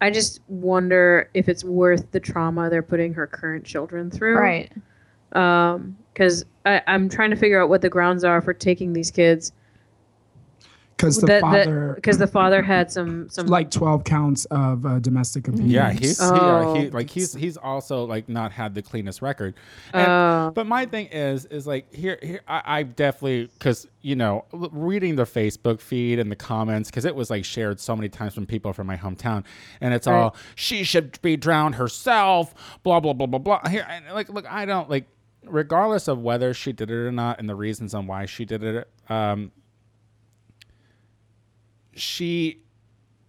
I 0.01 0.11
just 0.11 0.41
wonder 0.47 1.29
if 1.33 1.47
it's 1.47 1.63
worth 1.63 2.11
the 2.11 2.19
trauma 2.19 2.69
they're 2.69 2.83
putting 2.83 3.13
her 3.13 3.25
current 3.25 3.63
children 3.63 4.11
through. 4.11 4.37
Right. 4.37 4.71
Um 5.31 5.97
cuz 6.15 6.43
I 6.65 6.81
I'm 6.87 7.07
trying 7.09 7.29
to 7.29 7.35
figure 7.37 7.61
out 7.61 7.69
what 7.69 7.81
the 7.81 7.89
grounds 7.89 8.23
are 8.23 8.41
for 8.41 8.53
taking 8.53 8.93
these 8.93 9.11
kids 9.11 9.53
Because 10.97 11.21
the 11.21 11.27
that 11.27 11.41
father, 11.41 11.93
because 11.95 12.17
the 12.17 12.25
father 12.25 12.63
had 12.63 12.91
some 12.91 13.29
some 13.29 13.45
like 13.45 13.69
12 13.69 14.03
counts 14.03 14.45
of 14.45 14.83
uh, 14.83 14.97
domestic 14.97 15.47
abuse. 15.47 15.69
Yeah, 15.71 15.91
he's 15.91 16.17
he, 16.17 16.25
uh, 16.25 16.73
he 16.73 16.87
Oh. 16.87 16.89
like 16.91 17.09
he's 17.11 17.33
he's 17.35 17.55
also 17.55 18.03
like 18.05 18.27
not 18.27 18.51
had 18.51 18.73
the 18.73 18.81
cleanest 18.81 19.21
record. 19.21 19.53
And, 19.93 20.07
Oh. 20.07 20.51
But 20.55 20.65
my 20.65 20.87
thing 20.87 21.05
is 21.11 21.45
is 21.45 21.67
like 21.67 21.93
here 21.93 22.17
here 22.23 22.41
I, 22.47 22.61
I 22.79 22.83
definitely 22.83 23.45
because 23.59 23.87
you 24.01 24.15
know 24.15 24.45
reading 24.51 25.17
the 25.17 25.25
Facebook 25.25 25.81
feed 25.81 26.17
and 26.17 26.31
the 26.31 26.35
comments 26.35 26.89
because 26.89 27.05
it 27.05 27.15
was 27.15 27.29
like 27.29 27.45
shared 27.45 27.79
so 27.79 27.95
many 27.95 28.09
times 28.09 28.33
from 28.33 28.47
people 28.47 28.73
from 28.73 28.87
my 28.87 28.97
hometown 28.97 29.43
and 29.81 29.93
it's 29.93 30.07
all 30.07 30.35
she 30.55 30.83
should 30.83 31.21
be 31.21 31.37
drowned 31.37 31.75
herself 31.75 32.55
blah 32.81 32.99
blah 32.99 33.13
blah 33.13 33.27
blah 33.27 33.37
blah 33.39 33.67
here 33.69 33.85
and 33.87 34.05
like 34.15 34.29
look 34.29 34.51
I 34.51 34.65
don't 34.65 34.89
like 34.89 35.05
regardless 35.45 36.07
of 36.07 36.19
whether 36.23 36.53
she 36.55 36.73
did 36.73 36.89
it 36.89 36.95
or 36.95 37.11
not 37.11 37.39
and 37.39 37.47
the 37.47 37.55
reasons 37.55 37.93
on 37.93 38.07
why 38.07 38.25
she 38.25 38.45
did 38.45 38.63
it 38.63 38.89
um 39.09 39.51
she 41.97 42.61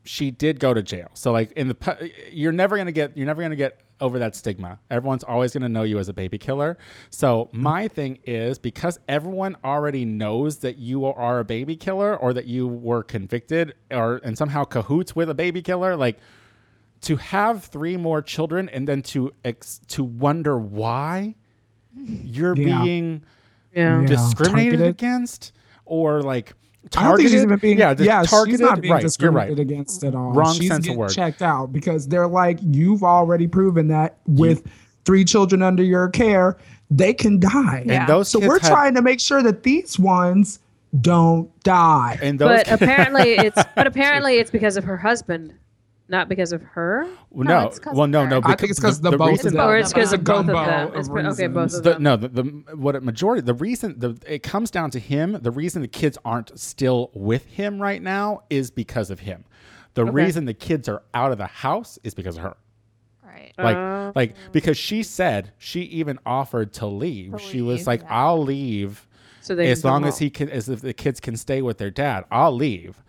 she 0.05 0.31
did 0.31 0.59
go 0.61 0.73
to 0.73 0.83
jail. 0.83 1.09
So 1.15 1.33
like 1.33 1.53
in 1.53 1.69
the 1.69 1.75
pu- 1.75 2.09
you're 2.33 2.53
never 2.53 2.77
going 2.77 2.87
to 2.87 2.93
get 2.93 3.17
you're 3.17 3.27
never 3.27 3.41
going 3.43 3.51
to 3.51 3.57
get 3.57 3.81
over 4.01 4.21
that 4.21 4.37
stigma. 4.37 4.79
Everyone's 4.91 5.25
always 5.25 5.53
going 5.53 5.63
to 5.65 5.69
know 5.69 5.83
you 5.83 5.99
as 5.99 6.09
a 6.09 6.13
baby 6.13 6.39
killer. 6.39 6.79
So 7.11 7.49
my 7.53 7.89
thing 7.89 8.21
is 8.25 8.59
because 8.59 8.99
everyone 9.09 9.57
already 9.65 10.05
knows 10.05 10.59
that 10.59 10.79
you 10.79 11.05
are 11.05 11.41
a 11.41 11.45
baby 11.45 11.75
killer 11.77 12.17
or 12.17 12.33
that 12.33 12.47
you 12.47 12.69
were 12.69 13.03
convicted 13.03 13.75
or 13.91 14.21
and 14.23 14.39
somehow 14.39 14.65
cahoots 14.65 15.17
with 15.17 15.29
a 15.31 15.35
baby 15.35 15.63
killer 15.63 15.97
like 15.97 16.19
to 17.03 17.17
have 17.17 17.65
three 17.65 17.97
more 17.97 18.23
children 18.23 18.69
and 18.71 18.87
then 18.89 19.03
to 19.03 19.33
ex- 19.45 19.81
to 19.89 20.05
wonder 20.05 20.59
why 20.59 21.35
you're 21.95 22.57
Yeah. 22.57 22.83
being 22.83 23.25
yeah. 23.75 24.01
Yeah. 24.01 24.07
discriminated 24.07 24.79
targeted. 24.79 24.87
against 24.89 25.53
or 25.85 26.23
like 26.23 26.55
I 26.96 27.05
don't 27.05 27.16
think 27.16 27.29
targeted 27.29 27.31
she's 27.33 27.42
even 27.42 27.59
being 27.59 27.79
yeah, 27.79 27.94
yeah, 27.98 28.20
just 28.22 28.31
targeted 28.31 28.61
she's 28.61 28.61
not 28.61 28.81
being 28.81 28.92
right 28.92 29.01
you're 29.03 29.09
discriminated 29.09 29.59
right 29.59 29.62
against 29.62 30.05
at 30.05 30.14
all. 30.14 30.33
Wrong 30.33 30.55
she's 30.55 30.68
sense 30.68 30.79
of 30.79 30.85
getting 30.85 30.98
word. 30.98 31.11
checked 31.11 31.42
out 31.42 31.72
because 31.72 32.09
they're 32.09 32.27
like, 32.29 32.59
you've 32.62 33.03
already 33.03 33.46
proven 33.46 33.88
that 33.88 34.18
with 34.27 34.64
three 35.05 35.24
children 35.24 35.62
under 35.62 35.83
your 35.83 36.09
care, 36.09 36.57
they 36.90 37.12
can 37.14 37.38
die. 37.38 37.83
Yeah. 37.87 38.01
and 38.01 38.09
those 38.09 38.29
So 38.29 38.38
we're 38.40 38.59
had- 38.61 38.70
trying 38.70 38.94
to 38.94 39.03
make 39.03 39.20
sure 39.20 39.42
that 39.42 39.62
these 39.62 39.98
ones 39.98 40.61
don't 41.01 41.51
die. 41.64 42.18
and 42.22 42.39
those 42.39 42.62
But 42.64 42.72
apparently 42.82 43.32
it's 43.34 43.62
but 43.76 43.86
apparently 43.86 44.36
it's 44.39 44.51
because 44.51 44.76
of 44.76 44.84
her 44.84 44.97
husband. 44.97 45.53
Not 46.11 46.29
because 46.31 46.53
of 46.53 46.63
her? 46.63 47.05
Well, 47.31 47.45
No, 47.47 47.61
no, 47.61 47.67
it's 47.67 47.79
'cause 47.79 47.95
well, 47.95 48.05
of 48.05 48.11
no, 48.11 48.23
her. 48.25 48.31
no. 48.31 48.41
I 48.45 48.57
think 48.57 48.71
it's 48.71 48.81
'cause 48.81 49.01
the 49.01 49.11
both 49.17 49.45
of 49.45 49.53
them. 49.53 49.61
Or 49.61 49.77
it's 49.77 49.93
because 49.93 50.13
of 50.15 50.25
both 50.25 50.41
of 50.41 50.47
gumbo 50.47 50.65
them. 50.65 50.89
of 50.89 50.95
It's, 50.97 51.09
okay, 51.11 51.47
both 51.49 51.65
reasons. 51.65 51.75
of 51.75 51.83
the, 51.85 51.93
them. 51.93 52.03
no, 52.03 52.17
the, 52.17 52.29
the 52.29 52.43
what 52.77 52.97
a 52.97 53.01
majority 53.03 53.43
the 53.43 53.53
reason 53.55 53.99
the 53.99 54.19
it 54.27 54.43
comes 54.43 54.71
down 54.71 54.91
to 54.93 54.99
him. 54.99 55.37
The 55.43 55.51
reason 55.51 55.83
the 55.83 55.89
kids 55.89 56.17
aren't 56.25 56.59
still 56.59 57.11
with 57.13 57.45
him 57.45 57.81
right 57.81 58.01
now 58.03 58.41
is 58.49 58.71
because 58.71 59.11
of 59.11 59.21
him. 59.21 59.45
The 59.95 60.07
reason 60.07 60.47
the 60.47 60.55
kids 60.55 60.89
are 60.89 61.03
out 61.13 61.31
of 61.33 61.39
the 61.39 61.47
house 61.47 61.99
is 62.05 62.15
because 62.15 62.37
of 62.39 62.43
her. 62.45 62.57
Right. 63.23 63.53
Like, 63.59 63.77
Uh, 63.77 64.13
like 64.17 64.35
because 64.53 64.79
she 64.79 65.03
said 65.03 65.53
she 65.59 65.83
even 65.83 66.19
offered 66.25 66.73
to 66.75 66.87
leave. 66.87 67.33
To 67.33 67.39
she 67.39 67.61
was 67.61 67.87
like, 67.87 68.01
yeah. 68.03 68.09
"I'll 68.27 68.43
leave 68.43 69.07
So 69.43 69.55
they 69.55 69.71
as 69.71 69.85
long 69.85 70.07
as 70.07 70.19
he 70.19 70.31
can, 70.31 70.49
as 70.49 70.71
if 70.71 70.81
the 70.81 70.95
kids 70.95 71.21
can 71.21 71.37
stay 71.37 71.61
with 71.61 71.77
their 71.77 71.91
dad. 71.91 72.25
I'll 72.31 72.53
leave." 72.55 73.03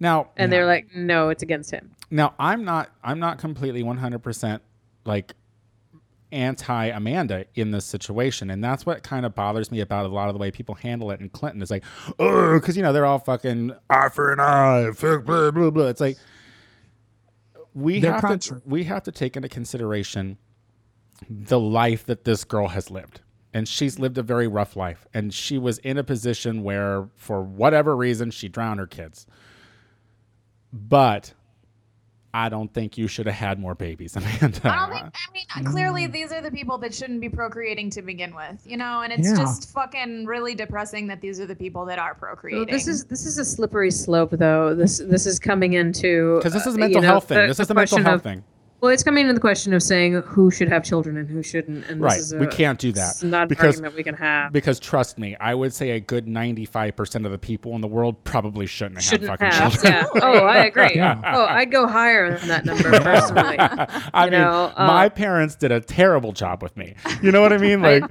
Now, 0.00 0.30
And 0.36 0.52
they're 0.52 0.66
like, 0.66 0.88
no, 0.94 1.28
it's 1.28 1.42
against 1.42 1.70
him. 1.70 1.92
Now 2.14 2.32
I'm 2.38 2.64
not 2.64 2.90
I'm 3.02 3.18
not 3.18 3.38
completely 3.38 3.82
100% 3.82 4.60
like 5.04 5.34
anti 6.30 6.86
Amanda 6.86 7.44
in 7.56 7.72
this 7.72 7.84
situation 7.84 8.50
and 8.50 8.62
that's 8.62 8.86
what 8.86 9.02
kind 9.02 9.26
of 9.26 9.34
bothers 9.34 9.70
me 9.72 9.80
about 9.80 10.06
a 10.06 10.08
lot 10.08 10.28
of 10.28 10.34
the 10.34 10.38
way 10.38 10.50
people 10.50 10.76
handle 10.76 11.10
it 11.10 11.20
in 11.20 11.28
Clinton. 11.28 11.60
Is 11.60 11.72
like 11.72 11.84
oh 12.20 12.60
cuz 12.62 12.76
you 12.76 12.82
know 12.84 12.92
they're 12.92 13.04
all 13.04 13.18
fucking 13.18 13.72
eye 13.90 14.08
for 14.10 14.32
an 14.32 14.38
eye 14.38 14.92
fuck, 14.94 15.24
blah 15.24 15.50
blah 15.50 15.70
blah. 15.70 15.88
It's 15.88 16.00
like 16.00 16.16
we 17.74 17.98
have 18.00 18.38
to 18.40 18.62
we 18.64 18.84
have 18.84 19.02
to 19.02 19.12
take 19.12 19.36
into 19.36 19.48
consideration 19.48 20.38
the 21.28 21.58
life 21.58 22.06
that 22.06 22.24
this 22.24 22.44
girl 22.44 22.68
has 22.68 22.92
lived 22.92 23.22
and 23.52 23.66
she's 23.66 23.98
lived 23.98 24.18
a 24.18 24.22
very 24.22 24.46
rough 24.46 24.76
life 24.76 25.04
and 25.12 25.34
she 25.34 25.58
was 25.58 25.78
in 25.78 25.98
a 25.98 26.04
position 26.04 26.62
where 26.62 27.08
for 27.16 27.42
whatever 27.42 27.96
reason 27.96 28.30
she 28.30 28.48
drowned 28.48 28.78
her 28.78 28.86
kids. 28.86 29.26
But 30.72 31.34
I 32.34 32.48
don't 32.48 32.70
think 32.74 32.98
you 32.98 33.06
should 33.06 33.26
have 33.26 33.36
had 33.36 33.60
more 33.60 33.76
babies, 33.76 34.16
Amanda. 34.16 34.60
I 34.64 34.76
don't 34.88 34.90
think. 34.90 35.14
I 35.54 35.60
mean, 35.60 35.70
clearly 35.70 36.06
these 36.08 36.32
are 36.32 36.40
the 36.42 36.50
people 36.50 36.76
that 36.78 36.92
shouldn't 36.92 37.20
be 37.20 37.28
procreating 37.28 37.90
to 37.90 38.02
begin 38.02 38.34
with, 38.34 38.60
you 38.66 38.76
know. 38.76 39.02
And 39.02 39.12
it's 39.12 39.28
Yeah. 39.28 39.36
just 39.36 39.72
fucking 39.72 40.26
really 40.26 40.56
depressing 40.56 41.06
that 41.06 41.20
these 41.20 41.38
are 41.38 41.46
the 41.46 41.54
people 41.54 41.84
that 41.86 42.00
are 42.00 42.16
Well, 42.20 42.30
procreating. 42.32 42.66
this 42.66 42.88
is 42.88 43.04
this 43.04 43.24
is 43.24 43.38
a 43.38 43.44
slippery 43.44 43.92
slope, 43.92 44.30
though. 44.32 44.74
This 44.74 44.98
this 44.98 45.26
is 45.26 45.38
coming 45.38 45.74
into 45.74 46.36
Because 46.38 46.52
this 46.52 46.66
is 46.66 46.74
a 46.74 46.78
uh, 46.78 46.80
mental 46.80 47.02
know, 47.02 47.06
health 47.08 47.28
thing. 47.28 47.38
the- 47.38 47.46
This 47.46 47.56
the 47.58 47.62
is 47.62 47.70
a 47.70 47.74
mental 47.74 47.98
health 48.02 48.14
of- 48.16 48.22
thing. 48.22 48.44
Well, 48.80 48.92
it's 48.92 49.02
coming 49.02 49.22
into 49.22 49.32
the 49.32 49.40
question 49.40 49.72
of 49.72 49.82
saying 49.82 50.12
who 50.26 50.50
should 50.50 50.68
have 50.68 50.84
children 50.84 51.16
and 51.16 51.26
who 51.28 51.42
shouldn't. 51.42 51.88
And 51.88 52.02
Right. 52.02 52.16
This 52.18 52.32
is 52.32 52.34
We 52.34 52.46
can't 52.48 52.78
do 52.78 52.92
that 52.92 53.12
It's 53.12 53.22
not 53.22 53.48
because- 53.48 53.78
an 53.78 53.84
argument 53.86 53.96
we 53.96 54.02
can 54.02 54.14
have. 54.14 54.52
Because 54.52 54.78
trust 54.78 55.18
me, 55.18 55.36
I 55.40 55.54
would 55.54 55.72
say 55.72 55.92
a 55.92 56.00
good 56.00 56.26
95% 56.28 57.24
of 57.24 57.32
the 57.32 57.38
people 57.38 57.74
in 57.76 57.80
the 57.80 57.88
world 57.88 58.22
probably 58.24 58.66
shouldn't 58.66 58.96
have 58.96 59.04
shouldn't 59.04 59.30
fucking 59.30 59.46
have. 59.50 59.72
children. 59.72 59.92
Yeah. 60.14 60.20
Oh, 60.22 60.44
I 60.44 60.64
agree. 60.66 60.90
Yeah. 60.94 61.18
Oh, 61.24 61.46
I'd 61.46 61.70
go 61.72 61.86
higher 61.86 62.36
than 62.38 62.48
that 62.48 62.64
number 62.66 62.90
personally. 63.00 63.56
I 63.58 64.24
You 64.26 64.30
mean, 64.32 64.40
know, 64.40 64.72
uh, 64.76 64.86
my 64.86 65.08
parents 65.08 65.54
did 65.56 65.72
a 65.72 65.80
terrible 65.80 66.32
job 66.32 66.62
with 66.62 66.76
me. 66.76 66.94
You 67.22 67.32
know 67.32 67.40
what 67.40 67.52
I 67.52 67.58
mean? 67.58 67.80
Like, 67.80 68.04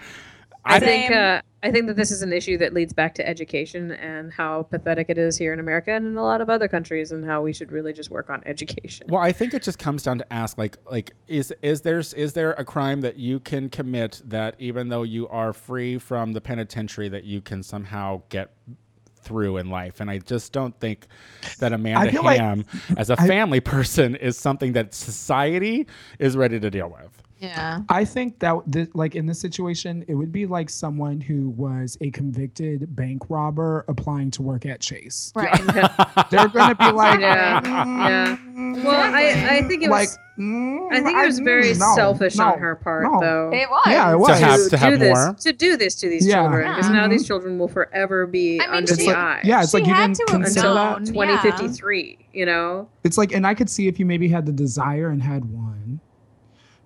I 0.65 0.79
think 0.79 1.11
uh, 1.11 1.41
I 1.63 1.71
think 1.71 1.87
that 1.87 1.95
this 1.95 2.11
is 2.11 2.21
an 2.21 2.33
issue 2.33 2.57
that 2.57 2.73
leads 2.73 2.91
back 2.91 3.15
to 3.15 3.27
education 3.27 3.91
and 3.93 4.31
how 4.33 4.63
pathetic 4.63 5.05
it 5.09 5.17
is 5.17 5.37
here 5.37 5.53
in 5.53 5.59
America 5.61 5.91
and 5.91 6.05
in 6.05 6.17
a 6.17 6.21
lot 6.23 6.41
of 6.41 6.49
other 6.49 6.67
countries, 6.67 7.13
and 7.13 7.23
how 7.23 7.41
we 7.41 7.53
should 7.53 7.71
really 7.71 7.93
just 7.93 8.11
work 8.11 8.29
on 8.29 8.43
education. 8.45 9.07
Well, 9.09 9.21
I 9.21 9.31
think 9.31 9.53
it 9.53 9.63
just 9.63 9.79
comes 9.79 10.03
down 10.03 10.17
to 10.17 10.33
ask 10.33 10.57
like 10.57 10.77
like 10.91 11.13
is 11.27 11.53
is 11.61 11.81
there 11.81 11.99
is 11.99 12.33
there 12.33 12.51
a 12.53 12.65
crime 12.65 12.99
that 13.01 13.17
you 13.17 13.39
can 13.39 13.69
commit 13.69 14.21
that 14.25 14.55
even 14.59 14.89
though 14.89 15.03
you 15.03 15.27
are 15.29 15.53
free 15.53 15.97
from 15.97 16.33
the 16.33 16.41
penitentiary 16.41 17.07
that 17.09 17.23
you 17.23 17.39
can 17.39 17.63
somehow 17.63 18.21
get 18.27 18.53
through 19.21 19.55
in 19.55 19.69
life 19.69 20.01
and 20.01 20.09
I 20.11 20.17
just 20.17 20.51
don't 20.51 20.77
think 20.81 21.07
that 21.59 21.71
Amanda 21.71 22.11
feel 22.11 22.23
like- 22.25 22.41
Hamm 22.41 22.65
as 22.97 23.09
a 23.09 23.15
family 23.15 23.61
person 23.61 24.17
is 24.17 24.37
something 24.37 24.73
that 24.73 24.93
society 24.93 25.87
is 26.19 26.35
ready 26.35 26.59
to 26.59 26.69
deal 26.69 26.89
with. 26.89 27.22
Yeah. 27.43 27.81
I 27.89 28.05
think 28.05 28.39
that 28.39 28.55
th- 28.71 28.89
like 28.93 29.15
in 29.15 29.25
this 29.25 29.39
situation, 29.39 30.03
it 30.07 30.15
would 30.15 30.31
be 30.31 30.45
like 30.45 30.69
someone 30.69 31.19
who 31.21 31.49
was 31.49 31.97
a 32.01 32.09
convicted 32.11 32.95
bank 32.95 33.23
robber 33.29 33.85
applying 33.87 34.31
to 34.31 34.41
work 34.41 34.65
at 34.65 34.79
Chase. 34.79 35.31
Right. 35.35 35.51
They're 36.31 36.47
gonna 36.47 36.75
be 36.75 36.91
like, 36.91 37.19
Yeah, 37.19 37.61
"Mm, 37.61 38.77
yeah. 38.77 38.83
Well, 38.83 39.13
I, 39.13 39.57
I 39.57 39.61
think 39.67 39.83
it 39.83 39.89
like, 39.89 40.07
was 40.09 40.17
mm, 40.39 40.87
I 40.91 41.01
think 41.01 41.17
it 41.17 41.25
was 41.25 41.39
very 41.39 41.73
no, 41.73 41.93
selfish 41.95 42.37
no, 42.37 42.53
on 42.53 42.59
her 42.59 42.75
part, 42.75 43.03
no." 43.03 43.19
though. 43.19 43.51
It 43.53 43.69
was. 43.69 43.83
Yeah, 43.87 44.11
it 44.13 44.17
was. 44.17 44.27
To 44.27 44.33
was. 44.33 44.39
have 44.41 44.69
to 44.69 44.77
have 44.77 44.93
do 44.93 44.97
this 44.99 45.13
more. 45.17 45.33
to 45.39 45.53
do 45.53 45.77
this 45.77 45.95
to 45.95 46.09
these 46.09 46.25
Yeah. 46.25 46.41
children 46.41 46.71
because 46.73 46.89
now 46.89 47.05
Mhm. 47.07 47.09
these 47.11 47.27
children 47.27 47.59
will 47.59 47.67
forever 47.67 48.25
be 48.25 48.59
I 48.61 48.67
mean, 48.67 48.75
under 48.77 48.95
she- 48.95 49.01
the 49.01 49.07
like, 49.07 49.15
eye. 49.17 49.41
yeah, 49.43 49.61
it's 49.61 49.71
She 49.71 49.77
like 49.77 49.87
you 49.87 49.93
had 49.93 50.13
didn't 50.13 50.17
to 50.17 50.25
consider 50.33 50.59
until 50.67 50.73
that. 50.75 51.01
known. 51.03 51.05
2053. 51.05 52.17
You 52.33 52.45
know, 52.47 52.89
It's 53.03 53.17
like, 53.17 53.31
and 53.31 53.45
I 53.45 53.53
could 53.53 53.69
see 53.69 53.87
if 53.87 53.99
you 53.99 54.05
maybe 54.07 54.27
had 54.27 54.45
the 54.47 54.51
desire 54.51 55.09
and 55.09 55.21
had 55.21 55.45
one, 55.45 55.99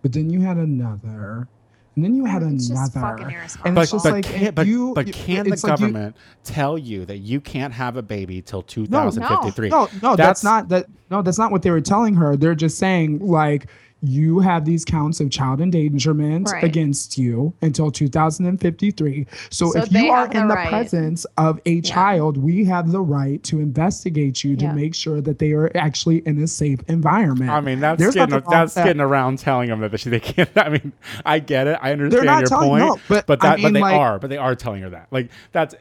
but 0.02 0.14
then 0.14 0.30
you 0.30 0.42
had 0.42 0.58
another, 0.58 1.48
and 1.96 2.06
then 2.06 2.16
you 2.16 2.26
had 2.26 2.44
It's 2.44 2.68
just 2.68 2.96
another. 2.96 3.18
fucking 3.18 3.26
And 3.26 3.34
irresponsible. 3.36 3.82
it's 3.82 3.92
But 3.92 3.96
just 3.96 4.04
but 4.06 4.14
like 4.14 4.26
can, 4.26 4.54
but, 4.54 4.68
you, 4.68 4.94
but 4.94 5.12
can 5.12 5.46
the 5.46 5.54
it's 5.54 5.64
like 5.64 5.72
you- 5.80 5.88
government 5.88 6.16
tell 6.44 6.78
you 6.78 7.06
that 7.06 7.18
you 7.18 7.42
can't 7.42 7.74
have 7.74 7.98
a 7.98 8.02
baby 8.04 8.42
till 8.42 8.60
no, 8.60 8.66
2053? 8.68 9.70
no, 9.70 9.78
no, 9.86 9.88
That's- 10.16 10.18
that's, 10.18 10.44
not 10.44 10.70
that. 10.70 10.86
No, 11.10 11.22
that's 11.22 11.38
not 11.40 11.52
what 11.52 11.62
they 11.64 11.72
were 11.72 11.82
telling 11.82 12.14
her. 12.16 12.36
They're 12.38 12.54
just 12.56 12.78
saying 12.78 13.20
like 13.20 13.68
you 14.02 14.40
have 14.40 14.64
these 14.66 14.86
counts 14.86 15.20
of 15.20 15.30
child 15.32 15.60
endangerment 15.60 16.50
Right. 16.52 16.64
against 16.64 17.18
you 17.18 17.54
until 17.62 17.90
2053. 17.92 19.26
So, 19.50 19.72
So 19.72 19.80
if 19.82 19.92
you 19.92 20.12
are 20.12 20.28
the 20.28 20.38
in 20.40 20.48
the 20.48 20.56
right. 20.56 20.70
presence 20.70 21.26
of 21.38 21.60
a 21.66 21.82
child, 21.82 22.38
we 22.38 22.66
have 22.66 22.92
the 22.92 23.02
right 23.02 23.42
to 23.44 23.60
investigate 23.60 24.44
you 24.44 24.56
to 24.58 24.66
Yeah. 24.66 24.74
make 24.74 24.94
sure 24.96 25.20
that 25.22 25.40
they 25.40 25.52
are 25.54 25.72
actually 25.76 26.18
in 26.28 26.42
a 26.42 26.48
safe 26.48 26.80
environment. 26.88 27.50
I 27.50 27.62
mean, 27.62 27.80
that's 27.80 28.00
There's 28.00 28.14
getting 28.14 28.32
nothing 28.36 28.46
wrong 28.52 28.60
that's 28.62 28.74
that. 28.76 28.86
getting 28.86 29.02
around 29.02 29.40
telling 29.40 29.70
them 29.70 29.80
that 29.82 29.92
they, 29.92 30.10
they 30.10 30.20
can't. 30.20 30.50
I 30.58 30.70
mean, 30.70 30.92
I 31.26 31.40
get 31.40 31.68
it. 31.68 31.80
I 31.82 31.92
understand 31.92 32.26
not 32.26 32.40
your 32.42 32.50
telling- 32.50 32.70
point, 32.70 32.82
no, 32.86 32.98
but 33.08 33.26
but 33.26 33.44
I 33.44 33.50
that 33.50 33.56
but 33.58 33.64
mean, 33.64 33.74
they 33.74 33.82
like- 33.82 33.96
are, 33.96 34.20
but 34.20 34.30
they 34.30 34.38
are 34.38 34.56
telling 34.56 34.82
her 34.84 34.90
that. 34.92 35.08
Like 35.12 35.30
that's 35.52 35.76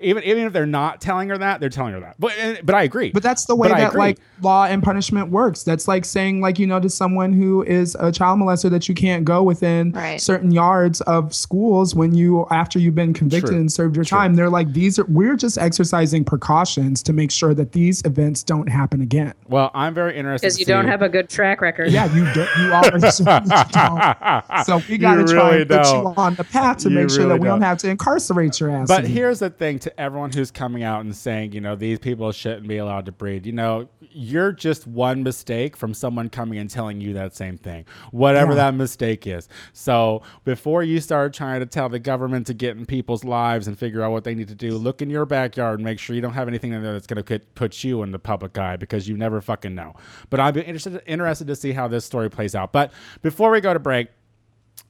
even 0.00 0.22
even 0.24 0.44
if 0.46 0.52
they're 0.52 0.66
not 0.66 1.00
telling 1.00 1.28
her 1.28 1.38
that, 1.38 1.60
they're 1.60 1.68
telling 1.68 1.92
her 1.94 2.00
that. 2.00 2.16
But 2.18 2.32
but 2.64 2.74
I 2.74 2.82
agree. 2.82 3.10
But 3.10 3.22
that's 3.22 3.44
the 3.46 3.54
way 3.54 3.68
But 3.68 3.78
that 3.78 3.94
like 3.94 4.18
law 4.42 4.64
and 4.64 4.82
punishment 4.82 5.30
works. 5.30 5.62
That's 5.62 5.86
like 5.88 6.04
saying 6.04 6.40
like 6.40 6.58
you 6.58 6.66
know 6.66 6.80
to 6.80 6.88
someone 6.88 7.32
who 7.32 7.59
is 7.62 7.96
a 8.00 8.10
child 8.12 8.38
molester 8.40 8.70
that 8.70 8.88
you 8.88 8.94
can't 8.94 9.24
go 9.24 9.42
within 9.42 9.92
Right. 9.92 10.20
certain 10.20 10.50
yards 10.50 11.00
of 11.02 11.34
schools 11.34 11.94
when 11.94 12.14
you 12.14 12.46
after 12.50 12.78
you've 12.78 12.94
been 12.94 13.12
convicted 13.12 13.50
True. 13.50 13.58
and 13.60 13.72
served 13.72 13.96
your 13.96 14.04
True. 14.04 14.18
time. 14.18 14.34
They're 14.34 14.50
like 14.50 14.72
these 14.72 14.98
are 14.98 15.04
we're 15.06 15.36
just 15.36 15.58
exercising 15.58 16.24
precautions 16.24 17.02
to 17.04 17.12
make 17.12 17.30
sure 17.30 17.54
that 17.54 17.72
these 17.72 18.02
events 18.04 18.42
don't 18.42 18.68
happen 18.68 19.00
again. 19.00 19.34
well, 19.48 19.70
I'm 19.74 19.94
very 19.94 20.16
interested 20.16 20.46
because 20.46 20.54
to 20.56 20.60
you 20.60 20.66
don't 20.66 20.86
have 20.88 21.02
a 21.02 21.08
good 21.08 21.28
track 21.28 21.60
record. 21.60 21.90
Yeah, 21.90 22.06
you 22.14 22.32
do, 22.32 22.46
you 22.60 22.72
already 22.72 23.00
don't. 23.00 24.64
So 24.64 24.80
we 24.88 24.98
got 24.98 25.14
to 25.14 25.20
You 25.22 25.26
try 25.26 25.50
really 25.50 25.60
and 25.62 25.70
put 25.70 25.82
don't. 25.84 26.02
you 26.02 26.14
on 26.16 26.34
the 26.34 26.44
path 26.44 26.78
to 26.78 26.88
You 26.90 26.94
make 26.96 27.10
sure 27.10 27.18
really 27.20 27.28
that 27.30 27.40
we 27.40 27.48
don't 27.48 27.60
don't. 27.60 27.68
have 27.68 27.78
to 27.78 27.90
incarcerate 27.90 28.60
your 28.60 28.70
ass. 28.70 28.88
But 28.88 29.00
anymore. 29.04 29.14
here's 29.14 29.38
the 29.40 29.50
thing 29.50 29.78
to 29.80 30.00
everyone 30.00 30.30
who's 30.32 30.50
coming 30.50 30.82
out 30.82 31.00
and 31.02 31.14
saying, 31.14 31.52
you 31.52 31.60
know, 31.60 31.76
these 31.76 31.98
people 31.98 32.30
shouldn't 32.32 32.68
be 32.68 32.78
allowed 32.78 33.06
to 33.06 33.12
breed. 33.12 33.46
You 33.46 33.52
know, 33.52 33.88
you're 34.12 34.52
just 34.52 34.86
one 34.86 35.22
mistake 35.22 35.76
from 35.76 35.94
someone 35.94 36.28
coming 36.28 36.58
and 36.58 36.68
telling 36.68 37.00
you 37.00 37.14
that 37.14 37.34
same 37.36 37.49
thing, 37.58 37.84
whatever 38.10 38.52
Yeah. 38.52 38.70
that 38.70 38.74
mistake 38.74 39.26
is. 39.26 39.48
So 39.72 40.22
before 40.44 40.82
you 40.82 41.00
start 41.00 41.32
trying 41.32 41.60
to 41.60 41.66
tell 41.66 41.88
the 41.88 41.98
government 41.98 42.46
to 42.48 42.54
get 42.54 42.76
in 42.76 42.86
people's 42.86 43.24
lives 43.24 43.66
and 43.66 43.78
figure 43.78 44.02
out 44.02 44.12
what 44.12 44.24
they 44.24 44.34
need 44.34 44.48
to 44.48 44.54
do, 44.54 44.76
look 44.76 45.02
in 45.02 45.10
your 45.10 45.26
backyard 45.26 45.78
and 45.78 45.84
make 45.84 45.98
sure 45.98 46.14
you 46.14 46.22
don't 46.22 46.34
have 46.34 46.48
anything 46.48 46.72
in 46.72 46.82
there 46.82 46.92
that's 46.92 47.06
going 47.06 47.22
to 47.22 47.38
put 47.54 47.84
you 47.84 48.02
in 48.02 48.10
the 48.12 48.18
public 48.18 48.56
eye 48.58 48.76
because 48.76 49.08
you 49.08 49.16
never 49.16 49.40
fucking 49.40 49.74
know. 49.74 49.94
But 50.28 50.40
I'd 50.40 50.54
be 50.54 50.62
interested 50.62 51.00
interested 51.06 51.46
to 51.46 51.56
see 51.56 51.72
how 51.72 51.88
this 51.88 52.04
story 52.04 52.30
plays 52.30 52.54
out. 52.54 52.72
But 52.72 52.92
before 53.22 53.50
we 53.50 53.60
go 53.60 53.72
to 53.72 53.80
break, 53.80 54.08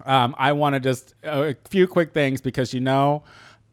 um, 0.06 0.34
I 0.38 0.52
want 0.52 0.74
to 0.74 0.80
just 0.80 1.14
a 1.24 1.54
few 1.68 1.86
quick 1.86 2.12
things 2.12 2.40
because 2.40 2.72
you 2.72 2.80
know 2.80 3.22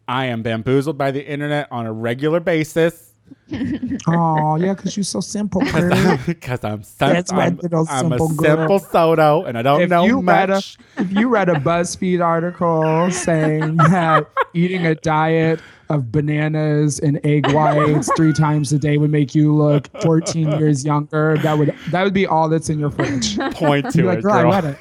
I 0.08 0.26
am 0.26 0.42
bamboozled 0.44 0.98
by 0.98 1.12
the 1.12 1.26
internet 1.26 1.68
on 1.72 1.86
a 1.86 1.94
regular 1.94 2.40
basis 2.40 3.14
oh 4.08 4.58
yeah, 4.58 4.74
because 4.74 4.98
you're 4.98 5.04
so 5.04 5.22
simple. 5.22 5.62
because 6.26 6.64
I'm, 6.64 6.84
sim- 6.84 7.10
That's 7.10 7.32
I'm, 7.32 7.60
I'm 7.64 7.74
a 7.74 7.86
simple 7.86 8.28
girl. 8.30 8.58
simple 8.58 8.80
sodo 8.80 9.48
and 9.48 9.58
I 9.58 9.62
don't 9.62 9.82
if 9.82 9.90
know 9.90 10.06
you 10.06 10.20
read 10.20 10.50
a 10.50 10.56
much. 10.56 10.78
if 10.98 11.12
you 11.12 11.30
read 11.30 11.48
a 11.48 11.54
BuzzFeed 11.56 12.24
article 12.24 13.10
saying 13.12 13.78
that 13.78 14.28
eating 14.54 14.86
a 14.86 14.96
diet 14.96 15.62
of 15.90 16.12
bananas 16.12 17.00
and 17.00 17.22
egg 17.24 17.50
whites 17.54 18.12
three 18.18 18.34
times 18.34 18.74
a 18.74 18.80
day 18.80 18.98
would 18.98 19.12
make 19.12 19.34
you 19.34 19.56
look 19.56 19.88
14 20.02 20.60
years 20.60 20.84
younger, 20.84 21.38
that 21.38 21.58
would 21.58 21.74
that 21.90 22.04
would 22.04 22.14
be 22.14 22.28
all 22.28 22.50
that's 22.50 22.70
in 22.70 22.80
your 22.80 22.92
fridge. 22.92 23.38
Point 23.54 23.90
to 23.92 24.04
like, 24.04 24.20
it, 24.20 24.22
girl, 24.24 24.42
girl. 24.42 24.52
I 24.52 24.60
read 24.62 24.66
it. 24.66 24.78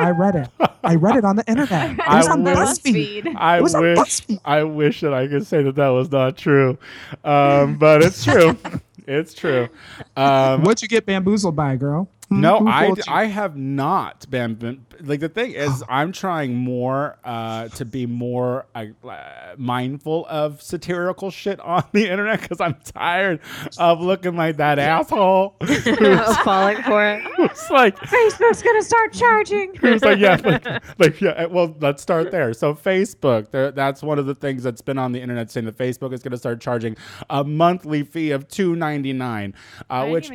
I 0.00 0.10
read 0.10 0.34
it. 0.36 0.48
I 0.82 0.94
read 0.96 1.16
it 1.16 1.24
on 1.24 1.36
the 1.36 1.44
internet. 1.48 1.92
It 1.92 2.00
I 2.00 2.16
was 2.18 2.28
on 2.28 2.42
wish- 2.42 2.56
BuzzFeed. 2.56 3.34
I 3.36 3.58
It 3.58 3.62
was 3.62 3.74
on 3.74 3.82
wish 3.82 3.98
BuzzFeed. 3.98 4.40
I 4.44 4.62
wish 4.64 5.00
that 5.00 5.12
I 5.14 5.26
could 5.28 5.46
say 5.46 5.62
that 5.62 5.74
that 5.76 5.88
was 5.88 6.10
not 6.10 6.36
true, 6.36 6.78
um, 7.24 7.76
but 7.78 8.02
it's 8.02 8.24
true. 8.24 8.56
it's 9.06 9.34
true. 9.34 9.68
Um, 10.16 10.62
What'd 10.62 10.82
you 10.82 10.88
get 10.88 11.06
bamboozled 11.06 11.54
by, 11.56 11.76
girl? 11.76 12.08
No, 12.32 12.64
I, 12.66 12.86
told 12.86 12.98
d- 12.98 13.02
you? 13.08 13.12
I 13.12 13.24
have 13.24 13.56
not 13.56 14.30
been, 14.30 14.54
been 14.54 14.86
like 15.02 15.18
the 15.18 15.28
thing 15.28 15.52
is 15.52 15.82
I'm 15.88 16.12
trying 16.12 16.54
more 16.54 17.18
uh, 17.24 17.68
to 17.68 17.84
be 17.84 18.06
more 18.06 18.66
uh, 18.74 18.86
uh, 19.04 19.54
mindful 19.56 20.26
of 20.28 20.62
satirical 20.62 21.30
shit 21.30 21.58
on 21.64 21.84
the 21.92 22.08
internet 22.08 22.40
because 22.40 22.60
I'm 22.60 22.76
tired 22.84 23.40
of 23.78 24.00
looking 24.00 24.36
like 24.36 24.58
that 24.58 24.78
asshole 24.78 25.56
falling 26.44 26.82
for 26.82 27.04
it. 27.04 27.22
who's 27.36 27.70
like 27.70 27.98
Facebook's 27.98 28.62
gonna 28.62 28.82
start 28.82 29.12
charging. 29.12 29.74
who's 29.74 30.02
like 30.02 30.18
yeah 30.18 30.36
like, 30.44 30.98
like 30.98 31.20
yeah 31.20 31.46
well 31.46 31.74
let's 31.80 32.00
start 32.02 32.30
there 32.30 32.52
so 32.54 32.74
Facebook 32.74 33.50
that's 33.74 34.02
one 34.02 34.18
of 34.18 34.26
the 34.26 34.34
things 34.34 34.62
that's 34.62 34.82
been 34.82 34.98
on 34.98 35.12
the 35.12 35.20
internet 35.20 35.50
saying 35.50 35.66
that 35.66 35.76
Facebook 35.76 36.12
is 36.12 36.22
going 36.22 36.32
to 36.32 36.38
start 36.38 36.60
charging 36.60 36.96
a 37.28 37.42
monthly 37.42 38.02
fee 38.02 38.30
of 38.30 38.46
2.99 38.48 39.52
uh, 39.88 40.06
which 40.08 40.30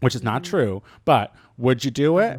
which 0.00 0.14
is 0.14 0.22
not 0.22 0.44
true 0.44 0.82
but 1.04 1.34
would 1.58 1.84
you 1.84 1.90
do 1.90 2.18
it 2.18 2.38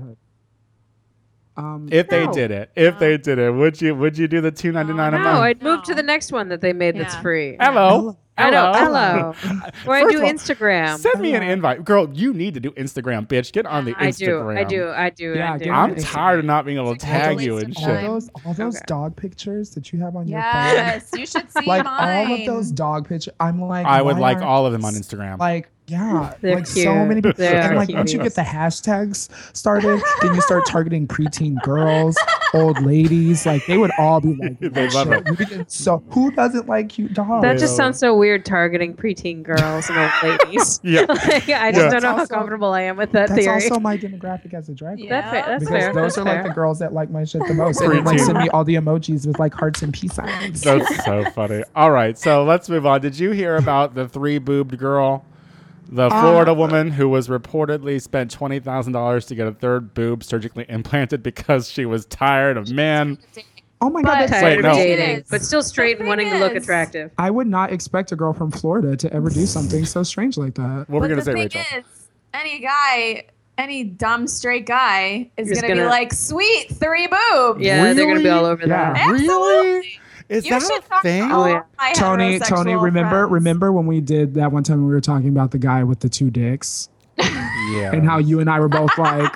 Um, 1.55 1.87
if 1.91 2.07
they 2.07 2.25
did 2.27 2.49
it 2.51 2.71
if 2.75 2.97
they 2.97 3.17
did 3.17 3.37
it 3.37 3.51
would 3.53 3.79
you 3.81 3.93
would 3.95 4.17
you 4.17 4.27
do 4.27 4.41
the 4.41 4.51
2.99 4.51 5.07
a 5.09 5.11
No, 5.19 5.41
I'd 5.41 5.61
move 5.61 5.83
to 5.83 5.93
the 5.93 6.01
next 6.03 6.31
one 6.31 6.49
that 6.49 6.61
they 6.61 6.73
made 6.73 6.97
that's 6.97 7.15
free. 7.17 7.57
hello 7.59 8.17
I. 8.35 8.45
Hello. 8.45 8.73
Hello. 8.73 9.33
Or 9.85 9.93
I 9.93 10.09
do 10.09 10.23
all, 10.23 10.27
Instagram. 10.27 10.97
Send 10.97 11.21
me 11.21 11.35
an 11.35 11.43
invite, 11.43 11.85
girl. 11.85 12.09
You 12.11 12.33
need 12.33 12.55
to 12.55 12.59
do 12.59 12.71
Instagram, 12.71 13.27
bitch. 13.27 13.51
Get 13.51 13.67
on 13.67 13.85
the 13.85 13.93
I 13.95 14.09
do. 14.09 14.25
Instagram. 14.25 14.57
I 14.57 14.63
do. 14.63 14.89
I 14.89 15.09
do. 15.11 15.33
Yeah, 15.35 15.53
I 15.53 15.57
do. 15.59 15.65
get 15.65 15.71
I'm 15.71 15.93
Instagram. 15.93 16.11
tired 16.13 16.39
of 16.39 16.45
not 16.45 16.65
being 16.65 16.79
able 16.79 16.93
to 16.95 16.99
tag 16.99 17.37
good 17.37 17.43
you 17.45 17.57
and 17.59 17.77
of 17.77 17.83
all 17.83 18.01
those 18.01 18.29
all 18.43 18.53
those 18.55 18.75
Okay. 18.77 18.85
dog 18.87 19.15
pictures 19.15 19.69
that 19.75 19.93
you 19.93 19.99
have 19.99 20.15
on 20.15 20.27
your 20.27 20.41
phone. 20.41 20.51
Yes, 20.51 21.11
you 21.15 21.27
should 21.27 21.51
see 21.51 21.63
Like 21.67 21.85
mine. 21.85 22.27
all 22.27 22.33
of 22.39 22.45
those 22.47 22.71
dog 22.71 23.07
pictures. 23.07 23.35
I'm 23.39 23.61
like, 23.61 23.85
I 23.85 24.01
would 24.01 24.17
like 24.17 24.41
all 24.41 24.65
of 24.65 24.71
them 24.73 24.83
on 24.83 24.95
Instagram. 24.95 25.37
Like, 25.37 25.69
yeah, 25.87 26.33
They're 26.41 26.55
like 26.55 26.67
so 26.67 27.05
many 27.05 27.21
people. 27.21 27.37
They 27.37 27.47
and 27.55 27.73
are 27.73 27.75
like 27.75 27.89
once 27.89 28.13
you 28.13 28.19
get 28.19 28.35
the 28.35 28.41
hashtags 28.41 29.29
started, 29.55 30.01
then 30.21 30.33
you 30.33 30.41
start 30.41 30.65
targeting 30.65 31.07
preteen 31.07 31.61
girls, 31.63 32.17
old 32.53 32.81
ladies. 32.81 33.45
Like 33.45 33.65
they 33.65 33.77
would 33.77 33.91
all 33.99 34.21
be 34.21 34.35
like, 34.35 34.59
They 34.73 34.89
love 34.89 35.11
it. 35.11 35.71
So 35.71 36.01
who 36.11 36.31
doesn't 36.31 36.67
like 36.69 36.89
cute 36.89 37.13
dogs? 37.13 37.41
That 37.43 37.59
just 37.59 37.75
sounds 37.75 37.99
so 37.99 38.15
weird 38.15 38.45
targeting 38.45 38.95
preteen 38.95 39.43
girls 39.43 39.89
and 39.89 39.97
old 39.99 40.39
ladies. 40.39 40.79
Yeah. 40.83 41.01
like, 41.09 41.49
I 41.49 41.71
just 41.71 41.83
Yeah. 41.83 41.89
don't 41.89 42.03
know 42.03 42.15
how 42.15 42.25
comfortable 42.27 42.71
I 42.73 42.81
am 42.81 42.95
with 42.97 43.11
that 43.11 43.29
That's 43.29 43.41
theory. 43.41 43.53
also 43.53 43.79
my 43.79 43.97
demographic 43.97 44.53
as 44.53 44.69
a 44.69 44.73
drag 44.73 44.97
queen. 44.97 45.09
That's 45.09 45.29
fair. 45.29 45.45
That's 45.45 45.63
because 45.65 45.83
fair. 45.83 45.93
those 45.93 46.15
That's 46.15 46.17
are 46.19 46.23
like 46.35 46.43
the 46.43 46.49
girls 46.53 46.79
that 46.79 46.93
like 46.93 47.09
my 47.09 47.23
shit 47.25 47.45
the 47.47 47.53
most, 47.53 47.81
and 47.81 47.91
then 47.91 48.03
like 48.05 48.19
send 48.19 48.37
me 48.37 48.47
all 48.49 48.63
the 48.63 48.75
emojis 48.75 49.27
with 49.27 49.39
like 49.39 49.53
hearts 49.53 49.81
and 49.81 49.93
peace 49.93 50.13
signs. 50.13 50.61
That's 50.61 51.03
so 51.05 51.23
funny. 51.31 51.63
All 51.75 51.91
right, 51.91 52.17
so 52.17 52.43
let's 52.43 52.69
move 52.69 52.85
on. 52.85 53.01
Did 53.01 53.17
you 53.19 53.31
hear 53.31 53.57
about 53.57 53.95
the 53.95 54.07
three 54.07 54.37
boobed 54.37 54.77
girl? 54.77 55.25
The 55.93 56.09
ah. 56.11 56.21
Florida 56.21 56.53
woman 56.53 56.89
who 56.91 57.07
was 57.07 57.27
reportedly 57.27 58.01
spent 58.01 58.31
twenty 58.31 58.59
thousand 58.59 58.93
dollars 58.93 59.25
to 59.27 59.35
get 59.35 59.47
a 59.47 59.51
third 59.53 59.93
boob 59.93 60.23
surgically 60.23 60.65
implanted 60.67 61.21
because 61.21 61.69
she 61.69 61.85
was 61.85 62.05
tired 62.07 62.57
of 62.57 62.71
men. 62.71 63.19
Oh 63.79 63.89
my 63.89 64.01
But- 64.01 64.07
god, 64.07 64.19
that's 64.21 64.31
Wait, 64.31 64.39
Tired 64.41 64.63
no. 64.63 64.71
of 64.71 64.77
It 64.77 64.95
dating, 64.97 65.23
but 65.29 65.41
still 65.43 65.61
straight 65.61 65.99
and 65.99 66.07
wanting 66.07 66.29
thing 66.29 66.39
to 66.39 66.45
look 66.45 66.55
attractive. 66.55 67.11
I 67.17 67.29
would 67.29 67.47
not 67.47 67.71
expect 67.71 68.11
a 68.11 68.15
girl 68.15 68.33
from 68.33 68.49
Florida 68.49 68.95
to 68.97 69.13
ever 69.13 69.29
do 69.29 69.45
something 69.45 69.85
so 69.85 70.03
strange 70.03 70.37
like 70.37 70.55
that. 70.55 70.85
What 70.87 71.01
were 71.01 71.01
we 71.01 71.07
gonna 71.09 71.21
the 71.21 71.25
say, 71.25 71.33
thing 71.33 71.41
Rachel? 71.61 71.61
is, 71.79 72.07
any 72.33 72.59
guy, 72.59 73.25
any 73.57 73.83
dumb 73.83 74.25
straight 74.27 74.65
guy 74.65 75.29
is 75.37 75.49
gonna, 75.51 75.61
be 75.61 75.67
gonna- 75.67 75.89
like, 75.89 76.11
"Sweet, 76.13 76.69
three 76.73 77.07
boobs." 77.07 77.59
Yeah, 77.61 77.93
they're 77.93 78.07
gonna 78.07 78.21
be 78.23 78.29
all 78.29 78.45
over 78.45 78.65
Yeah. 78.65 78.93
that. 78.93 79.09
Absolutely. 79.09 79.99
Is 80.29 80.45
you 80.45 80.51
that 80.59 80.81
a 80.91 81.01
thing? 81.01 81.31
Oh, 81.31 81.45
yeah. 81.45 81.63
Tony, 81.93 82.39
Tony, 82.39 82.75
remember, 82.75 83.21
friends. 83.21 83.31
remember 83.31 83.71
when 83.71 83.85
we 83.85 84.01
did 84.01 84.33
that 84.35 84.51
one 84.51 84.63
time 84.63 84.77
when 84.77 84.87
we 84.87 84.93
were 84.93 85.01
talking 85.01 85.29
about 85.29 85.51
the 85.51 85.59
guy 85.59 85.83
with 85.83 85.99
the 85.99 86.09
two 86.09 86.29
dicks 86.31 86.89
Yeah. 87.19 87.91
and 87.93 88.05
how 88.05 88.17
you 88.17 88.39
and 88.39 88.49
I 88.49 88.59
were 88.59 88.69
both 88.69 88.97
like, 88.97 89.31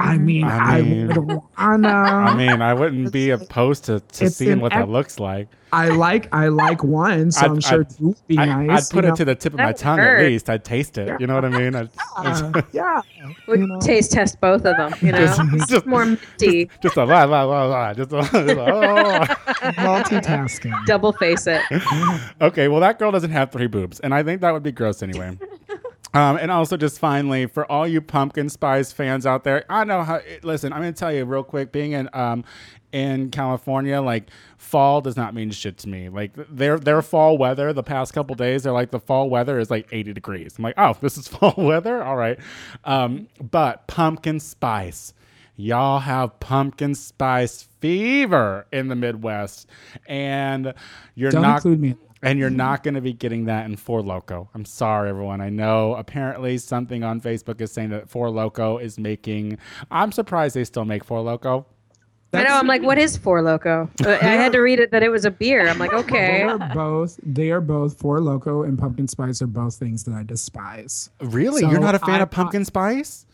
I 0.00 0.14
mm-hmm. 0.14 0.24
mean, 0.24 0.44
I 0.44 0.58
I, 0.78 0.82
mean- 0.82 1.08
would 1.08 1.16
wanna. 1.58 1.88
I 1.88 2.34
mean, 2.36 2.62
I 2.62 2.74
wouldn't 2.74 3.12
be 3.12 3.30
opposed 3.30 3.84
to, 3.86 4.00
to 4.00 4.30
seeing 4.30 4.52
an 4.52 4.60
what 4.60 4.72
that 4.72 4.88
looks 4.88 5.18
like. 5.18 5.48
I 5.70 5.88
like, 5.88 6.32
I 6.32 6.48
like 6.48 6.82
one, 6.82 7.30
so 7.30 7.40
I'd- 7.42 7.50
I'm 7.50 7.60
sure 7.60 7.80
I'd- 7.80 7.94
two 7.94 8.06
would 8.08 8.26
be 8.26 8.38
I, 8.38 8.46
nice. 8.66 8.90
I'd 8.90 8.94
put 8.94 9.04
you 9.04 9.10
it 9.12 9.16
to 9.16 9.24
the 9.26 9.34
tip 9.34 9.52
of 9.52 9.58
my 9.58 9.66
That 9.66 9.68
would 9.74 9.76
tongue 9.76 9.98
hurt. 9.98 10.20
at 10.20 10.24
least. 10.26 10.48
I'd 10.48 10.64
taste 10.64 10.96
it. 10.96 11.20
You 11.20 11.26
know 11.26 11.34
what 11.34 11.44
I 11.44 11.50
mean? 11.50 11.74
I'd, 11.74 11.90
know? 12.24 12.62
yeah, 12.72 13.02
Would 13.48 13.60
you 13.60 13.66
know. 13.66 13.78
taste 13.80 14.12
test 14.12 14.40
both 14.40 14.64
of 14.64 14.76
them, 14.78 14.94
you 15.02 15.12
know? 15.12 15.18
Just- 15.18 15.68
just- 15.68 15.86
more 15.86 16.06
minty. 16.06 16.70
just 16.82 16.96
a 16.96 17.04
la 17.04 17.24
la 17.24 17.42
la 17.44 17.66
la. 17.66 17.92
Just 17.94 18.12
a, 18.12 18.22
just 18.22 18.32
a- 18.34 18.60
oh. 18.60 19.24
multitasking. 19.82 20.86
Double 20.86 21.12
face 21.12 21.46
it. 21.46 21.60
Okay, 22.40 22.68
well, 22.68 22.80
that 22.80 22.98
girl 22.98 23.10
doesn't 23.10 23.30
have 23.32 23.50
three 23.52 23.66
boobs, 23.66 24.00
and 24.00 24.14
I 24.14 24.22
think 24.22 24.40
that 24.40 24.52
would 24.52 24.62
be 24.62 24.72
gross 24.72 25.02
anyway. 25.02 25.36
Um, 26.14 26.36
and 26.36 26.50
also, 26.50 26.76
just 26.76 26.98
finally, 26.98 27.46
for 27.46 27.70
all 27.70 27.86
you 27.86 28.00
pumpkin 28.00 28.48
spice 28.48 28.92
fans 28.92 29.26
out 29.26 29.44
there, 29.44 29.64
I 29.68 29.84
know 29.84 30.02
how. 30.02 30.20
Listen, 30.42 30.72
I'm 30.72 30.80
gonna 30.80 30.92
tell 30.92 31.12
you 31.12 31.24
real 31.24 31.44
quick. 31.44 31.70
Being 31.70 31.92
in 31.92 32.08
um, 32.12 32.44
in 32.92 33.30
California, 33.30 34.00
like 34.00 34.30
fall 34.56 35.00
does 35.00 35.16
not 35.16 35.34
mean 35.34 35.50
shit 35.50 35.78
to 35.78 35.88
me. 35.88 36.08
Like 36.08 36.32
their 36.34 36.78
their 36.78 37.02
fall 37.02 37.36
weather, 37.36 37.72
the 37.72 37.82
past 37.82 38.12
couple 38.12 38.34
days, 38.34 38.62
they're 38.62 38.72
like 38.72 38.90
the 38.90 39.00
fall 39.00 39.28
weather 39.28 39.58
is 39.58 39.70
like 39.70 39.88
80 39.92 40.12
degrees. 40.12 40.54
I'm 40.56 40.64
like, 40.64 40.74
oh, 40.78 40.96
this 41.00 41.18
is 41.18 41.28
fall 41.28 41.54
weather. 41.56 42.02
All 42.02 42.16
right, 42.16 42.38
um, 42.84 43.28
but 43.40 43.86
pumpkin 43.86 44.40
spice. 44.40 45.12
Y'all 45.60 45.98
have 45.98 46.38
pumpkin 46.38 46.94
spice 46.94 47.68
fever 47.80 48.64
in 48.70 48.86
the 48.86 48.94
Midwest, 48.94 49.66
and 50.06 50.72
you're 51.16 51.32
Don't 51.32 51.42
not 51.42 51.56
include 51.56 51.80
me. 51.80 51.96
And 52.22 52.38
you're 52.38 52.50
not 52.50 52.82
going 52.82 52.94
to 52.94 53.00
be 53.00 53.12
getting 53.12 53.44
that 53.46 53.66
in 53.66 53.76
Four 53.76 54.02
Loco. 54.02 54.48
I'm 54.54 54.64
sorry, 54.64 55.10
everyone. 55.10 55.40
I 55.40 55.48
know 55.50 55.94
apparently 55.94 56.58
something 56.58 57.04
on 57.04 57.20
Facebook 57.20 57.60
is 57.60 57.72
saying 57.72 57.90
that 57.90 58.08
Four 58.08 58.30
Loco 58.30 58.78
is 58.78 58.98
making. 58.98 59.58
I'm 59.90 60.12
surprised 60.12 60.56
they 60.56 60.64
still 60.64 60.84
make 60.84 61.04
Four 61.04 61.20
Loco. 61.20 61.66
I 62.32 62.42
know. 62.42 62.56
I'm 62.58 62.66
like, 62.66 62.82
what 62.82 62.98
is 62.98 63.16
Four 63.16 63.40
Loco? 63.42 63.88
Uh, 64.04 64.10
I 64.20 64.34
had 64.34 64.52
to 64.52 64.58
read 64.60 64.78
it 64.80 64.90
that 64.90 65.02
it 65.02 65.08
was 65.08 65.24
a 65.24 65.30
beer. 65.30 65.66
I'm 65.66 65.78
like, 65.78 65.92
okay. 65.94 66.38
They 66.38 66.42
are 66.42 66.58
both. 66.74 67.18
They 67.22 67.50
are 67.50 67.60
both. 67.60 67.98
Four 67.98 68.20
Loco 68.20 68.62
and 68.64 68.78
pumpkin 68.78 69.08
spice 69.08 69.40
are 69.40 69.46
both 69.46 69.76
things 69.76 70.04
that 70.04 70.14
I 70.14 70.22
despise. 70.24 71.10
Really? 71.20 71.62
So 71.62 71.70
you're 71.70 71.80
not 71.80 71.94
a 71.94 71.98
fan 71.98 72.20
I- 72.20 72.24
of 72.24 72.30
pumpkin 72.30 72.64
spice? 72.64 73.24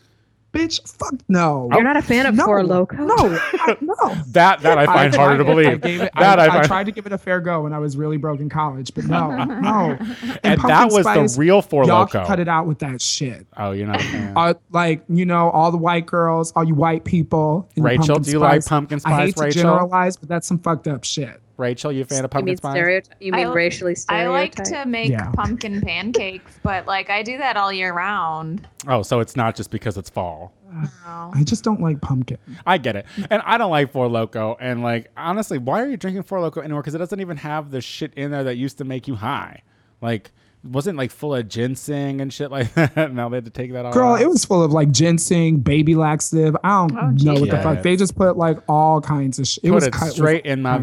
Bitch, 0.55 0.97
fuck 0.97 1.15
no. 1.27 1.69
You're 1.73 1.83
not 1.83 1.97
a 1.97 2.01
fan 2.01 2.25
of 2.25 2.35
no, 2.35 2.45
Four 2.45 2.63
Loco? 2.63 2.95
No, 2.95 3.15
I- 3.17 3.77
no. 3.81 3.93
That 4.27 4.61
that 4.61 4.77
I 4.77 4.85
find 4.85 5.13
harder 5.13 5.37
to 5.39 5.43
tried 5.43 5.81
believe. 5.81 5.85
I, 5.85 6.05
it, 6.05 6.11
that 6.17 6.39
I, 6.39 6.45
I, 6.45 6.59
I 6.61 6.63
tried 6.63 6.85
to 6.85 6.91
give 6.91 7.05
it 7.05 7.13
a 7.13 7.17
fair 7.17 7.39
go 7.39 7.61
when 7.61 7.73
I 7.73 7.79
was 7.79 7.95
really 7.97 8.17
broke 8.17 8.39
in 8.39 8.49
college, 8.49 8.93
but 8.93 9.05
no, 9.05 9.43
no. 9.45 9.97
and 10.43 10.61
that 10.61 10.91
was 10.91 11.01
spice, 11.01 11.35
the 11.35 11.39
real 11.39 11.61
Four 11.61 11.85
Y'all 11.85 12.01
Loco. 12.01 12.25
cut 12.25 12.39
it 12.39 12.47
out 12.47 12.67
with 12.67 12.79
that 12.79 13.01
shit. 13.01 13.45
Oh, 13.57 13.71
you're 13.71 13.87
not 13.87 14.01
a 14.01 14.03
fan. 14.03 14.33
Uh, 14.35 14.53
like 14.71 15.03
you 15.09 15.25
know, 15.25 15.49
all 15.51 15.71
the 15.71 15.77
white 15.77 16.05
girls, 16.05 16.51
all 16.55 16.63
you 16.63 16.75
white 16.75 17.03
people. 17.05 17.69
in 17.75 17.83
Rachel, 17.83 18.15
pumpkin 18.15 18.23
do 18.23 18.31
you 18.31 18.39
like 18.39 18.65
pumpkin 18.65 18.99
spice. 18.99 19.13
I 19.13 19.29
spice, 19.29 19.43
hate 19.45 19.53
to 19.53 19.59
generalize, 19.59 20.17
but 20.17 20.29
that's 20.29 20.47
some 20.47 20.59
fucked 20.59 20.87
up 20.87 21.03
shit. 21.03 21.41
Rachel, 21.57 21.91
you 21.91 22.01
a 22.01 22.05
fan 22.05 22.25
of 22.25 22.31
pumpkin 22.31 22.45
mean 22.51 22.57
spice? 22.57 22.73
stereotype? 22.73 23.15
You 23.21 23.31
mean 23.31 23.47
I- 23.47 23.53
racially 23.53 23.95
I 24.09 24.27
like 24.27 24.55
to 24.55 24.85
make 24.85 25.09
Yeah. 25.09 25.31
pumpkin 25.31 25.81
pancakes, 25.85 26.59
but 26.63 26.85
like 26.85 27.09
I 27.09 27.23
do 27.23 27.37
that 27.37 27.55
all 27.57 27.71
year 27.71 27.93
round. 27.93 28.67
Oh, 28.87 29.01
so 29.03 29.19
it's 29.19 29.35
not 29.35 29.55
just 29.55 29.71
because 29.71 29.97
it's 29.97 30.09
fall. 30.09 30.53
No. 30.71 31.31
I 31.33 31.43
just 31.45 31.63
don't 31.63 31.79
like 31.81 32.01
pumpkin. 32.01 32.37
I 32.65 32.77
get 32.77 32.95
it. 32.97 33.05
And 33.29 33.41
I 33.45 33.57
don't 33.57 33.71
like 33.71 33.91
Four 33.91 34.07
Loco. 34.09 34.57
And 34.59 34.83
like, 34.83 35.09
honestly, 35.15 35.57
why 35.57 35.81
are 35.81 35.87
you 35.87 35.95
drinking 35.95 36.23
Four 36.23 36.41
Loco 36.41 36.59
anymore? 36.59 36.81
Because 36.81 36.95
it 36.95 36.99
doesn't 36.99 37.21
even 37.21 37.37
have 37.37 37.71
the 37.71 37.79
shit 37.79 38.13
in 38.15 38.31
there 38.31 38.43
that 38.43 38.57
used 38.57 38.77
to 38.79 38.83
make 38.83 39.07
you 39.07 39.15
high. 39.15 39.61
Like, 40.01 40.31
wasn't 40.65 40.97
like 40.97 41.11
full 41.11 41.33
of 41.35 41.47
ginseng 41.47 42.19
and 42.21 42.33
shit 42.33 42.49
like 42.51 42.73
that. 42.73 43.13
now 43.13 43.29
they 43.29 43.37
had 43.37 43.45
to 43.45 43.51
take 43.51 43.71
that 43.71 43.85
off. 43.85 43.93
Girl, 43.93 44.13
out. 44.15 44.21
it 44.21 44.27
was 44.27 44.43
full 44.43 44.63
of 44.63 44.71
like 44.73 44.91
ginseng, 44.91 45.57
baby 45.59 45.95
laxative. 45.95 46.57
I 46.63 46.69
don't 46.87 46.97
Oh, 46.97 47.09
know 47.33 47.39
what 47.39 47.49
the 47.51 47.61
fuck. 47.61 47.81
They 47.83 47.95
just 47.95 48.15
put 48.15 48.35
like 48.35 48.57
all 48.67 48.99
kinds 48.99 49.39
of 49.39 49.47
shit. 49.47 49.63
Put 49.63 49.71
was 49.71 49.87
it 49.87 49.93
cut 49.93 50.05
with 50.07 50.13
straight 50.15 50.45
in 50.45 50.61
my 50.61 50.73
all 50.73 50.79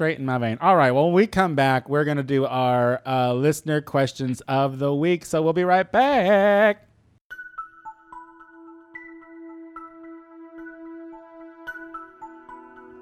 kinds 0.00 0.18
of 0.18 0.18
vein. 0.18 0.18
shit. 0.18 0.18
Straight 0.18 0.18
in 0.18 0.26
my 0.26 0.38
vein. 0.38 0.58
All 0.60 0.76
right. 0.76 0.92
Well, 0.92 1.06
when 1.06 1.14
we 1.14 1.26
come 1.26 1.54
back, 1.54 1.88
we're 1.88 2.04
going 2.04 2.16
to 2.16 2.22
do 2.22 2.46
our 2.46 3.02
uh, 3.06 3.34
listener 3.34 3.80
questions 3.80 4.40
of 4.42 4.78
the 4.78 4.94
week. 4.94 5.24
So 5.24 5.42
we'll 5.42 5.52
be 5.52 5.64
right 5.64 5.90
back. 5.90 6.86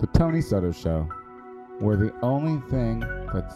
The 0.00 0.06
Tony 0.08 0.40
Soto 0.40 0.72
Show. 0.72 1.08
We're 1.80 1.96
the 1.96 2.12
only 2.22 2.60
thing 2.70 3.00
that's. 3.32 3.54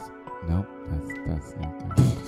Nope, 0.48 0.66
that's, 0.90 1.06
that's 1.26 1.54
not 1.60 1.96
good. 1.96 2.16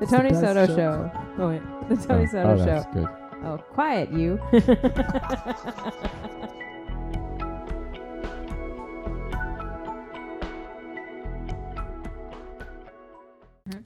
The 0.00 0.06
Tony 0.06 0.30
best 0.30 0.40
Soto 0.40 0.66
joke. 0.66 0.76
Show. 0.76 1.12
Oh 1.38 1.48
wait, 1.48 1.62
the 1.90 1.96
Tony 1.96 2.24
oh, 2.24 2.32
Soto 2.32 2.48
oh, 2.48 2.56
Show. 2.56 2.64
that's 2.64 2.86
good. 2.94 3.08
Oh, 3.44 3.58
quiet 3.58 4.10
you. 4.12 4.40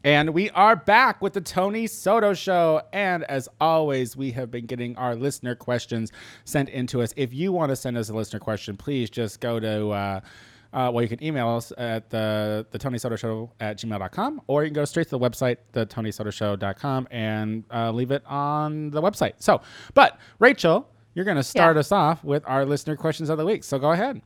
And 0.05 0.31
we 0.31 0.51
are 0.51 0.77
back 0.77 1.21
with 1.23 1.33
the 1.33 1.41
Tony 1.41 1.87
Soto 1.87 2.35
Show. 2.35 2.83
And 2.93 3.25
as 3.25 3.49
always, 3.61 4.17
we 4.17 4.31
have 4.33 4.51
been 4.51 4.67
getting 4.67 4.97
our 4.97 5.15
listener 5.17 5.55
questions 5.55 6.13
sent 6.45 6.69
in 6.69 6.87
to 6.89 7.03
us. 7.03 7.13
If 7.17 7.33
you 7.33 7.53
want 7.53 7.71
to 7.71 7.77
send 7.77 7.97
us 7.97 8.09
a 8.09 8.15
listener 8.15 8.41
question, 8.41 8.77
please 8.77 9.11
just 9.11 9.41
go 9.41 9.61
to 9.61 9.89
uh, 9.91 10.21
uh, 10.73 10.91
well, 10.93 11.03
you 11.03 11.09
can 11.09 11.23
email 11.23 11.51
us 11.51 11.73
at 11.79 12.11
the, 12.11 12.67
the 12.73 12.79
Tony 12.79 12.99
Soto 12.99 13.15
Show 13.15 13.53
at 13.61 13.79
gmail.com, 13.79 14.43
or 14.49 14.65
you 14.65 14.71
can 14.71 14.75
go 14.75 14.85
straight 14.85 15.05
to 15.05 15.11
the 15.11 15.19
website, 15.21 15.59
the 15.71 15.87
TonySotoShow.com, 15.87 17.07
and 17.13 17.63
uh, 17.73 17.93
leave 17.93 18.11
it 18.11 18.25
on 18.27 18.91
the 18.91 19.01
website. 19.01 19.35
So, 19.39 19.61
but 19.95 20.19
Rachel, 20.41 20.89
you're 21.15 21.25
going 21.25 21.37
to 21.37 21.45
start 21.45 21.77
Yeah. 21.77 21.81
us 21.81 21.93
off 21.93 22.25
with 22.25 22.43
our 22.47 22.65
listener 22.67 22.97
questions 22.97 23.31
of 23.31 23.39
the 23.39 23.47
week. 23.47 23.63
So 23.63 23.79
go 23.79 23.93
ahead. 23.93 24.21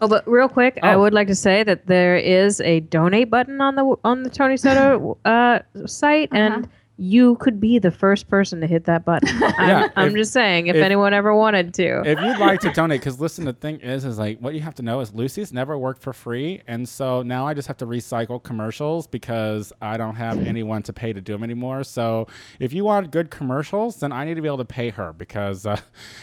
Oh, 0.00 0.06
but 0.08 0.26
real 0.28 0.48
quick, 0.48 0.78
I 0.82 0.94
Oh. 0.94 1.00
would 1.00 1.12
like 1.12 1.26
to 1.28 1.34
say 1.34 1.62
that 1.64 1.86
there 1.86 2.16
is 2.16 2.60
a 2.60 2.80
donate 2.80 3.30
button 3.30 3.60
on 3.60 3.74
the 3.74 3.96
on 4.04 4.22
the 4.22 4.30
Tony 4.30 4.56
Soto 4.56 5.18
uh, 5.24 5.58
site, 5.86 6.28
and 6.32 6.68
you 7.00 7.36
could 7.36 7.60
be 7.60 7.78
the 7.78 7.92
first 7.92 8.28
person 8.28 8.60
to 8.60 8.66
hit 8.66 8.84
that 8.86 9.04
button. 9.04 9.28
I'm, 9.58 9.68
Yeah, 9.68 9.88
I'm 9.94 10.08
if- 10.08 10.14
just 10.16 10.32
saying, 10.32 10.66
if, 10.66 10.74
if- 10.76 10.82
anyone 10.82 11.14
ever 11.14 11.32
wanted 11.34 11.72
to. 11.74 12.02
if 12.04 12.18
you'd 12.20 12.38
like 12.38 12.58
to 12.60 12.72
donate, 12.74 13.00
because 13.00 13.20
listen, 13.20 13.44
the 13.44 13.52
thing 13.52 13.78
is, 13.80 14.04
is 14.04 14.18
like 14.18 14.40
what 14.40 14.52
you 14.54 14.60
have 14.60 14.74
to 14.76 14.82
know 14.82 14.98
is 15.00 15.14
Lucy's 15.14 15.52
never 15.52 15.78
worked 15.78 16.02
for 16.02 16.12
free, 16.12 16.60
and 16.66 16.88
so 16.88 17.22
now 17.22 17.46
I 17.46 17.54
just 17.54 17.68
have 17.68 17.76
to 17.78 17.86
recycle 17.86 18.42
commercials 18.42 19.06
because 19.06 19.72
I 19.80 19.96
don't 19.96 20.16
have 20.16 20.44
anyone 20.44 20.82
to 20.82 20.92
pay 20.92 21.12
to 21.12 21.20
do 21.20 21.34
them 21.34 21.44
anymore. 21.44 21.84
So 21.84 22.26
if 22.58 22.72
you 22.72 22.84
want 22.84 23.12
good 23.12 23.30
commercials, 23.30 24.00
then 24.00 24.10
I 24.10 24.24
need 24.24 24.34
to 24.34 24.42
be 24.42 24.48
able 24.48 24.58
to 24.58 24.64
pay 24.64 24.90
her 24.90 25.12
because 25.12 25.66
uh, 25.66 25.78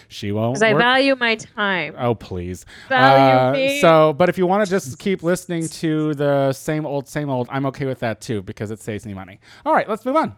she 0.09 0.33
won't. 0.33 0.55
Because 0.55 0.63
I 0.63 0.73
value 0.73 1.15
my 1.15 1.35
time. 1.35 1.95
Oh 1.97 2.15
please. 2.15 2.65
Value 2.89 3.39
Uh, 3.39 3.51
me. 3.53 3.79
So, 3.79 4.11
but 4.11 4.27
if 4.27 4.37
you 4.37 4.45
want 4.45 4.65
to 4.65 4.69
just 4.69 4.99
keep 4.99 5.23
listening 5.23 5.67
to 5.69 6.13
the 6.15 6.51
same 6.51 6.85
old, 6.85 7.07
same 7.07 7.29
old, 7.29 7.47
I'm 7.49 7.65
okay 7.67 7.85
with 7.85 7.99
that 7.99 8.19
too 8.19 8.41
because 8.41 8.71
it 8.71 8.81
saves 8.81 9.05
me 9.05 9.13
money. 9.13 9.39
All 9.65 9.73
right, 9.73 9.87
let's 9.87 10.05
move 10.05 10.17
on. 10.17 10.35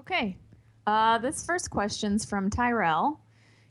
Okay. 0.00 0.36
Uh, 0.86 1.18
this 1.18 1.44
first 1.44 1.70
question's 1.70 2.24
from 2.24 2.48
Tyrell. 2.48 3.20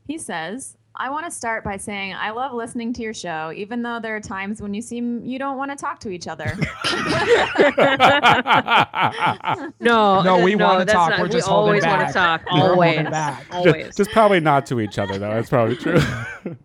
He 0.06 0.16
says, 0.16 0.76
I 0.94 1.10
want 1.10 1.24
to 1.24 1.30
start 1.30 1.64
by 1.64 1.76
saying 1.76 2.14
I 2.14 2.30
love 2.30 2.52
listening 2.52 2.92
to 2.94 3.02
your 3.02 3.12
show, 3.14 3.52
even 3.54 3.82
though 3.82 3.98
there 4.00 4.14
are 4.14 4.20
times 4.20 4.62
when 4.62 4.72
you 4.72 4.80
seem 4.80 5.24
you 5.24 5.38
don't 5.38 5.58
want 5.58 5.72
to 5.72 5.76
talk 5.76 5.98
to 6.00 6.10
each 6.10 6.28
other. 6.28 6.56
No, 9.80 10.22
No, 10.22 10.42
we 10.44 10.54
no, 10.54 10.66
wanna 10.66 10.84
talk. 10.84 11.10
Not, 11.10 11.18
We're 11.20 11.24
we 11.26 11.30
just 11.30 11.48
always 11.48 11.84
want 11.84 12.06
to 12.06 12.12
talk. 12.12 12.42
We're 12.52 12.72
Always. 12.72 13.08
back. 13.08 13.46
Always. 13.50 13.96
Just 13.96 14.10
probably 14.10 14.40
not 14.40 14.66
to 14.66 14.80
each 14.80 14.98
other 14.98 15.18
though. 15.18 15.34
That's 15.34 15.48
probably 15.48 15.76
true. 15.76 16.00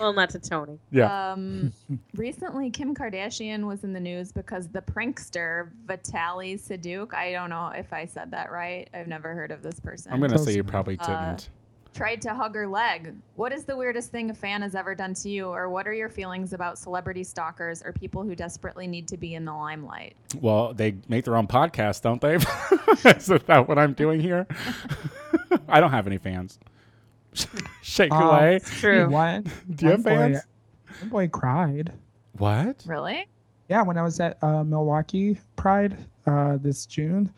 well, 0.00 0.12
not 0.12 0.30
to 0.30 0.38
Tony. 0.38 0.78
yeah. 0.90 1.32
Um, 1.32 1.72
recently, 2.14 2.70
Kim 2.70 2.94
Kardashian 2.94 3.66
was 3.66 3.84
in 3.84 3.92
the 3.92 4.00
news 4.00 4.32
because 4.32 4.68
the 4.68 4.80
prankster 4.82 5.70
Vitaly 5.86 6.54
Sediuk, 6.60 7.14
I 7.14 7.32
don't 7.32 7.50
know 7.50 7.68
if 7.68 7.92
I 7.92 8.06
said 8.06 8.30
that 8.32 8.50
right. 8.50 8.88
I've 8.94 9.08
never 9.08 9.34
heard 9.34 9.50
of 9.50 9.62
this 9.62 9.78
person. 9.80 10.12
I'm 10.12 10.20
gonna 10.20 10.38
say 10.38 10.54
you 10.54 10.64
probably 10.64 10.98
Uh, 11.00 11.06
didn't. 11.34 11.50
tried 11.94 12.20
to 12.22 12.34
hug 12.34 12.54
her 12.54 12.66
leg. 12.66 13.14
What 13.36 13.52
is 13.52 13.64
the 13.64 13.76
weirdest 13.76 14.10
thing 14.10 14.30
a 14.30 14.34
fan 14.34 14.62
has 14.62 14.74
ever 14.74 14.94
done 14.94 15.14
to 15.14 15.28
you, 15.28 15.46
or 15.48 15.68
what 15.68 15.86
are 15.88 15.92
your 15.92 16.08
feelings 16.08 16.52
about 16.52 16.78
celebrity 16.78 17.24
stalkers 17.24 17.82
or 17.82 17.92
people 17.92 18.22
who 18.22 18.34
desperately 18.34 18.86
need 18.86 19.08
to 19.08 19.16
be 19.16 19.34
in 19.34 19.44
the 19.44 19.52
limelight? 19.54 20.14
Well, 20.40 20.74
they 20.74 20.96
make 21.08 21.24
their 21.24 21.36
own 21.36 21.46
podcast, 21.48 22.02
don't 22.02 22.20
they? 22.20 22.34
Is 23.10 23.26
that 23.46 23.66
what 23.68 23.78
I'm 23.78 23.94
doing 23.94 24.20
here? 24.20 24.46
I 25.68 25.80
don't 25.80 25.90
have 25.90 26.06
any 26.06 26.18
fans. 26.18 26.58
Shake 27.82 28.12
Um, 28.12 28.22
away. 28.22 28.60
True. 28.64 29.08
What? 29.10 29.44
Do 29.74 29.86
you 29.86 29.90
have 29.92 30.04
One 30.04 30.14
boy- 30.14 30.18
fans? 30.34 30.42
One 31.00 31.08
boy 31.10 31.28
cried. 31.28 31.92
What? 32.38 32.82
Really? 32.86 33.26
Yeah, 33.68 33.82
when 33.82 33.98
I 33.98 34.02
was 34.02 34.18
at 34.20 34.42
uh, 34.42 34.64
Milwaukee 34.64 35.38
Pride 35.56 35.96
uh, 36.26 36.56
this 36.60 36.86
June. 36.86 37.32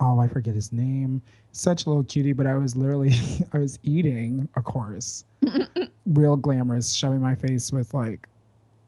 Oh, 0.00 0.18
I 0.20 0.28
forget 0.28 0.54
his 0.54 0.72
name. 0.72 1.22
Such 1.52 1.86
a 1.86 1.88
little 1.88 2.04
cutie, 2.04 2.32
but 2.32 2.46
I 2.46 2.54
was 2.54 2.76
literally 2.76 3.12
I 3.52 3.58
was 3.58 3.78
eating, 3.82 4.48
of 4.56 4.64
course. 4.64 5.24
Real 6.06 6.36
glamorous, 6.36 6.92
shoving 6.94 7.20
my 7.20 7.34
face 7.34 7.72
with 7.72 7.92
like 7.94 8.28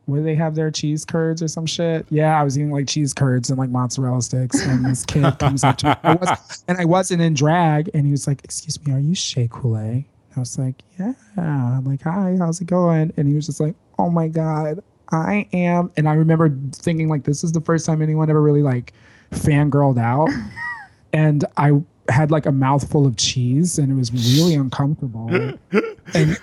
what 0.07 0.17
do 0.17 0.23
they 0.25 0.35
have 0.35 0.55
their 0.57 0.71
Cheese 0.73 1.05
curds 1.05 1.41
or 1.43 1.47
some 1.49 1.67
shit? 1.67 2.05
Yeah, 2.11 2.41
I 2.41 2.43
was 2.43 2.59
eating 2.59 2.73
like 2.73 2.89
cheese 2.89 3.15
curds 3.15 3.51
and 3.51 3.59
like 3.59 3.71
mozzarella 3.71 4.21
sticks. 4.23 4.61
And 4.67 4.85
this 4.85 5.05
kid 5.07 5.39
comes 5.39 5.63
up 5.63 5.77
to 5.79 5.87
me. 5.89 5.95
I 6.03 6.15
was, 6.15 6.65
and 6.67 6.79
I 6.79 6.85
wasn't 6.85 7.23
in 7.23 7.35
drag. 7.35 7.91
And 7.95 8.07
he 8.07 8.11
was 8.11 8.27
like, 8.27 8.43
Excuse 8.43 8.85
me, 8.85 8.93
are 8.93 8.99
you 8.99 9.15
Shea 9.15 9.47
Coulee? 9.47 10.07
I 10.37 10.41
was 10.41 10.59
like, 10.59 10.83
Yeah. 10.99 11.15
I'm 11.37 11.85
like, 11.85 12.03
hi, 12.03 12.37
how's 12.39 12.61
it 12.61 12.67
going? 12.67 13.13
And 13.17 13.29
he 13.29 13.35
was 13.35 13.47
just 13.47 13.61
like, 13.61 13.75
Oh 13.99 14.11
my 14.11 14.29
God, 14.29 14.83
I 15.11 15.49
am. 15.53 15.91
And 15.97 16.09
I 16.09 16.15
remember 16.15 16.57
thinking 16.73 17.09
like 17.09 17.25
this 17.25 17.43
is 17.45 17.53
the 17.53 17.61
first 17.61 17.87
time 17.87 18.03
anyone 18.03 18.31
ever 18.31 18.41
really 18.41 18.63
like 18.63 18.93
fangirled 19.33 19.99
out. 19.99 20.29
and 21.13 21.45
I 21.57 21.73
had 22.09 22.31
like 22.31 22.47
a 22.47 22.53
mouthful 22.53 23.07
of 23.07 23.17
cheese 23.17 23.79
and 23.79 23.91
it 23.91 23.95
was 23.95 24.13
really 24.13 24.55
uncomfortable. 24.55 25.29
and 26.15 26.39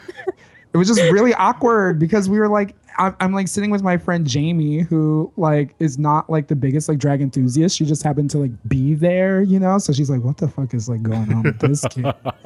it 0.74 0.78
was 0.78 0.88
just 0.88 1.02
really 1.12 1.34
awkward 1.34 2.00
because 2.00 2.30
we 2.30 2.40
were 2.40 2.50
like 2.50 2.76
I'm, 2.98 3.16
I'm 3.20 3.34
like 3.34 3.48
sitting 3.48 3.70
with 3.70 3.84
my 3.84 3.98
friend 3.98 4.26
Jamie 4.26 4.80
who 4.80 5.32
like 5.38 5.76
is 5.80 5.98
not 5.98 6.30
like 6.30 6.48
the 6.48 6.56
biggest 6.56 6.90
like 6.90 6.98
drag 6.98 7.22
enthusiast. 7.22 7.78
She 7.78 7.86
just 7.86 8.04
happened 8.04 8.30
to 8.32 8.38
like 8.40 8.52
be 8.68 8.96
there 8.96 9.42
you 9.42 9.60
know? 9.60 9.78
So 9.78 9.94
she's 9.94 10.10
like 10.10 10.24
what 10.24 10.38
the 10.38 10.48
fuck 10.48 10.74
is 10.74 10.90
like 10.90 11.04
going 11.04 11.32
on 11.34 11.44
with 11.44 11.60
this 11.60 11.86
kid? 11.90 12.06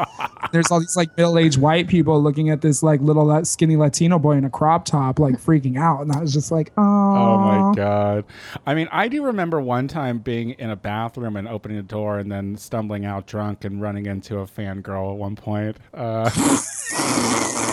There's 0.51 0.69
all 0.69 0.79
these 0.79 0.97
like 0.97 1.15
middle-aged 1.17 1.59
white 1.59 1.87
people 1.87 2.21
looking 2.21 2.49
at 2.49 2.61
this 2.61 2.83
like 2.83 2.99
little 3.01 3.25
la- 3.25 3.43
skinny 3.43 3.77
latino 3.77 4.19
boy 4.19 4.33
in 4.33 4.43
a 4.43 4.49
crop 4.49 4.85
top 4.85 5.19
like 5.19 5.35
freaking 5.35 5.77
out. 5.79 6.01
And 6.01 6.11
i 6.11 6.19
was 6.19 6.33
just 6.33 6.51
like 6.51 6.71
oh 6.77 7.21
Oh 7.21 7.37
my 7.37 7.73
god! 7.75 8.25
I 8.65 8.73
mean, 8.73 8.87
I 8.91 9.07
do 9.07 9.23
remember 9.23 9.61
one 9.61 9.87
time 9.87 10.19
being 10.19 10.51
in 10.51 10.69
a 10.69 10.75
bathroom 10.75 11.35
and 11.35 11.47
opening 11.47 11.77
a 11.77 11.83
door 11.83 12.19
and 12.19 12.31
then 12.31 12.57
stumbling 12.57 13.05
out 13.05 13.27
drunk 13.27 13.63
and 13.63 13.81
running 13.81 14.05
into 14.05 14.39
a 14.39 14.45
fangirl 14.45 15.11
at 15.11 15.17
one 15.17 15.35
point. 15.35 15.77
Uh, 15.93 16.29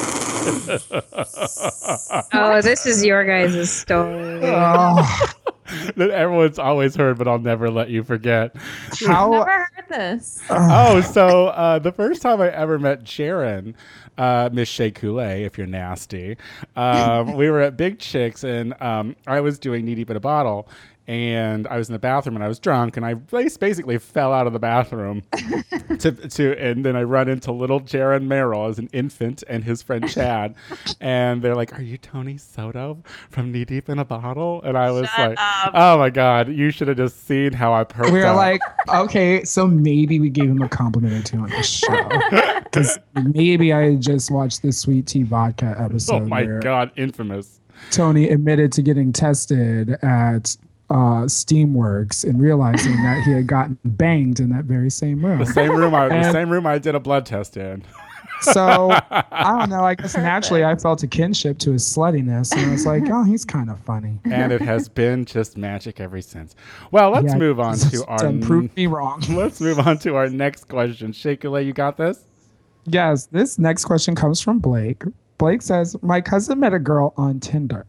Oh, 2.33 2.61
this 2.63 2.87
is 2.87 3.05
your 3.05 3.25
guys' 3.25 3.71
story. 3.71 4.41
Oh, 4.45 5.33
that 5.97 6.11
everyone's 6.11 6.59
always 6.59 6.95
heard, 6.97 7.19
but 7.19 7.29
I'll 7.29 7.39
never 7.39 7.71
let 7.71 7.91
you 7.91 8.03
forget. 8.03 8.55
how 9.07 9.31
Never 9.31 9.51
heard 9.51 9.89
this. 9.89 10.43
oh, 10.51 11.01
so 11.01 11.49
uh, 11.49 11.79
the 11.79 11.93
first 11.93 12.23
time 12.23 12.41
I 12.41 12.51
ever 12.51 12.79
met 12.79 13.05
Jaren, 13.05 13.75
uh, 14.17 14.51
Miss 14.53 14.69
Shea 14.69 14.91
Coulee, 14.91 15.45
if 15.45 15.59
you're 15.59 15.67
nasty, 15.67 16.37
um, 16.77 17.35
we 17.35 17.51
were 17.51 17.61
at 17.61 17.77
Big 17.77 17.99
Chicks 17.99 18.45
and 18.45 18.81
um, 18.83 19.17
I 19.27 19.41
was 19.41 19.59
doing 19.59 19.85
Knee 19.85 20.05
But 20.05 20.17
a 20.17 20.21
Bottle. 20.21 20.69
And 21.09 21.67
I 21.67 21.79
was 21.79 21.89
in 21.89 21.95
the 21.95 21.99
bathroom 21.99 22.37
and 22.37 22.45
I 22.45 22.49
was 22.49 22.59
drunk 22.59 22.99
and 22.99 23.07
I 23.07 23.15
basically 23.15 23.97
fell 23.97 24.31
out 24.31 24.47
of 24.47 24.53
the 24.53 24.59
bathroom 24.59 25.23
to, 25.99 26.13
to 26.13 26.59
and 26.59 26.85
then 26.85 26.97
I 26.97 27.03
run 27.03 27.29
into 27.31 27.51
little 27.51 27.81
Jaren 27.81 28.27
Merrell 28.27 28.69
as 28.69 28.79
an 28.79 28.91
infant 28.93 29.43
and 29.49 29.65
his 29.65 29.81
friend 29.81 30.07
Chad 30.07 30.55
and 31.01 31.41
they're 31.41 31.55
like, 31.55 31.79
"Are 31.79 31.83
you 31.83 31.97
Tony 31.97 32.37
Soto 32.37 33.03
from 33.31 33.51
Knee 33.53 33.65
Deep 33.65 33.89
in 33.89 33.99
a 33.99 34.05
Bottle?" 34.05 34.61
And 34.63 34.77
I 34.77 34.91
was 34.91 35.09
like, 35.17 35.39
"Oh 35.73 35.97
my 35.97 36.11
god, 36.11 36.49
you 36.49 36.71
should 36.71 36.89
have 36.89 36.99
just 36.99 37.27
seen 37.27 37.55
how 37.55 37.73
I 37.73 37.85
perked 37.85 38.13
we 38.13 38.21
were 38.21 38.27
up." 38.27 38.37
like, 38.37 38.61
okay, 38.89 39.43
so 39.45 39.67
maybe 39.67 40.21
we 40.21 40.29
gave 40.29 40.51
him 40.51 40.61
a 40.61 40.69
compliment 40.69 41.15
or 41.15 41.23
two 41.23 41.39
on 41.39 41.49
the 41.49 41.63
show. 41.63 42.09
Because 42.69 42.99
maybe 43.15 43.73
I 43.73 43.95
just 43.95 44.31
watched 44.31 44.61
the 44.61 44.73
Sweet 44.73 45.07
Tea 45.07 45.23
Vodka 45.23 45.75
episode 45.79 46.25
"Oh 46.25 46.27
my 46.27 46.45
god, 46.45 46.91
infamous." 46.97 47.61
Tony 47.91 48.29
admitted 48.29 48.73
to 48.73 48.83
getting 48.83 49.11
tested 49.13 49.91
at 50.03 50.55
uh, 50.91 51.25
Steamworks 51.27 52.25
and 52.25 52.41
realizing 52.41 52.97
that 53.03 53.23
he 53.25 53.33
had 53.33 53.47
gotten 53.47 53.79
banged 53.85 54.41
in 54.41 54.51
that 54.51 54.65
very 54.65 54.91
same 54.91 55.25
room. 55.25 55.39
The 55.39 55.47
same 55.47 55.73
room 55.73 55.95
I 55.95 56.09
the 56.09 56.33
same 56.33 56.51
room 56.51 56.67
I 56.67 56.79
did 56.79 56.95
a 56.95 57.01
blood 57.01 57.27
test 57.27 57.57
in. 57.57 57.85
So 58.41 58.91
I 59.11 59.59
don't 59.59 59.69
know. 59.75 59.85
I 59.85 59.95
guess 59.97 60.17
naturally 60.17 60.65
I 60.65 60.77
felt 60.77 61.03
a 61.03 61.07
kinship 61.09 61.59
to 61.59 61.73
his 61.73 61.83
sluttiness, 61.85 62.53
and 62.57 62.67
I 62.67 62.71
was 62.71 62.87
like, 62.87 63.03
"Oh, 63.11 63.25
he's 63.25 63.45
kind 63.45 63.69
of 63.69 63.81
funny." 63.81 64.21
and 64.25 64.53
it 64.53 64.61
has 64.61 64.89
been 64.89 65.25
just 65.25 65.57
magic 65.57 65.99
ever 66.01 66.21
since. 66.21 66.55
Well, 66.93 67.11
let's 67.11 67.27
Yeah, 67.33 67.37
move 67.39 67.59
on 67.61 67.77
to 67.79 68.05
our 68.07 68.19
done 68.19 68.41
proved 68.41 68.77
me 68.77 68.87
wrong. 68.87 69.23
let's 69.31 69.61
move 69.61 69.81
on 69.81 69.99
to 69.99 70.15
our 70.15 70.29
next 70.29 70.69
question. 70.69 71.13
Shakula, 71.13 71.65
you 71.67 71.73
got 71.73 71.97
this? 71.97 72.25
Yes, 72.87 73.27
this 73.27 73.59
next 73.59 73.85
question 73.85 74.15
comes 74.15 74.41
from 74.41 74.61
Blake. 74.61 75.03
Blake 75.39 75.63
says, 75.63 75.97
My 76.03 76.21
cousin 76.21 76.61
met 76.61 76.75
a 76.75 76.79
girl 76.81 77.15
on 77.17 77.39
Tinder 77.41 77.87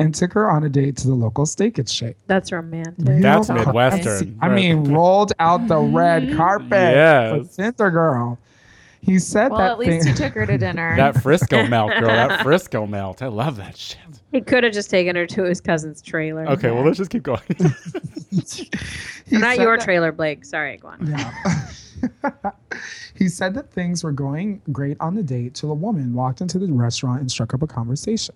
and 0.00 0.14
took 0.14 0.32
her 0.32 0.50
on 0.50 0.64
a 0.64 0.68
date 0.68 0.96
to 0.98 1.06
the 1.06 1.14
local 1.14 1.46
steak 1.46 1.78
and 1.78 1.88
shake. 1.88 2.16
That's 2.26 2.50
romantic. 2.50 2.94
That's 2.98 3.48
Real 3.48 3.58
Midwestern. 3.64 4.36
I 4.42 4.48
mean, 4.48 4.92
rolled 4.92 5.32
out 5.38 5.68
the 5.68 5.78
red 5.78 6.36
carpet 6.36 6.70
Yes. 6.72 7.46
for 7.56 7.62
Tinder 7.62 7.90
girl. 7.90 8.38
He 9.02 9.18
said 9.18 9.50
Well, 9.50 9.58
that 9.58 9.64
Well, 9.64 9.72
at 9.72 9.78
least 9.78 10.04
thing. 10.06 10.12
you 10.12 10.16
took 10.16 10.34
her 10.34 10.46
to 10.46 10.58
dinner. 10.58 10.94
that 10.98 11.22
Frisco 11.22 11.66
melt, 11.66 11.90
girl. 11.98 12.08
That 12.08 12.40
Frisco 12.44 12.86
melt. 12.86 13.22
I 13.22 13.28
love 13.28 13.56
that 13.56 13.76
shit. 13.76 13.98
He 14.30 14.40
could 14.40 14.62
have 14.62 14.72
just 14.74 14.90
taken 14.90 15.16
her 15.16 15.26
to 15.26 15.44
his 15.44 15.60
cousin's 15.60 16.02
trailer. 16.02 16.46
Okay, 16.48 16.70
well 16.70 16.84
let's 16.84 16.98
just 16.98 17.10
keep 17.10 17.22
going. 17.22 17.40
Not 19.30 19.58
your 19.58 19.76
that- 19.76 19.84
trailer, 19.84 20.12
Blake. 20.12 20.44
Sorry, 20.44 20.76
go 20.76 20.88
on. 20.88 21.06
Yeah. 21.06 21.32
he 23.14 23.28
said 23.28 23.54
that 23.54 23.70
things 23.72 24.02
were 24.04 24.12
going 24.12 24.60
great 24.72 24.96
on 25.00 25.14
the 25.14 25.22
date 25.22 25.54
till 25.54 25.70
a 25.70 25.74
woman 25.74 26.14
walked 26.14 26.40
into 26.40 26.58
the 26.58 26.70
restaurant 26.72 27.20
and 27.20 27.30
struck 27.30 27.52
up 27.54 27.62
a 27.62 27.66
conversation. 27.66 28.34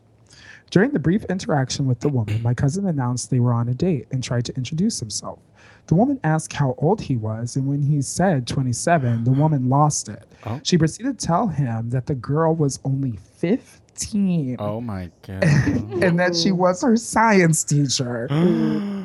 During 0.70 0.90
the 0.90 0.98
brief 0.98 1.24
interaction 1.26 1.86
with 1.86 2.00
the 2.00 2.08
woman, 2.08 2.42
my 2.42 2.54
cousin 2.54 2.86
announced 2.86 3.30
they 3.30 3.38
were 3.40 3.52
on 3.52 3.68
a 3.68 3.74
date 3.74 4.06
and 4.10 4.22
tried 4.22 4.44
to 4.46 4.56
introduce 4.56 4.98
himself. 4.98 5.38
The 5.86 5.94
woman 5.94 6.18
asked 6.24 6.52
how 6.54 6.74
old 6.78 7.00
he 7.00 7.16
was, 7.16 7.56
and 7.56 7.66
when 7.66 7.82
he 7.82 8.00
said 8.00 8.46
27, 8.46 9.24
the 9.24 9.30
woman 9.32 9.68
lost 9.68 10.08
it. 10.08 10.26
Oh. 10.46 10.58
She 10.62 10.78
proceeded 10.78 11.18
to 11.18 11.26
tell 11.26 11.46
him 11.48 11.90
that 11.90 12.06
the 12.06 12.14
girl 12.14 12.54
was 12.54 12.78
only 12.84 13.18
15 13.36 13.80
15 13.94 14.56
Oh 14.58 14.80
my 14.80 15.08
god. 15.24 15.44
and 15.44 16.18
that 16.18 16.34
she 16.34 16.50
was 16.50 16.82
her 16.82 16.96
science 16.96 17.62
teacher. 17.62 18.26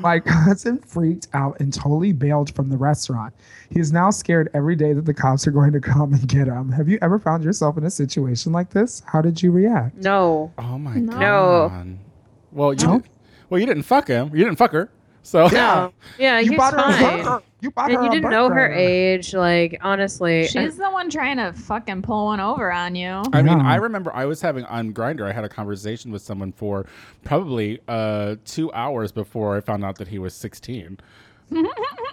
My 0.01 0.19
cousin 0.19 0.79
freaked 0.79 1.27
out 1.33 1.59
and 1.59 1.71
totally 1.71 2.11
bailed 2.11 2.55
from 2.55 2.69
the 2.69 2.77
restaurant. 2.77 3.31
He 3.69 3.79
is 3.79 3.91
now 3.91 4.09
scared 4.09 4.49
every 4.55 4.75
day 4.75 4.93
that 4.93 5.05
the 5.05 5.13
cops 5.13 5.45
are 5.45 5.51
going 5.51 5.73
to 5.73 5.79
come 5.79 6.13
and 6.15 6.27
get 6.27 6.47
him. 6.47 6.71
Have 6.71 6.89
you 6.89 6.97
ever 7.03 7.19
found 7.19 7.43
yourself 7.43 7.77
in 7.77 7.83
a 7.83 7.89
situation 7.91 8.51
like 8.51 8.71
this? 8.71 9.03
How 9.05 9.21
did 9.21 9.43
you 9.43 9.51
react? 9.51 9.95
No. 9.97 10.51
Oh 10.57 10.79
my 10.79 10.95
No. 10.95 11.19
god. 11.19 11.97
Well, 12.51 12.73
you 12.73 12.87
No? 12.87 13.01
well 13.51 13.59
you 13.59 13.67
didn't 13.67 13.83
fuck 13.83 14.07
him. 14.07 14.31
You 14.33 14.43
didn't 14.43 14.57
fuck 14.57 14.71
her. 14.71 14.89
So 15.23 15.47
No. 15.47 15.93
Yeah, 16.17 16.39
you 16.39 16.51
he's 16.51 16.57
bought 16.57 16.73
her 16.73 16.79
a 16.79 16.93
fine. 16.93 17.23
burger. 17.23 17.43
You 17.61 17.71
bought 17.71 17.89
And 17.91 17.97
her 17.97 18.03
you 18.05 18.09
didn't 18.09 18.31
know 18.31 18.49
her 18.49 18.71
age. 18.71 19.33
Like, 19.33 19.79
honestly. 19.81 20.47
She's 20.47 20.77
the 20.77 20.89
one 20.89 21.09
trying 21.09 21.37
to 21.37 21.51
fucking 21.53 22.01
pull 22.03 22.25
one 22.25 22.39
over 22.39 22.71
on 22.71 22.95
you. 22.95 23.21
I 23.33 23.41
mean, 23.41 23.59
I 23.59 23.75
remember 23.75 24.15
I 24.15 24.25
was 24.25 24.41
having 24.41 24.63
on 24.65 24.93
Grindr. 24.93 25.27
I 25.27 25.33
had 25.33 25.43
a 25.43 25.49
conversation 25.49 26.11
with 26.11 26.21
someone 26.21 26.51
for 26.53 26.85
probably 27.25 27.79
uh, 27.89 28.37
two 28.45 28.71
hours 28.71 29.11
before 29.11 29.57
I 29.57 29.59
found 29.61 29.83
out 29.83 29.97
that 29.97 30.07
he 30.07 30.19
was 30.19 30.33
16. 30.33 30.99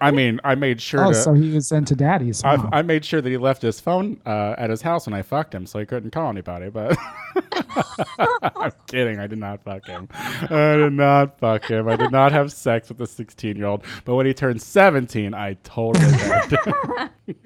I 0.01 0.11
mean, 0.11 0.41
I 0.45 0.55
made 0.55 0.81
sure 0.81 1.05
Oh, 1.07 1.09
to. 1.09 1.15
so 1.15 1.33
he 1.35 1.53
was 1.53 1.73
into 1.73 1.95
daddies. 1.95 2.43
I, 2.45 2.57
huh? 2.57 2.69
I 2.73 2.83
made 2.83 3.05
sure 3.05 3.21
that 3.21 3.29
he 3.29 3.37
left 3.37 3.63
his 3.63 3.81
phone 3.81 4.21
uh, 4.27 4.55
at 4.59 4.69
his 4.71 4.83
house 4.83 5.07
when 5.07 5.15
I 5.15 5.23
fucked 5.23 5.55
him, 5.55 5.67
so 5.67 5.79
he 5.79 5.87
couldn't 5.87 6.11
call 6.11 6.29
anybody. 6.29 6.69
But 6.71 6.97
I'm 8.57 8.73
kidding. 8.87 9.19
I 9.19 9.27
did 9.27 9.39
not 9.39 9.63
fuck 9.63 9.87
him. 9.87 10.09
I 10.13 10.77
did 10.77 10.93
not 10.93 11.39
fuck 11.39 11.65
him. 11.65 11.89
I 11.89 11.97
did 11.97 12.13
not 12.13 12.33
have 12.33 12.53
sex 12.53 12.89
with 12.89 13.01
a 13.01 13.07
16 13.07 13.57
year 13.57 13.67
old. 13.67 13.85
But 14.05 14.17
when 14.17 14.27
he 14.27 14.35
turned 14.35 14.61
17, 14.61 15.33
I 15.35 15.55
totally 15.65 16.05
did. 16.49 16.61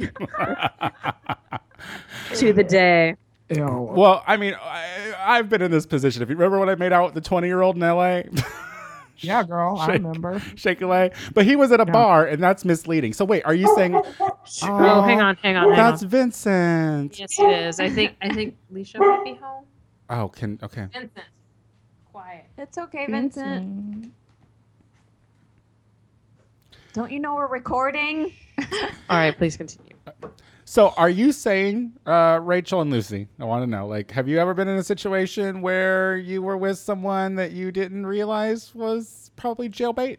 to 2.35 2.53
the 2.53 2.65
day. 2.65 3.17
Ew. 3.49 3.67
well, 3.67 4.23
I 4.29 4.37
mean, 4.37 4.55
I, 4.63 5.13
I've 5.19 5.49
been 5.49 5.61
in 5.63 5.71
this 5.73 5.85
position. 5.87 6.23
If 6.23 6.29
you 6.29 6.37
remember 6.37 6.61
when 6.61 6.69
I 6.69 6.77
made 6.77 6.93
out 6.93 7.07
with 7.07 7.15
the 7.15 7.21
20 7.21 7.49
year 7.49 7.63
old 7.63 7.75
in 7.77 7.83
LA. 7.83 8.23
yeah, 9.23 9.43
girl, 9.43 9.77
I 9.79 9.93
remember. 9.95 10.41
Shake 10.57 10.81
a 10.83 10.87
leg. 10.87 11.15
But 11.35 11.45
he 11.47 11.57
was 11.57 11.73
at 11.73 11.81
a 11.81 11.85
Yeah. 11.87 11.93
bar, 11.93 12.27
and 12.27 12.43
that's 12.43 12.65
misleading. 12.65 13.13
So 13.13 13.25
wait, 13.25 13.45
are 13.45 13.55
you 13.55 13.67
saying 13.75 13.93
Oh, 14.63 15.03
hang 15.03 15.21
on, 15.21 15.37
hang 15.37 15.57
on, 15.57 15.69
hang 15.69 15.77
that's 15.77 16.03
on. 16.03 16.09
Vincent? 16.09 17.19
Yes, 17.19 17.39
it 17.39 17.51
is. 17.51 17.81
I 17.81 17.89
think 17.89 18.17
I 18.21 18.29
think 18.31 18.57
Leisha 18.73 18.99
might 18.99 19.25
be 19.25 19.35
home. 19.35 19.65
Oh, 20.09 20.29
can 20.29 20.59
okay. 20.63 20.87
Vincent, 20.93 21.27
quiet. 22.13 22.47
It's 22.59 22.79
okay, 22.79 23.07
Vincent. 23.07 24.13
Don't 26.93 27.13
you 27.13 27.21
know 27.21 27.37
we're 27.37 27.47
recording? 27.47 28.33
All 28.59 29.17
right, 29.17 29.37
please 29.37 29.57
continue. 29.57 29.93
Uh, 30.07 30.29
So 30.71 30.91
are 30.91 31.11
you 31.11 31.33
saying, 31.33 31.95
uh, 32.07 32.39
Rachel 32.41 32.81
and 32.81 32.93
Lucy? 32.93 33.27
I 33.41 33.45
want 33.45 33.65
to 33.65 33.67
know. 33.67 33.89
Like, 33.89 34.13
have 34.13 34.29
you 34.29 34.39
ever 34.39 34.55
been 34.55 34.69
in 34.69 34.77
a 34.77 34.85
situation 34.85 35.63
where 35.63 36.17
you 36.17 36.43
were 36.43 36.57
with 36.57 36.79
someone 36.79 37.35
that 37.35 37.51
you 37.51 37.73
didn't 37.73 38.07
realize 38.07 38.73
was 38.73 39.33
probably 39.35 39.69
jailbait? 39.69 40.19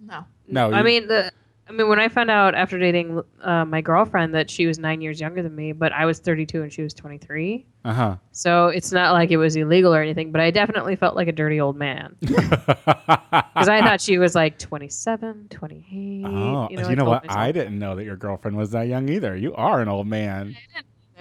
No. 0.00 0.24
No, 0.48 0.72
I 0.72 0.82
mean 0.82 1.06
the. 1.06 1.30
I 1.72 1.74
mean, 1.74 1.88
when 1.88 1.98
I 1.98 2.08
found 2.08 2.30
out 2.30 2.54
after 2.54 2.78
dating 2.78 3.22
uh, 3.40 3.64
my 3.64 3.80
girlfriend 3.80 4.34
that 4.34 4.50
she 4.50 4.66
was 4.66 4.78
nine 4.78 5.00
years 5.00 5.18
younger 5.20 5.42
than 5.42 5.54
me, 5.54 5.72
but 5.72 5.90
I 5.92 6.04
was 6.04 6.18
32 6.18 6.62
and 6.62 6.70
she 6.70 6.82
was 6.82 6.92
23. 6.92 7.64
Uh 7.84 7.92
huh. 7.94 8.16
So 8.32 8.68
it's 8.68 8.92
not 8.92 9.12
like 9.12 9.30
it 9.30 9.38
was 9.38 9.56
illegal 9.56 9.94
or 9.94 10.02
anything, 10.02 10.32
but 10.32 10.40
I 10.42 10.50
definitely 10.50 10.96
felt 10.96 11.16
like 11.16 11.28
a 11.28 11.32
dirty 11.32 11.60
old 11.60 11.76
man 11.76 12.14
because 12.20 13.68
I 13.68 13.80
thought 13.82 14.00
she 14.02 14.18
was 14.18 14.34
like 14.34 14.58
27, 14.58 15.48
28. 15.48 16.24
Oh, 16.26 16.68
you 16.70 16.78
you 16.78 16.82
know, 16.82 16.94
know, 16.94 17.04
what? 17.06 17.24
myself 17.24 17.38
I 17.38 17.52
didn't 17.52 17.78
know 17.78 17.96
that 17.96 18.04
your 18.04 18.16
girlfriend 18.16 18.56
was 18.56 18.70
that 18.72 18.86
young 18.88 19.08
either. 19.08 19.34
You 19.34 19.54
are 19.54 19.80
an 19.80 19.88
old 19.88 20.06
man. 20.06 20.56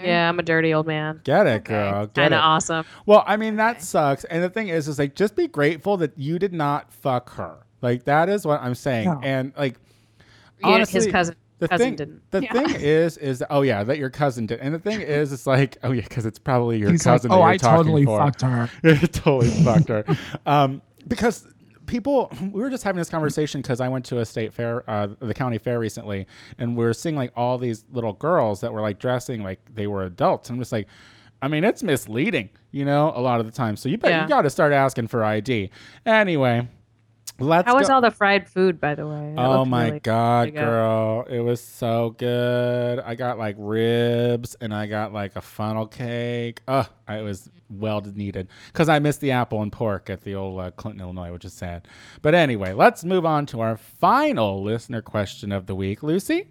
Yeah, 0.03 0.27
I'm 0.27 0.39
a 0.39 0.43
dirty 0.43 0.73
old 0.73 0.87
man. 0.87 1.21
Get 1.23 1.47
it, 1.47 1.63
girl. 1.63 2.07
Get 2.07 2.15
Kind 2.15 2.33
it. 2.33 2.37
of 2.37 2.43
awesome. 2.43 2.85
Well, 3.05 3.23
I 3.25 3.37
mean 3.37 3.55
that 3.57 3.81
sucks. 3.83 4.23
And 4.25 4.43
the 4.43 4.49
thing 4.49 4.67
is, 4.67 4.87
is 4.87 4.99
like 4.99 5.15
just 5.15 5.35
be 5.35 5.47
grateful 5.47 5.95
that 5.97 6.17
you 6.17 6.39
did 6.39 6.51
not 6.53 6.91
fuck 6.91 7.29
her. 7.35 7.65
Like 7.81 8.03
that 8.05 8.27
is 8.27 8.45
what 8.45 8.61
I'm 8.61 8.75
saying. 8.75 9.05
No. 9.05 9.19
And 9.23 9.53
like 9.57 9.75
Yeah, 9.75 10.00
honestly, 10.63 11.03
his 11.05 11.11
cousin 11.11 11.35
the 11.59 11.67
cousin 11.67 11.87
thing, 11.89 11.95
didn't. 11.95 12.31
The 12.31 12.41
Yeah. 12.43 12.53
thing 12.53 12.75
is, 12.81 13.17
is 13.17 13.43
oh 13.49 13.61
yeah, 13.61 13.83
that 13.83 13.97
your 13.97 14.09
cousin 14.09 14.45
did. 14.47 14.59
And 14.61 14.73
the 14.73 14.79
thing 14.79 15.01
is, 15.01 15.31
it's 15.31 15.45
like 15.47 15.77
oh 15.83 15.91
yeah, 15.91 16.01
because 16.01 16.25
it's 16.25 16.39
probably 16.39 16.77
your 16.79 16.89
He's 16.91 17.05
like, 17.05 17.13
cousin. 17.15 17.31
oh, 17.31 17.35
that 17.35 17.41
you're 17.41 17.49
I 17.49 17.57
talking 17.57 17.77
totally 17.85 18.05
for. 18.05 18.17
fucked 18.19 18.41
her. 18.41 18.69
totally 19.07 19.49
fucked 19.63 19.89
her. 19.89 20.03
Um, 20.45 20.81
because 21.07 21.47
people, 21.85 22.31
we 22.51 22.61
were 22.61 22.69
just 22.69 22.83
having 22.83 22.97
this 22.99 23.09
conversation 23.09 23.61
because 23.61 23.79
I 23.81 23.89
went 23.89 24.05
to 24.05 24.19
a 24.19 24.25
state 24.25 24.53
fair, 24.53 24.89
uh, 24.89 25.07
the 25.19 25.33
county 25.33 25.57
fair 25.57 25.77
recently, 25.79 26.25
and 26.57 26.75
we 26.77 26.85
are 26.85 26.93
seeing 26.93 27.15
like 27.15 27.31
all 27.35 27.57
these 27.57 27.85
little 27.91 28.13
girls 28.13 28.61
that 28.61 28.71
were 28.73 28.81
like 28.81 28.97
dressing 28.99 29.43
like 29.43 29.59
they 29.75 29.87
were 29.87 30.03
adults. 30.03 30.49
And 30.49 30.55
I'm 30.57 30.61
just 30.61 30.71
like, 30.71 30.87
I 31.43 31.47
mean, 31.47 31.63
it's 31.63 31.83
misleading, 31.83 32.49
you 32.71 32.85
know, 32.85 33.11
a 33.15 33.21
lot 33.21 33.39
of 33.39 33.45
the 33.45 33.51
time. 33.51 33.75
So 33.75 33.89
you 33.89 33.97
bet 33.97 34.11
Yeah. 34.11 34.23
you 34.23 34.29
got 34.29 34.43
to 34.43 34.49
start 34.49 34.73
asking 34.73 35.07
for 35.07 35.23
ID. 35.23 35.69
Anyway, 36.05 36.67
let's. 37.41 37.67
How 37.67 37.75
was 37.75 37.87
go- 37.87 37.95
all 37.95 38.01
the 38.01 38.11
fried 38.11 38.47
food, 38.47 38.79
by 38.79 38.95
the 38.95 39.07
way? 39.07 39.33
That 39.35 39.45
Oh 39.45 39.65
my 39.65 39.87
really 39.87 39.99
god, 39.99 40.43
pretty 40.45 40.57
good. 40.57 40.63
girl. 40.65 41.25
It 41.29 41.39
was 41.39 41.61
so 41.61 42.11
good. 42.17 42.99
I 42.99 43.15
got 43.15 43.37
like 43.37 43.55
ribs 43.57 44.55
and 44.61 44.73
I 44.73 44.87
got 44.87 45.13
like 45.13 45.35
a 45.35 45.41
funnel 45.41 45.87
cake. 45.87 46.61
Ugh, 46.67 46.87
it 47.09 47.23
was 47.23 47.49
well 47.69 48.01
needed 48.01 48.47
because 48.67 48.89
I 48.89 48.99
missed 48.99 49.21
the 49.21 49.31
apple 49.31 49.61
and 49.61 49.71
pork 49.71 50.09
at 50.09 50.21
the 50.21 50.35
old 50.35 50.59
uh, 50.59 50.71
Clinton, 50.71 51.01
Illinois, 51.01 51.31
which 51.31 51.45
is 51.45 51.53
sad. 51.53 51.87
But 52.21 52.35
anyway, 52.35 52.73
let's 52.73 53.03
move 53.03 53.25
on 53.25 53.45
to 53.47 53.61
our 53.61 53.77
final 53.77 54.63
listener 54.63 55.01
question 55.01 55.51
of 55.51 55.65
the 55.67 55.75
week. 55.75 56.03
Lucy? 56.03 56.47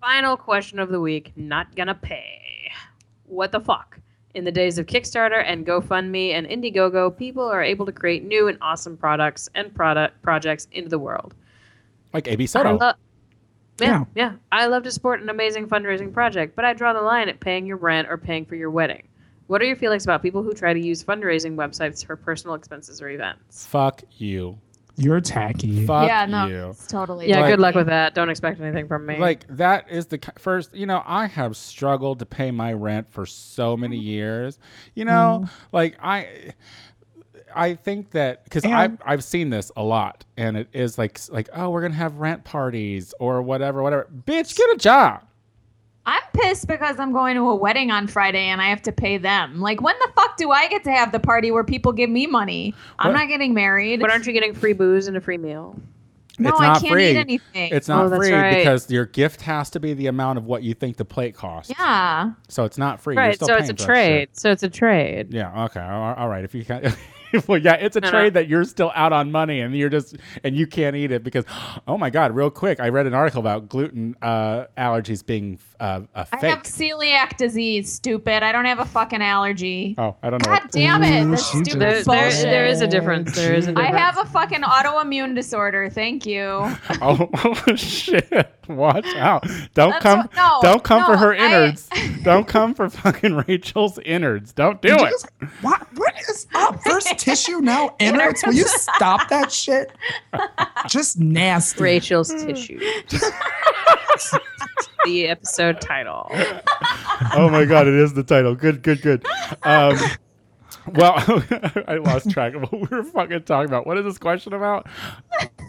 Final 0.00 0.36
question 0.36 0.78
of 0.78 0.88
the 0.90 1.00
week. 1.00 1.32
Not 1.36 1.74
gonna 1.76 1.94
pay. 1.94 2.70
What 3.24 3.52
the 3.52 3.60
fuck? 3.60 3.98
In 4.34 4.44
the 4.44 4.52
days 4.52 4.78
of 4.78 4.86
Kickstarter 4.86 5.42
and 5.46 5.66
GoFundMe 5.66 6.30
and 6.32 6.46
Indiegogo, 6.46 7.14
people 7.16 7.44
are 7.44 7.62
able 7.62 7.84
to 7.84 7.92
create 7.92 8.24
new 8.24 8.48
and 8.48 8.56
awesome 8.62 8.96
products 8.96 9.48
and 9.54 9.74
product 9.74 10.22
projects 10.22 10.68
into 10.72 10.88
the 10.88 10.98
world. 10.98 11.34
Like 12.14 12.28
AB 12.28 12.46
Soto. 12.46 12.78
lo- 12.78 12.92
yeah, 13.80 13.86
Yeah. 13.88 14.04
yeah. 14.14 14.32
I 14.50 14.66
love 14.66 14.84
to 14.84 14.90
support 14.90 15.20
an 15.20 15.28
amazing 15.28 15.66
fundraising 15.66 16.12
project, 16.12 16.56
but 16.56 16.64
I 16.64 16.72
draw 16.72 16.92
the 16.94 17.02
line 17.02 17.28
at 17.28 17.40
paying 17.40 17.66
your 17.66 17.76
rent 17.76 18.08
or 18.08 18.16
paying 18.16 18.46
for 18.46 18.54
your 18.54 18.70
wedding. 18.70 19.06
What 19.48 19.60
are 19.60 19.66
your 19.66 19.76
feelings 19.76 20.04
about 20.04 20.22
people 20.22 20.42
who 20.42 20.54
try 20.54 20.72
to 20.72 20.80
use 20.80 21.04
fundraising 21.04 21.54
websites 21.56 22.04
for 22.04 22.16
personal 22.16 22.54
expenses 22.54 23.02
or 23.02 23.10
events? 23.10 23.66
Fuck 23.66 24.02
you. 24.12 24.58
You're 25.02 25.20
tacky. 25.20 25.84
Fuck 25.84 26.06
yeah, 26.06 26.26
no, 26.26 26.46
you. 26.46 26.70
it's 26.70 26.86
totally. 26.86 27.28
Yeah, 27.28 27.40
Like- 27.40 27.52
good 27.52 27.60
luck 27.60 27.74
with 27.74 27.88
that. 27.88 28.14
Don't 28.14 28.30
expect 28.30 28.60
anything 28.60 28.86
from 28.86 29.04
me. 29.04 29.18
Like 29.18 29.44
that 29.48 29.90
is 29.90 30.06
the 30.06 30.20
first, 30.38 30.74
you 30.74 30.86
know, 30.86 31.02
I 31.04 31.26
have 31.26 31.56
struggled 31.56 32.20
to 32.20 32.26
pay 32.26 32.50
my 32.52 32.72
rent 32.72 33.10
for 33.10 33.26
so 33.26 33.76
many 33.76 33.96
mm-hmm. 33.96 34.06
years. 34.06 34.58
You 34.94 35.04
know, 35.04 35.42
mm-hmm. 35.42 35.76
like 35.76 35.96
I 36.00 36.52
I 37.54 37.74
think 37.74 38.12
that 38.12 38.48
cuz 38.48 38.64
I 38.64 38.84
And- 38.84 38.98
I've 39.04 39.24
seen 39.24 39.50
this 39.50 39.72
a 39.76 39.82
lot 39.82 40.24
and 40.36 40.56
it 40.56 40.68
is 40.72 40.98
like 40.98 41.18
like 41.30 41.48
oh, 41.52 41.70
we're 41.70 41.80
going 41.80 41.92
to 41.92 41.98
have 41.98 42.18
rent 42.18 42.44
parties 42.44 43.12
or 43.18 43.42
whatever 43.42 43.82
whatever. 43.82 44.08
Bitch, 44.24 44.56
get 44.56 44.70
a 44.70 44.76
job. 44.76 45.22
I'm 46.04 46.22
pissed 46.32 46.66
because 46.66 46.98
I'm 46.98 47.12
going 47.12 47.36
to 47.36 47.48
a 47.48 47.54
wedding 47.54 47.90
on 47.92 48.06
Friday 48.08 48.46
and 48.46 48.60
I 48.60 48.66
have 48.70 48.82
to 48.82 48.92
pay 48.92 49.18
them. 49.18 49.60
Like, 49.60 49.80
when 49.80 49.94
the 50.00 50.10
fuck 50.16 50.36
do 50.36 50.50
I 50.50 50.66
get 50.68 50.82
to 50.84 50.90
have 50.92 51.12
the 51.12 51.20
party 51.20 51.50
where 51.52 51.62
people 51.64 51.92
give 51.92 52.10
me 52.10 52.26
money? 52.26 52.74
I'm 52.98 53.12
What? 53.12 53.18
not 53.20 53.28
getting 53.28 53.54
married. 53.54 54.00
but 54.00 54.10
aren't 54.10 54.26
you 54.26 54.32
getting 54.32 54.52
free 54.54 54.72
booze 54.72 55.06
and 55.06 55.16
a 55.16 55.20
free 55.20 55.38
meal? 55.38 55.76
no, 56.38 56.48
it's 56.50 56.60
I 56.60 56.66
not 56.66 56.80
can't 56.80 56.92
free. 56.94 57.10
eat 57.10 57.16
anything. 57.16 57.72
It's 57.72 57.86
not 57.88 58.06
Oh, 58.06 58.08
that's 58.08 58.18
free 58.26 58.32
right. 58.32 58.56
because 58.56 58.90
your 58.90 59.04
gift 59.04 59.42
has 59.42 59.70
to 59.70 59.80
be 59.80 59.92
the 59.94 60.06
amount 60.08 60.38
of 60.38 60.44
what 60.46 60.62
you 60.64 60.74
think 60.74 60.96
the 60.96 61.04
plate 61.04 61.36
costs. 61.36 61.70
yeah. 61.78 62.32
So 62.48 62.64
it's 62.64 62.78
not 62.78 63.00
free. 63.00 63.14
You're 63.14 63.22
Right, 63.22 63.34
still 63.36 63.48
so 63.48 63.54
it's 63.56 63.68
a 63.70 63.74
paying 63.74 63.86
for 63.86 63.94
that 63.94 64.00
shit. 64.00 64.18
trade. 64.18 64.28
So 64.32 64.50
it's 64.50 64.62
a 64.64 64.68
trade. 64.70 65.32
Yeah. 65.32 65.64
Okay. 65.66 65.80
All 65.80 66.14
all 66.14 66.28
right. 66.28 66.42
If 66.42 66.54
you 66.54 66.64
can. 66.64 66.82
well, 67.46 67.58
yeah, 67.58 67.74
it's 67.74 67.96
a 67.96 68.00
No, 68.00 68.08
no. 68.08 68.18
trade 68.18 68.34
that 68.34 68.48
you're 68.48 68.64
still 68.64 68.92
out 68.94 69.12
on 69.12 69.30
money 69.32 69.60
and 69.60 69.76
you're 69.76 69.88
just 69.88 70.16
and 70.44 70.56
you 70.56 70.66
can't 70.66 70.96
eat 70.96 71.10
it 71.12 71.22
because, 71.24 71.44
oh 71.86 71.96
my 71.98 72.10
god, 72.10 72.34
real 72.34 72.50
quick, 72.50 72.80
I 72.80 72.88
read 72.88 73.06
an 73.06 73.14
article 73.14 73.40
about 73.40 73.68
gluten 73.68 74.16
uh, 74.22 74.66
allergies 74.76 75.24
being 75.24 75.58
uh, 75.80 76.00
a 76.14 76.20
I 76.32 76.36
fake. 76.38 76.50
have 76.50 76.62
celiac 76.64 77.36
disease, 77.36 77.92
stupid. 77.92 78.42
I 78.42 78.52
don't 78.52 78.64
have 78.66 78.78
a 78.78 78.84
fucking 78.84 79.22
allergy. 79.22 79.94
oh, 79.98 80.16
I 80.22 80.30
don't 80.30 80.42
know. 80.46 80.52
God 80.52 80.68
damn 80.70 81.02
it. 81.02 81.24
Ooh, 81.24 81.30
That's 81.30 81.46
stupid 81.46 81.80
There, 81.80 81.94
just- 81.94 82.06
there, 82.08 82.50
there 82.50 82.66
is 82.66 82.80
a 82.80 82.86
difference. 82.86 83.34
There 83.34 83.54
is 83.54 83.66
a 83.66 83.70
I 83.70 83.74
difference. 83.74 83.94
I 83.94 83.98
have 83.98 84.18
a 84.18 84.24
fucking 84.26 84.60
autoimmune 84.62 85.34
disorder. 85.34 85.90
Thank 85.90 86.26
you. 86.26 86.42
oh, 87.02 87.64
shit! 87.76 88.30
Watch 88.68 89.06
out! 89.16 89.44
Don't 89.74 89.90
That's 89.90 90.02
come! 90.02 90.18
what- 90.20 90.36
no, 90.36 90.58
don't 90.62 90.84
come 90.84 91.04
for 91.04 91.12
no, 91.12 91.18
her 91.18 91.34
I- 91.34 91.46
innards. 91.46 91.88
don't 92.22 92.46
come 92.46 92.74
for 92.74 92.88
fucking 92.88 93.34
Rachel's 93.48 93.98
innards. 93.98 94.52
Don't 94.52 94.80
do 94.80 94.94
it. 94.94 95.10
just- 95.10 95.26
what? 95.62 95.86
What 95.96 96.14
is 96.30 96.46
up? 96.54 96.80
First 96.82 97.21
tissue, 97.22 97.60
now 97.60 97.94
innards. 97.98 98.42
Will 98.46 98.54
you 98.54 98.66
stop 98.66 99.28
that 99.28 99.52
shit? 99.52 99.92
Just 100.88 101.18
nasty. 101.20 101.82
Rachel's 101.82 102.28
tissue. 102.28 102.78
the 105.04 105.28
episode 105.28 105.80
title. 105.80 106.28
oh 107.34 107.48
my 107.50 107.64
god, 107.64 107.88
it 107.88 107.94
is 107.94 108.14
the 108.14 108.22
title. 108.22 108.54
Good, 108.54 108.82
good, 108.82 109.02
good. 109.02 109.26
Um, 109.62 109.96
well, 110.94 111.14
I 111.86 111.96
lost 111.96 112.30
track 112.30 112.54
of 112.54 112.62
what 112.62 112.72
we 112.72 112.96
were 112.96 113.04
fucking 113.04 113.42
talking 113.44 113.68
about. 113.70 113.86
What 113.86 113.98
is 113.98 114.04
this 114.04 114.18
question 114.18 114.52
about? 114.52 114.86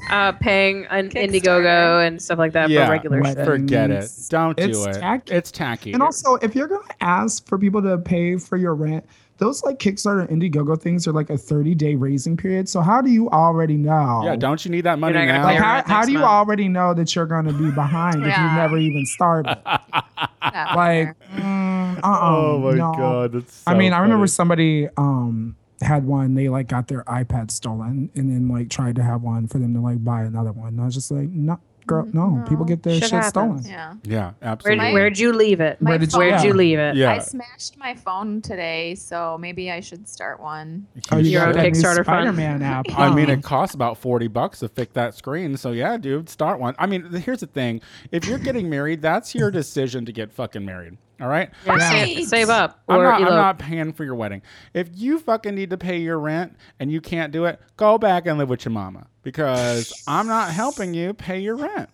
Uh, 0.09 0.31
paying 0.33 0.85
an 0.89 1.09
Kickstarter. 1.09 1.41
Indiegogo 1.41 2.07
and 2.07 2.21
stuff 2.21 2.39
like 2.39 2.53
that 2.53 2.69
Yeah, 2.69 2.85
for 2.87 2.91
regular 2.91 3.19
Right. 3.21 3.37
shit. 3.37 3.45
Forget 3.45 3.89
it. 3.91 3.95
It's- 3.95 4.27
Don't 4.27 4.57
do 4.57 4.63
it's 4.63 4.85
it. 4.85 4.99
tacky. 4.99 5.33
It's 5.33 5.51
tacky. 5.51 5.93
And 5.93 6.01
also, 6.01 6.35
if 6.35 6.55
you're 6.55 6.67
gonna 6.67 6.81
ask 7.01 7.47
for 7.47 7.57
people 7.57 7.81
to 7.83 7.97
pay 7.97 8.37
for 8.37 8.57
your 8.57 8.75
rent, 8.75 9.05
those 9.43 9.61
like 9.61 9.77
Kickstarter 9.77 10.29
Indiegogo 10.29 10.79
things 10.79 11.05
are 11.05 11.11
like 11.11 11.29
a 11.29 11.37
30 11.37 11.75
day 11.75 11.95
raising 11.95 12.37
period. 12.37 12.69
So 12.69 12.79
how 12.79 13.01
do 13.01 13.09
you 13.09 13.29
already 13.29 13.75
know? 13.75 14.21
Yeah, 14.23 14.37
don't 14.37 14.63
you 14.63 14.71
need 14.71 14.81
that 14.81 14.99
money 14.99 15.13
now? 15.13 15.43
Like 15.43 15.59
how, 15.59 15.83
how 15.85 16.05
do 16.05 16.13
you 16.13 16.19
month. 16.19 16.31
already 16.31 16.69
know 16.69 16.93
that 16.93 17.13
you're 17.13 17.25
going 17.25 17.45
to 17.45 17.53
be 17.53 17.69
behind 17.69 18.21
if 18.21 18.37
you've 18.37 18.53
never 18.53 18.77
even 18.77 19.05
started? 19.05 19.57
Like, 20.75 21.17
mm, 21.35 21.97
uh-uh, 22.03 22.19
oh 22.21 22.59
my 22.59 22.73
no. 22.73 22.93
god, 22.93 23.31
that's. 23.31 23.63
I 23.65 23.71
so 23.71 23.77
mean, 23.77 23.93
I 23.93 23.99
remember 23.99 24.27
somebody 24.27 24.89
um 24.97 25.55
had 25.81 26.05
one. 26.05 26.35
They 26.35 26.49
like 26.49 26.67
got 26.67 26.89
their 26.89 27.03
iPad 27.05 27.49
stolen 27.49 28.11
and 28.13 28.29
then 28.29 28.49
like 28.49 28.69
tried 28.69 28.97
to 28.97 29.03
have 29.03 29.21
one 29.21 29.47
for 29.47 29.57
them 29.57 29.73
to 29.73 29.79
like 29.79 30.03
buy 30.03 30.23
another 30.23 30.51
one. 30.51 30.67
And 30.69 30.81
I 30.81 30.85
was 30.85 30.95
just 30.95 31.11
like, 31.11 31.29
no, 31.29 31.59
girl, 31.87 32.07
no. 32.13 32.43
People 32.47 32.65
get 32.65 32.83
their 32.83 32.93
Shit 32.95 33.03
shit 33.03 33.11
happens. 33.11 33.29
stolen. 33.29 33.63
yeah. 33.65 33.93
Yeah, 34.03 34.19
Where'd, 34.23 34.35
absolutely. 34.41 34.93
where'd 34.93 35.19
you 35.19 35.33
leave 35.33 35.59
it? 35.61 35.81
My 35.81 35.91
Where 35.91 35.97
did 35.99 36.11
you- 36.13 36.17
Where'd 36.19 36.31
yeah. 36.31 36.43
you 36.43 36.53
leave 36.53 36.79
it? 36.79 36.95
yeah. 36.95 37.11
I 37.13 37.19
smashed 37.19 37.77
my 37.77 37.95
phone 37.95 38.41
today, 38.41 38.95
so 38.95 39.37
maybe 39.39 39.71
I 39.71 39.79
should 39.79 40.07
start 40.07 40.39
one. 40.39 40.87
Oh, 41.11 41.17
you 41.17 41.31
Your 41.31 41.45
got 41.51 41.57
own 41.57 41.65
Kickstarter 41.65 41.95
fund. 42.05 42.05
Spider-Man 42.05 42.61
app. 42.61 42.85
I 42.97 43.13
mean, 43.13 43.29
it 43.29 43.43
costs 43.43 43.75
about 43.75 43.97
40 43.97 44.27
bucks 44.27 44.59
to 44.59 44.69
fix 44.69 44.93
that 44.93 45.15
screen. 45.15 45.57
So, 45.57 45.71
yeah, 45.71 45.97
dude, 45.97 46.29
start 46.29 46.59
one. 46.59 46.75
I 46.79 46.85
mean, 46.85 47.03
here's 47.13 47.39
the 47.41 47.47
thing 47.47 47.81
if 48.11 48.25
you're 48.25 48.39
getting 48.39 48.69
married, 48.69 49.01
that's 49.01 49.33
your 49.35 49.51
decision 49.51 50.05
to 50.05 50.11
get 50.11 50.31
fucking 50.31 50.65
married. 50.65 50.97
All 51.21 51.27
right? 51.27 51.49
Yeah, 51.65 51.73
Right. 51.73 52.07
save, 52.17 52.27
save 52.27 52.49
up 52.49 52.81
I'm 52.89 53.01
not, 53.01 53.21
I'm 53.21 53.29
not 53.29 53.59
paying 53.59 53.93
for 53.93 54.03
your 54.03 54.15
wedding. 54.15 54.41
If 54.73 54.89
you 54.93 55.19
fucking 55.19 55.55
need 55.55 55.69
to 55.69 55.77
pay 55.77 55.99
your 55.99 56.19
rent 56.19 56.55
and 56.79 56.91
you 56.91 57.01
can't 57.01 57.31
do 57.31 57.45
it, 57.45 57.59
go 57.77 57.97
back 57.97 58.25
and 58.25 58.37
live 58.37 58.49
with 58.49 58.65
your 58.65 58.71
mama 58.71 59.07
because 59.21 60.03
I'm 60.07 60.27
not 60.27 60.51
helping 60.51 60.93
you 60.93 61.13
pay 61.13 61.39
your 61.39 61.55
rent. 61.55 61.89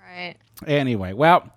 Right. 0.00 0.36
Anyway, 0.66 1.12
well, 1.12 1.50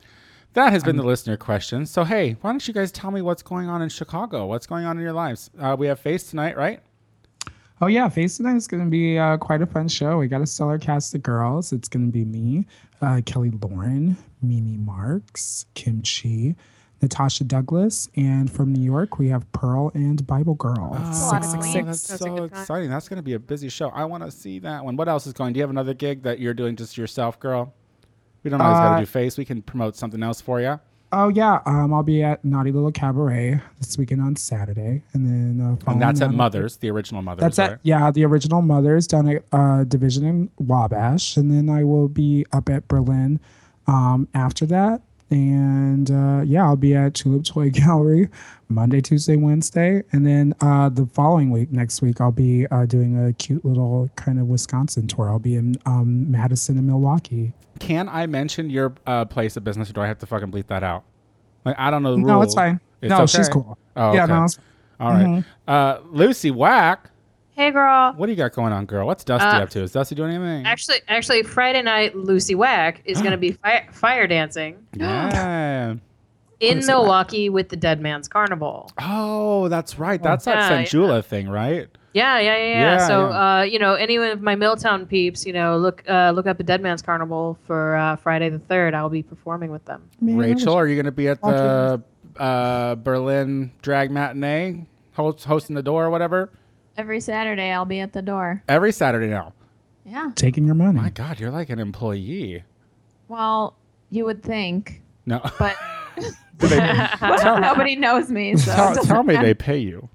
that 0.53 0.71
has 0.71 0.83
been 0.83 0.97
the 0.97 1.03
listener 1.03 1.37
question. 1.37 1.85
So, 1.85 2.03
hey, 2.03 2.35
why 2.41 2.51
don't 2.51 2.67
you 2.67 2.73
guys 2.73 2.91
tell 2.91 3.11
me 3.11 3.21
what's 3.21 3.41
going 3.43 3.69
on 3.69 3.81
in 3.81 3.89
Chicago? 3.89 4.45
What's 4.45 4.67
going 4.67 4.85
on 4.85 4.97
in 4.97 5.03
your 5.03 5.13
lives? 5.13 5.49
Uh, 5.59 5.75
we 5.77 5.87
have 5.87 5.99
Face 5.99 6.23
tonight, 6.29 6.57
right? 6.57 6.79
Oh 7.81 7.87
yeah, 7.87 8.07
Face 8.07 8.37
Tonight 8.37 8.55
is 8.55 8.67
going 8.67 8.83
to 8.85 8.89
be 8.89 9.17
uh, 9.17 9.35
quite 9.37 9.61
a 9.61 9.65
fun 9.65 9.89
show. 9.89 10.17
We 10.19 10.27
got 10.29 10.41
a 10.41 10.45
stellar 10.45 10.77
cast 10.77 11.13
of 11.15 11.23
girls. 11.23 11.73
It's 11.73 11.89
going 11.89 12.05
to 12.05 12.11
be 12.11 12.23
me, 12.23 12.65
uh, 13.01 13.19
Kelly 13.25 13.51
Lauren, 13.61 14.15
Mimi 14.41 14.77
Marks, 14.77 15.65
Kim 15.73 16.01
Chi, 16.01 16.55
Natasha 17.03 17.43
Douglas, 17.43 18.09
and 18.15 18.49
from 18.49 18.73
New 18.73 18.81
York 18.83 19.19
we 19.19 19.27
have 19.27 19.49
Pearl 19.51 19.91
and 19.93 20.25
Bible 20.25 20.55
Girl. 20.55 20.73
a 20.77 20.79
lot 20.79 21.43
of 21.43 21.53
Oh, 21.53 21.57
queens. 21.59 21.75
that's 21.85 22.07
That's 22.07 22.21
so 22.21 22.43
exciting. 22.45 22.89
That's 22.89 23.07
going 23.09 23.17
to 23.17 23.23
be 23.23 23.33
a 23.33 23.39
busy 23.39 23.69
show. 23.69 23.89
I 23.89 24.05
want 24.05 24.23
to 24.23 24.31
see 24.31 24.57
that 24.59 24.83
one. 24.83 24.95
What 24.95 25.07
else 25.09 25.27
is 25.27 25.33
going? 25.33 25.53
Do 25.53 25.57
you 25.59 25.63
have 25.63 25.69
another 25.69 25.93
gig 25.93 26.23
that 26.23 26.39
you're 26.39 26.53
doing 26.53 26.75
just 26.75 26.97
yourself, 26.97 27.39
girl? 27.39 27.73
We 28.43 28.49
don't 28.49 28.61
always 28.61 28.79
got 28.79 28.93
Uh, 28.93 28.95
to 28.95 29.01
do 29.01 29.05
face. 29.05 29.37
We 29.37 29.45
can 29.45 29.61
promote 29.61 29.95
something 29.95 30.23
else 30.23 30.41
for 30.41 30.59
you. 30.61 30.79
Oh 31.15 31.27
yeah, 31.27 31.59
um, 31.67 31.93
I'll 31.93 32.01
be 32.01 32.23
at 32.23 32.43
Naughty 32.43 32.71
Little 32.71 32.91
Cabaret 32.91 33.61
this 33.77 33.97
weekend 33.99 34.19
on 34.21 34.35
Saturday, 34.35 35.03
and 35.13 35.27
then 35.27 35.77
uh, 35.85 35.91
And 35.91 36.01
that's 36.01 36.21
at 36.21 36.33
Mothers, 36.33 36.77
the 36.77 36.89
original 36.89 37.21
Mothers. 37.21 37.41
That's 37.41 37.59
right? 37.59 37.71
at 37.73 37.79
yeah, 37.83 38.09
the 38.09 38.25
original 38.25 38.63
Mothers 38.63 39.05
down 39.07 39.27
at 39.29 39.43
uh, 39.51 39.83
Division 39.83 40.25
in 40.25 40.49
Wabash, 40.57 41.37
and 41.37 41.51
then 41.51 41.69
I 41.69 41.83
will 41.83 42.07
be 42.07 42.45
up 42.51 42.67
at 42.69 42.87
Berlin 42.87 43.39
um, 43.85 44.27
after 44.33 44.65
that. 44.67 45.01
And 45.33 46.11
uh, 46.11 46.43
yeah, 46.45 46.63
I'll 46.63 46.75
be 46.75 46.93
at 46.95 47.15
Tulip 47.15 47.43
Toy 47.43 47.69
Gallery 47.71 48.29
Monday, 48.69 49.01
Tuesday, 49.01 49.35
Wednesday, 49.35 50.03
and 50.11 50.25
then 50.27 50.53
uh, 50.61 50.89
the 50.89 51.07
following 51.07 51.49
week, 51.49 51.71
next 51.71 52.01
week, 52.03 52.21
I'll 52.21 52.31
be 52.31 52.67
uh, 52.67 52.85
doing 52.85 53.25
a 53.27 53.33
cute 53.33 53.65
little 53.65 54.09
kind 54.15 54.39
of 54.39 54.45
Wisconsin 54.47 55.07
tour. 55.07 55.29
I'll 55.29 55.39
be 55.39 55.55
in 55.55 55.75
um, 55.87 56.29
Madison 56.31 56.77
and 56.77 56.85
Milwaukee. 56.85 57.53
Can 57.79 58.07
I 58.09 58.27
mention 58.27 58.69
your 58.69 58.93
uh, 59.07 59.25
place 59.25 59.57
of 59.57 59.63
business, 59.63 59.89
or 59.89 59.93
do 59.93 60.01
I 60.01 60.07
have 60.07 60.19
to 60.19 60.27
fucking 60.27 60.51
bleep 60.51 60.67
that 60.67 60.83
out? 60.83 61.03
Like 61.65 61.79
I 61.79 61.89
don't 61.89 62.03
know 62.03 62.15
the 62.15 62.21
No, 62.21 62.41
it's 62.43 62.53
fine. 62.53 62.79
It's 63.01 63.09
no, 63.09 63.25
she's 63.25 63.49
cool. 63.49 63.77
Oh, 63.95 64.13
Yeah, 64.13 64.25
okay. 64.25 64.33
no, 64.33 64.47
All 64.99 65.11
right. 65.11 65.43
Uh, 65.67 65.99
Lucy 66.11 66.51
Whack, 66.51 67.09
Hey, 67.55 67.69
girl. 67.71 68.13
what 68.17 68.25
do 68.25 68.31
you 68.31 68.35
got 68.37 68.53
going 68.53 68.73
on, 68.73 68.85
girl? 68.85 69.05
What's 69.05 69.23
Dusty 69.23 69.45
Uh, 69.47 69.61
up 69.63 69.69
to? 69.71 69.81
Is 69.83 69.91
Dusty 69.91 70.15
doing 70.15 70.33
anything? 70.33 70.65
Actually, 70.65 71.01
actually, 71.07 71.43
Friday 71.43 71.81
night, 71.83 72.15
Lucy 72.15 72.55
Wack 72.55 73.01
is 73.05 73.19
going 73.19 73.31
to 73.31 73.37
be 73.37 73.51
fire, 73.63 73.87
fire 73.91 74.25
dancing 74.25 74.77
yeah. 74.93 75.91
in 76.59 76.77
Lucy 76.77 76.87
Wack. 76.87 76.87
Milwaukee 76.87 77.49
with 77.49 77.69
the 77.69 77.75
Dead 77.75 78.01
Man's 78.01 78.27
Carnival. 78.27 78.89
Oh, 78.99 79.67
that's 79.69 79.99
right. 79.99 80.21
That's 80.21 80.45
that 80.45 80.91
Yeah, 80.91 80.99
yeah. 81.15 81.21
Thing, 81.21 81.47
right? 81.47 81.87
Yeah, 82.13 82.39
yeah, 82.39 82.55
yeah, 82.57 82.63
yeah. 82.65 82.79
Yeah, 82.97 83.07
so, 83.07 83.29
yeah. 83.29 83.57
Uh, 83.59 83.61
you 83.63 83.79
know, 83.79 83.93
any 83.95 84.15
of 84.17 84.41
my 84.41 84.55
Milltown 84.55 85.05
peeps, 85.05 85.45
you 85.45 85.53
know, 85.53 85.77
look 85.77 86.03
uh, 86.09 86.31
look 86.31 86.47
up 86.47 86.57
the 86.57 86.63
Dead 86.63 86.81
Man's 86.81 87.01
Carnival 87.01 87.57
for 87.65 87.95
uh, 87.95 88.15
Friday 88.17 88.49
the 88.49 88.59
third. 88.59 88.93
I'll 88.93 89.09
be 89.09 89.23
performing 89.23 89.71
with 89.71 89.85
them. 89.85 90.09
Rachel, 90.21 90.73
are 90.75 90.87
you 90.87 90.95
going 90.95 91.05
to 91.05 91.11
be 91.11 91.27
at 91.27 91.41
the 91.41 92.01
uh, 92.37 92.95
Berlin 92.95 93.71
drag 93.81 94.09
matinee, 94.11 94.85
host, 95.13 95.45
hosting 95.45 95.75
the 95.75 95.83
door 95.83 96.05
or 96.05 96.09
whatever? 96.09 96.51
Every 96.95 97.19
Saturday, 97.19 97.71
I'll 97.71 97.85
be 97.85 97.99
at 97.99 98.13
the 98.13 98.21
door. 98.21 98.63
Every 98.67 98.91
Saturday 98.91 99.27
now. 99.27 99.53
Yeah. 100.05 100.31
Taking 100.35 100.65
your 100.65 100.75
money. 100.75 100.99
My 100.99 101.09
God, 101.09 101.39
you're 101.39 101.51
like 101.51 101.69
an 101.69 101.79
employee. 101.79 102.63
Well, 103.27 103.75
you 104.09 104.25
would 104.25 104.43
think, 104.43 105.01
No, 105.25 105.41
but 105.57 105.75
they, 106.59 106.77
tell, 107.19 107.59
nobody 107.59 107.95
knows 107.95 108.29
me. 108.29 108.55
So 108.57 108.71
tell, 108.73 108.95
tell 109.03 109.23
me 109.23 109.35
they 109.37 109.53
pay 109.53 109.77
you. 109.79 110.07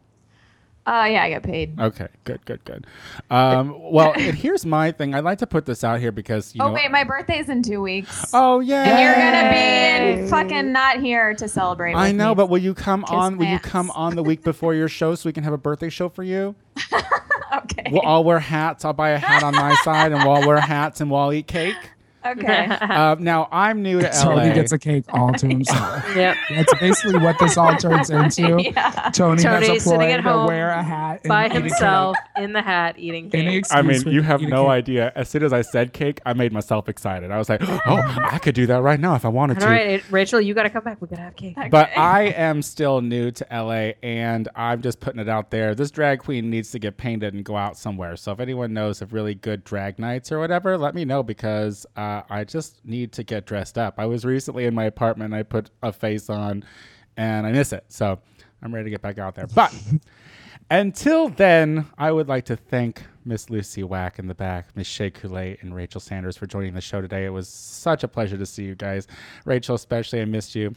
Uh, 0.89 1.05
yeah, 1.05 1.24
I 1.24 1.28
get 1.28 1.43
paid. 1.43 1.78
Okay, 1.78 2.09
good, 2.24 2.43
good, 2.47 2.64
good. 2.64 2.86
Um, 3.28 3.76
well, 3.93 4.14
and 4.16 4.34
here's 4.34 4.64
my 4.64 4.91
thing. 4.91 5.14
I'd 5.14 5.22
like 5.22 5.36
to 5.41 5.47
put 5.47 5.66
this 5.66 5.84
out 5.84 6.01
here 6.01 6.12
because 6.12 6.55
you 6.55 6.62
oh 6.62 6.68
know. 6.68 6.72
wait, 6.72 6.91
my 6.91 7.05
birthday's 7.05 7.51
in 7.51 7.62
two 7.62 7.82
weeks. 7.82 8.30
oh 8.32 8.61
yeah. 8.61 8.84
And 8.84 8.99
you're 8.99 9.14
gonna 9.14 10.16
be 10.16 10.22
in 10.22 10.28
fucking 10.28 10.72
not 10.72 11.01
here 11.01 11.34
to 11.34 11.47
celebrate. 11.47 11.93
I 11.93 12.12
know, 12.12 12.30
me. 12.30 12.36
but 12.36 12.49
will 12.49 12.57
you 12.57 12.72
come 12.72 13.03
Kiss 13.03 13.11
on? 13.11 13.36
Will 13.36 13.45
my 13.45 13.53
you 13.53 13.59
come 13.59 13.91
on 13.91 14.16
the 14.16 14.22
week 14.22 14.43
before 14.43 14.74
your 14.74 14.89
show 14.89 15.14
so 15.14 15.28
we 15.28 15.34
can 15.34 15.45
have 15.45 15.53
a 15.53 15.59
birthday 15.59 15.91
show 15.91 16.09
for 16.09 16.22
you? 16.22 16.55
okay. 17.55 17.89
We'll 17.91 18.01
all 18.01 18.24
wear 18.24 18.39
hats. 18.39 18.86
I'll 18.86 18.95
buy 18.95 19.11
a 19.11 19.18
hat 19.18 19.43
on 19.43 19.55
my 19.55 19.74
side, 19.84 20.12
and 20.12 20.24
we'll 20.24 20.36
all 20.36 20.47
wear 20.49 20.59
hats, 20.59 21.03
and 21.03 21.11
we'll 21.11 21.20
all 21.20 21.32
eat 21.34 21.49
cake. 21.49 21.76
Okay. 22.32 22.66
Uh, 22.98 23.16
now 23.18 23.48
I'm 23.52 23.82
new 23.82 24.00
to 24.00 24.06
LA. 24.06 24.10
Tony 24.22 24.48
LA. 24.48 24.54
gets 24.54 24.72
a 24.72 24.78
cake 24.78 25.04
all 25.10 25.32
to 25.32 25.46
himself. 25.46 26.04
Yep. 26.16 26.36
That's 26.50 26.74
basically 26.80 27.18
what 27.20 27.38
this 27.38 27.56
all 27.56 27.76
turns 27.76 28.10
into. 28.38 28.60
yeah. 28.62 29.10
Tony 29.12 29.42
Tony 29.42 29.66
has 29.68 29.76
a 29.76 29.80
sitting 29.80 30.10
at 30.12 30.20
home 30.20 30.46
wear 30.46 30.70
a 30.70 30.82
hat 30.82 31.22
By 31.24 31.46
eat 31.46 31.52
cake. 31.52 31.60
himself 31.62 32.16
in 32.36 32.52
the 32.52 32.62
hat 32.62 32.98
eating 32.98 33.30
Any 33.34 33.62
cake. 33.62 33.66
I 33.70 33.82
mean, 33.82 34.02
you 34.08 34.22
have 34.22 34.40
no 34.40 34.64
cake. 34.64 34.70
idea. 34.70 35.12
As 35.14 35.28
soon 35.28 35.42
as 35.44 35.52
I 35.52 35.62
said 35.62 35.92
cake, 35.92 36.20
I 36.26 36.32
made 36.32 36.52
myself 36.52 36.88
excited. 36.88 37.30
I 37.30 37.38
was 37.38 37.48
like, 37.48 37.60
"Oh, 37.86 38.02
I 38.30 38.38
could 38.38 38.54
do 38.54 38.66
that 38.66 38.82
right 38.82 38.98
now 38.98 39.14
if 39.14 39.24
I 39.24 39.28
wanted 39.28 39.58
All 39.58 39.62
to." 39.62 39.66
right, 39.68 40.02
Rachel, 40.10 40.40
you 40.40 40.54
got 40.54 40.64
to 40.64 40.70
come 40.70 40.82
back. 40.84 41.00
We 41.00 41.08
got 41.08 41.16
to 41.16 41.22
have 41.22 41.36
cake. 41.36 41.56
But 41.70 41.96
I 41.96 42.24
am 42.24 42.62
still 42.62 43.00
new 43.00 43.30
to 43.32 43.46
LA 43.52 43.92
and 44.02 44.48
I'm 44.56 44.82
just 44.82 45.00
putting 45.00 45.20
it 45.20 45.28
out 45.28 45.50
there. 45.50 45.74
This 45.74 45.90
drag 45.90 46.20
queen 46.20 46.50
needs 46.50 46.70
to 46.72 46.78
get 46.78 46.96
painted 46.96 47.34
and 47.34 47.44
go 47.44 47.56
out 47.56 47.76
somewhere. 47.76 48.16
So 48.16 48.32
if 48.32 48.40
anyone 48.40 48.72
knows 48.72 49.02
of 49.02 49.12
really 49.12 49.34
good 49.34 49.62
drag 49.64 49.98
nights 49.98 50.32
or 50.32 50.38
whatever, 50.38 50.76
let 50.78 50.94
me 50.94 51.04
know 51.04 51.22
because 51.22 51.86
uh, 51.96 52.17
I 52.28 52.44
just 52.44 52.84
need 52.84 53.12
to 53.12 53.22
get 53.22 53.46
dressed 53.46 53.78
up. 53.78 53.94
I 53.98 54.06
was 54.06 54.24
recently 54.24 54.64
in 54.66 54.74
my 54.74 54.84
apartment 54.84 55.32
and 55.32 55.38
I 55.38 55.42
put 55.42 55.70
a 55.82 55.92
face 55.92 56.30
on 56.30 56.64
and 57.16 57.46
I 57.46 57.52
miss 57.52 57.72
it. 57.72 57.84
So 57.88 58.18
I'm 58.62 58.74
ready 58.74 58.84
to 58.84 58.90
get 58.90 59.02
back 59.02 59.18
out 59.18 59.34
there. 59.34 59.46
But 59.46 59.74
until 60.70 61.28
then, 61.28 61.86
I 61.96 62.12
would 62.12 62.28
like 62.28 62.44
to 62.46 62.56
thank 62.56 63.02
Miss 63.24 63.50
Lucy 63.50 63.82
Wack 63.82 64.18
in 64.18 64.26
the 64.26 64.34
back, 64.34 64.68
Miss 64.74 64.86
Shea 64.86 65.10
Coulee, 65.10 65.58
and 65.60 65.74
Rachel 65.74 66.00
Sanders 66.00 66.36
for 66.36 66.46
joining 66.46 66.74
the 66.74 66.80
show 66.80 67.00
today. 67.00 67.26
It 67.26 67.30
was 67.30 67.48
such 67.48 68.02
a 68.02 68.08
pleasure 68.08 68.38
to 68.38 68.46
see 68.46 68.64
you 68.64 68.74
guys. 68.74 69.06
Rachel, 69.44 69.74
especially, 69.74 70.20
I 70.20 70.24
missed 70.24 70.54
you. 70.54 70.74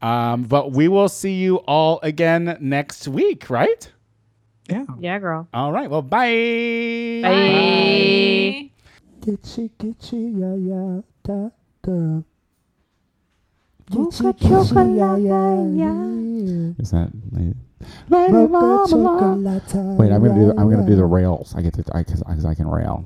Um, 0.00 0.42
but 0.42 0.72
we 0.72 0.88
will 0.88 1.08
see 1.08 1.34
you 1.34 1.56
all 1.58 2.00
again 2.02 2.56
next 2.60 3.06
week, 3.06 3.48
right? 3.50 3.90
Yeah. 4.68 4.84
Yeah, 4.98 5.18
girl. 5.18 5.48
All 5.52 5.72
right. 5.72 5.90
Well, 5.90 6.02
bye. 6.02 7.20
Bye. 7.22 8.70
Gitchy, 9.22 9.70
gitchy, 9.78 10.34
ya, 10.40 10.54
ya, 10.54 11.00
da, 11.22 11.50
da. 11.80 12.22
Mocha 13.90 14.32
chocolate, 14.32 14.96
yeah. 14.96 16.74
Is 16.78 16.90
that 16.90 17.10
lady? 17.30 17.54
Wait, 19.96 20.10
I'm 20.10 20.22
gonna 20.22 20.34
do. 20.34 20.50
I'm 20.58 20.68
gonna 20.68 20.84
do 20.84 20.96
the 20.96 21.04
rails. 21.04 21.54
I 21.56 21.62
get 21.62 21.74
to. 21.74 21.84
I 21.94 22.02
because 22.02 22.44
I, 22.44 22.54
can 22.54 22.66
rail. 22.66 23.04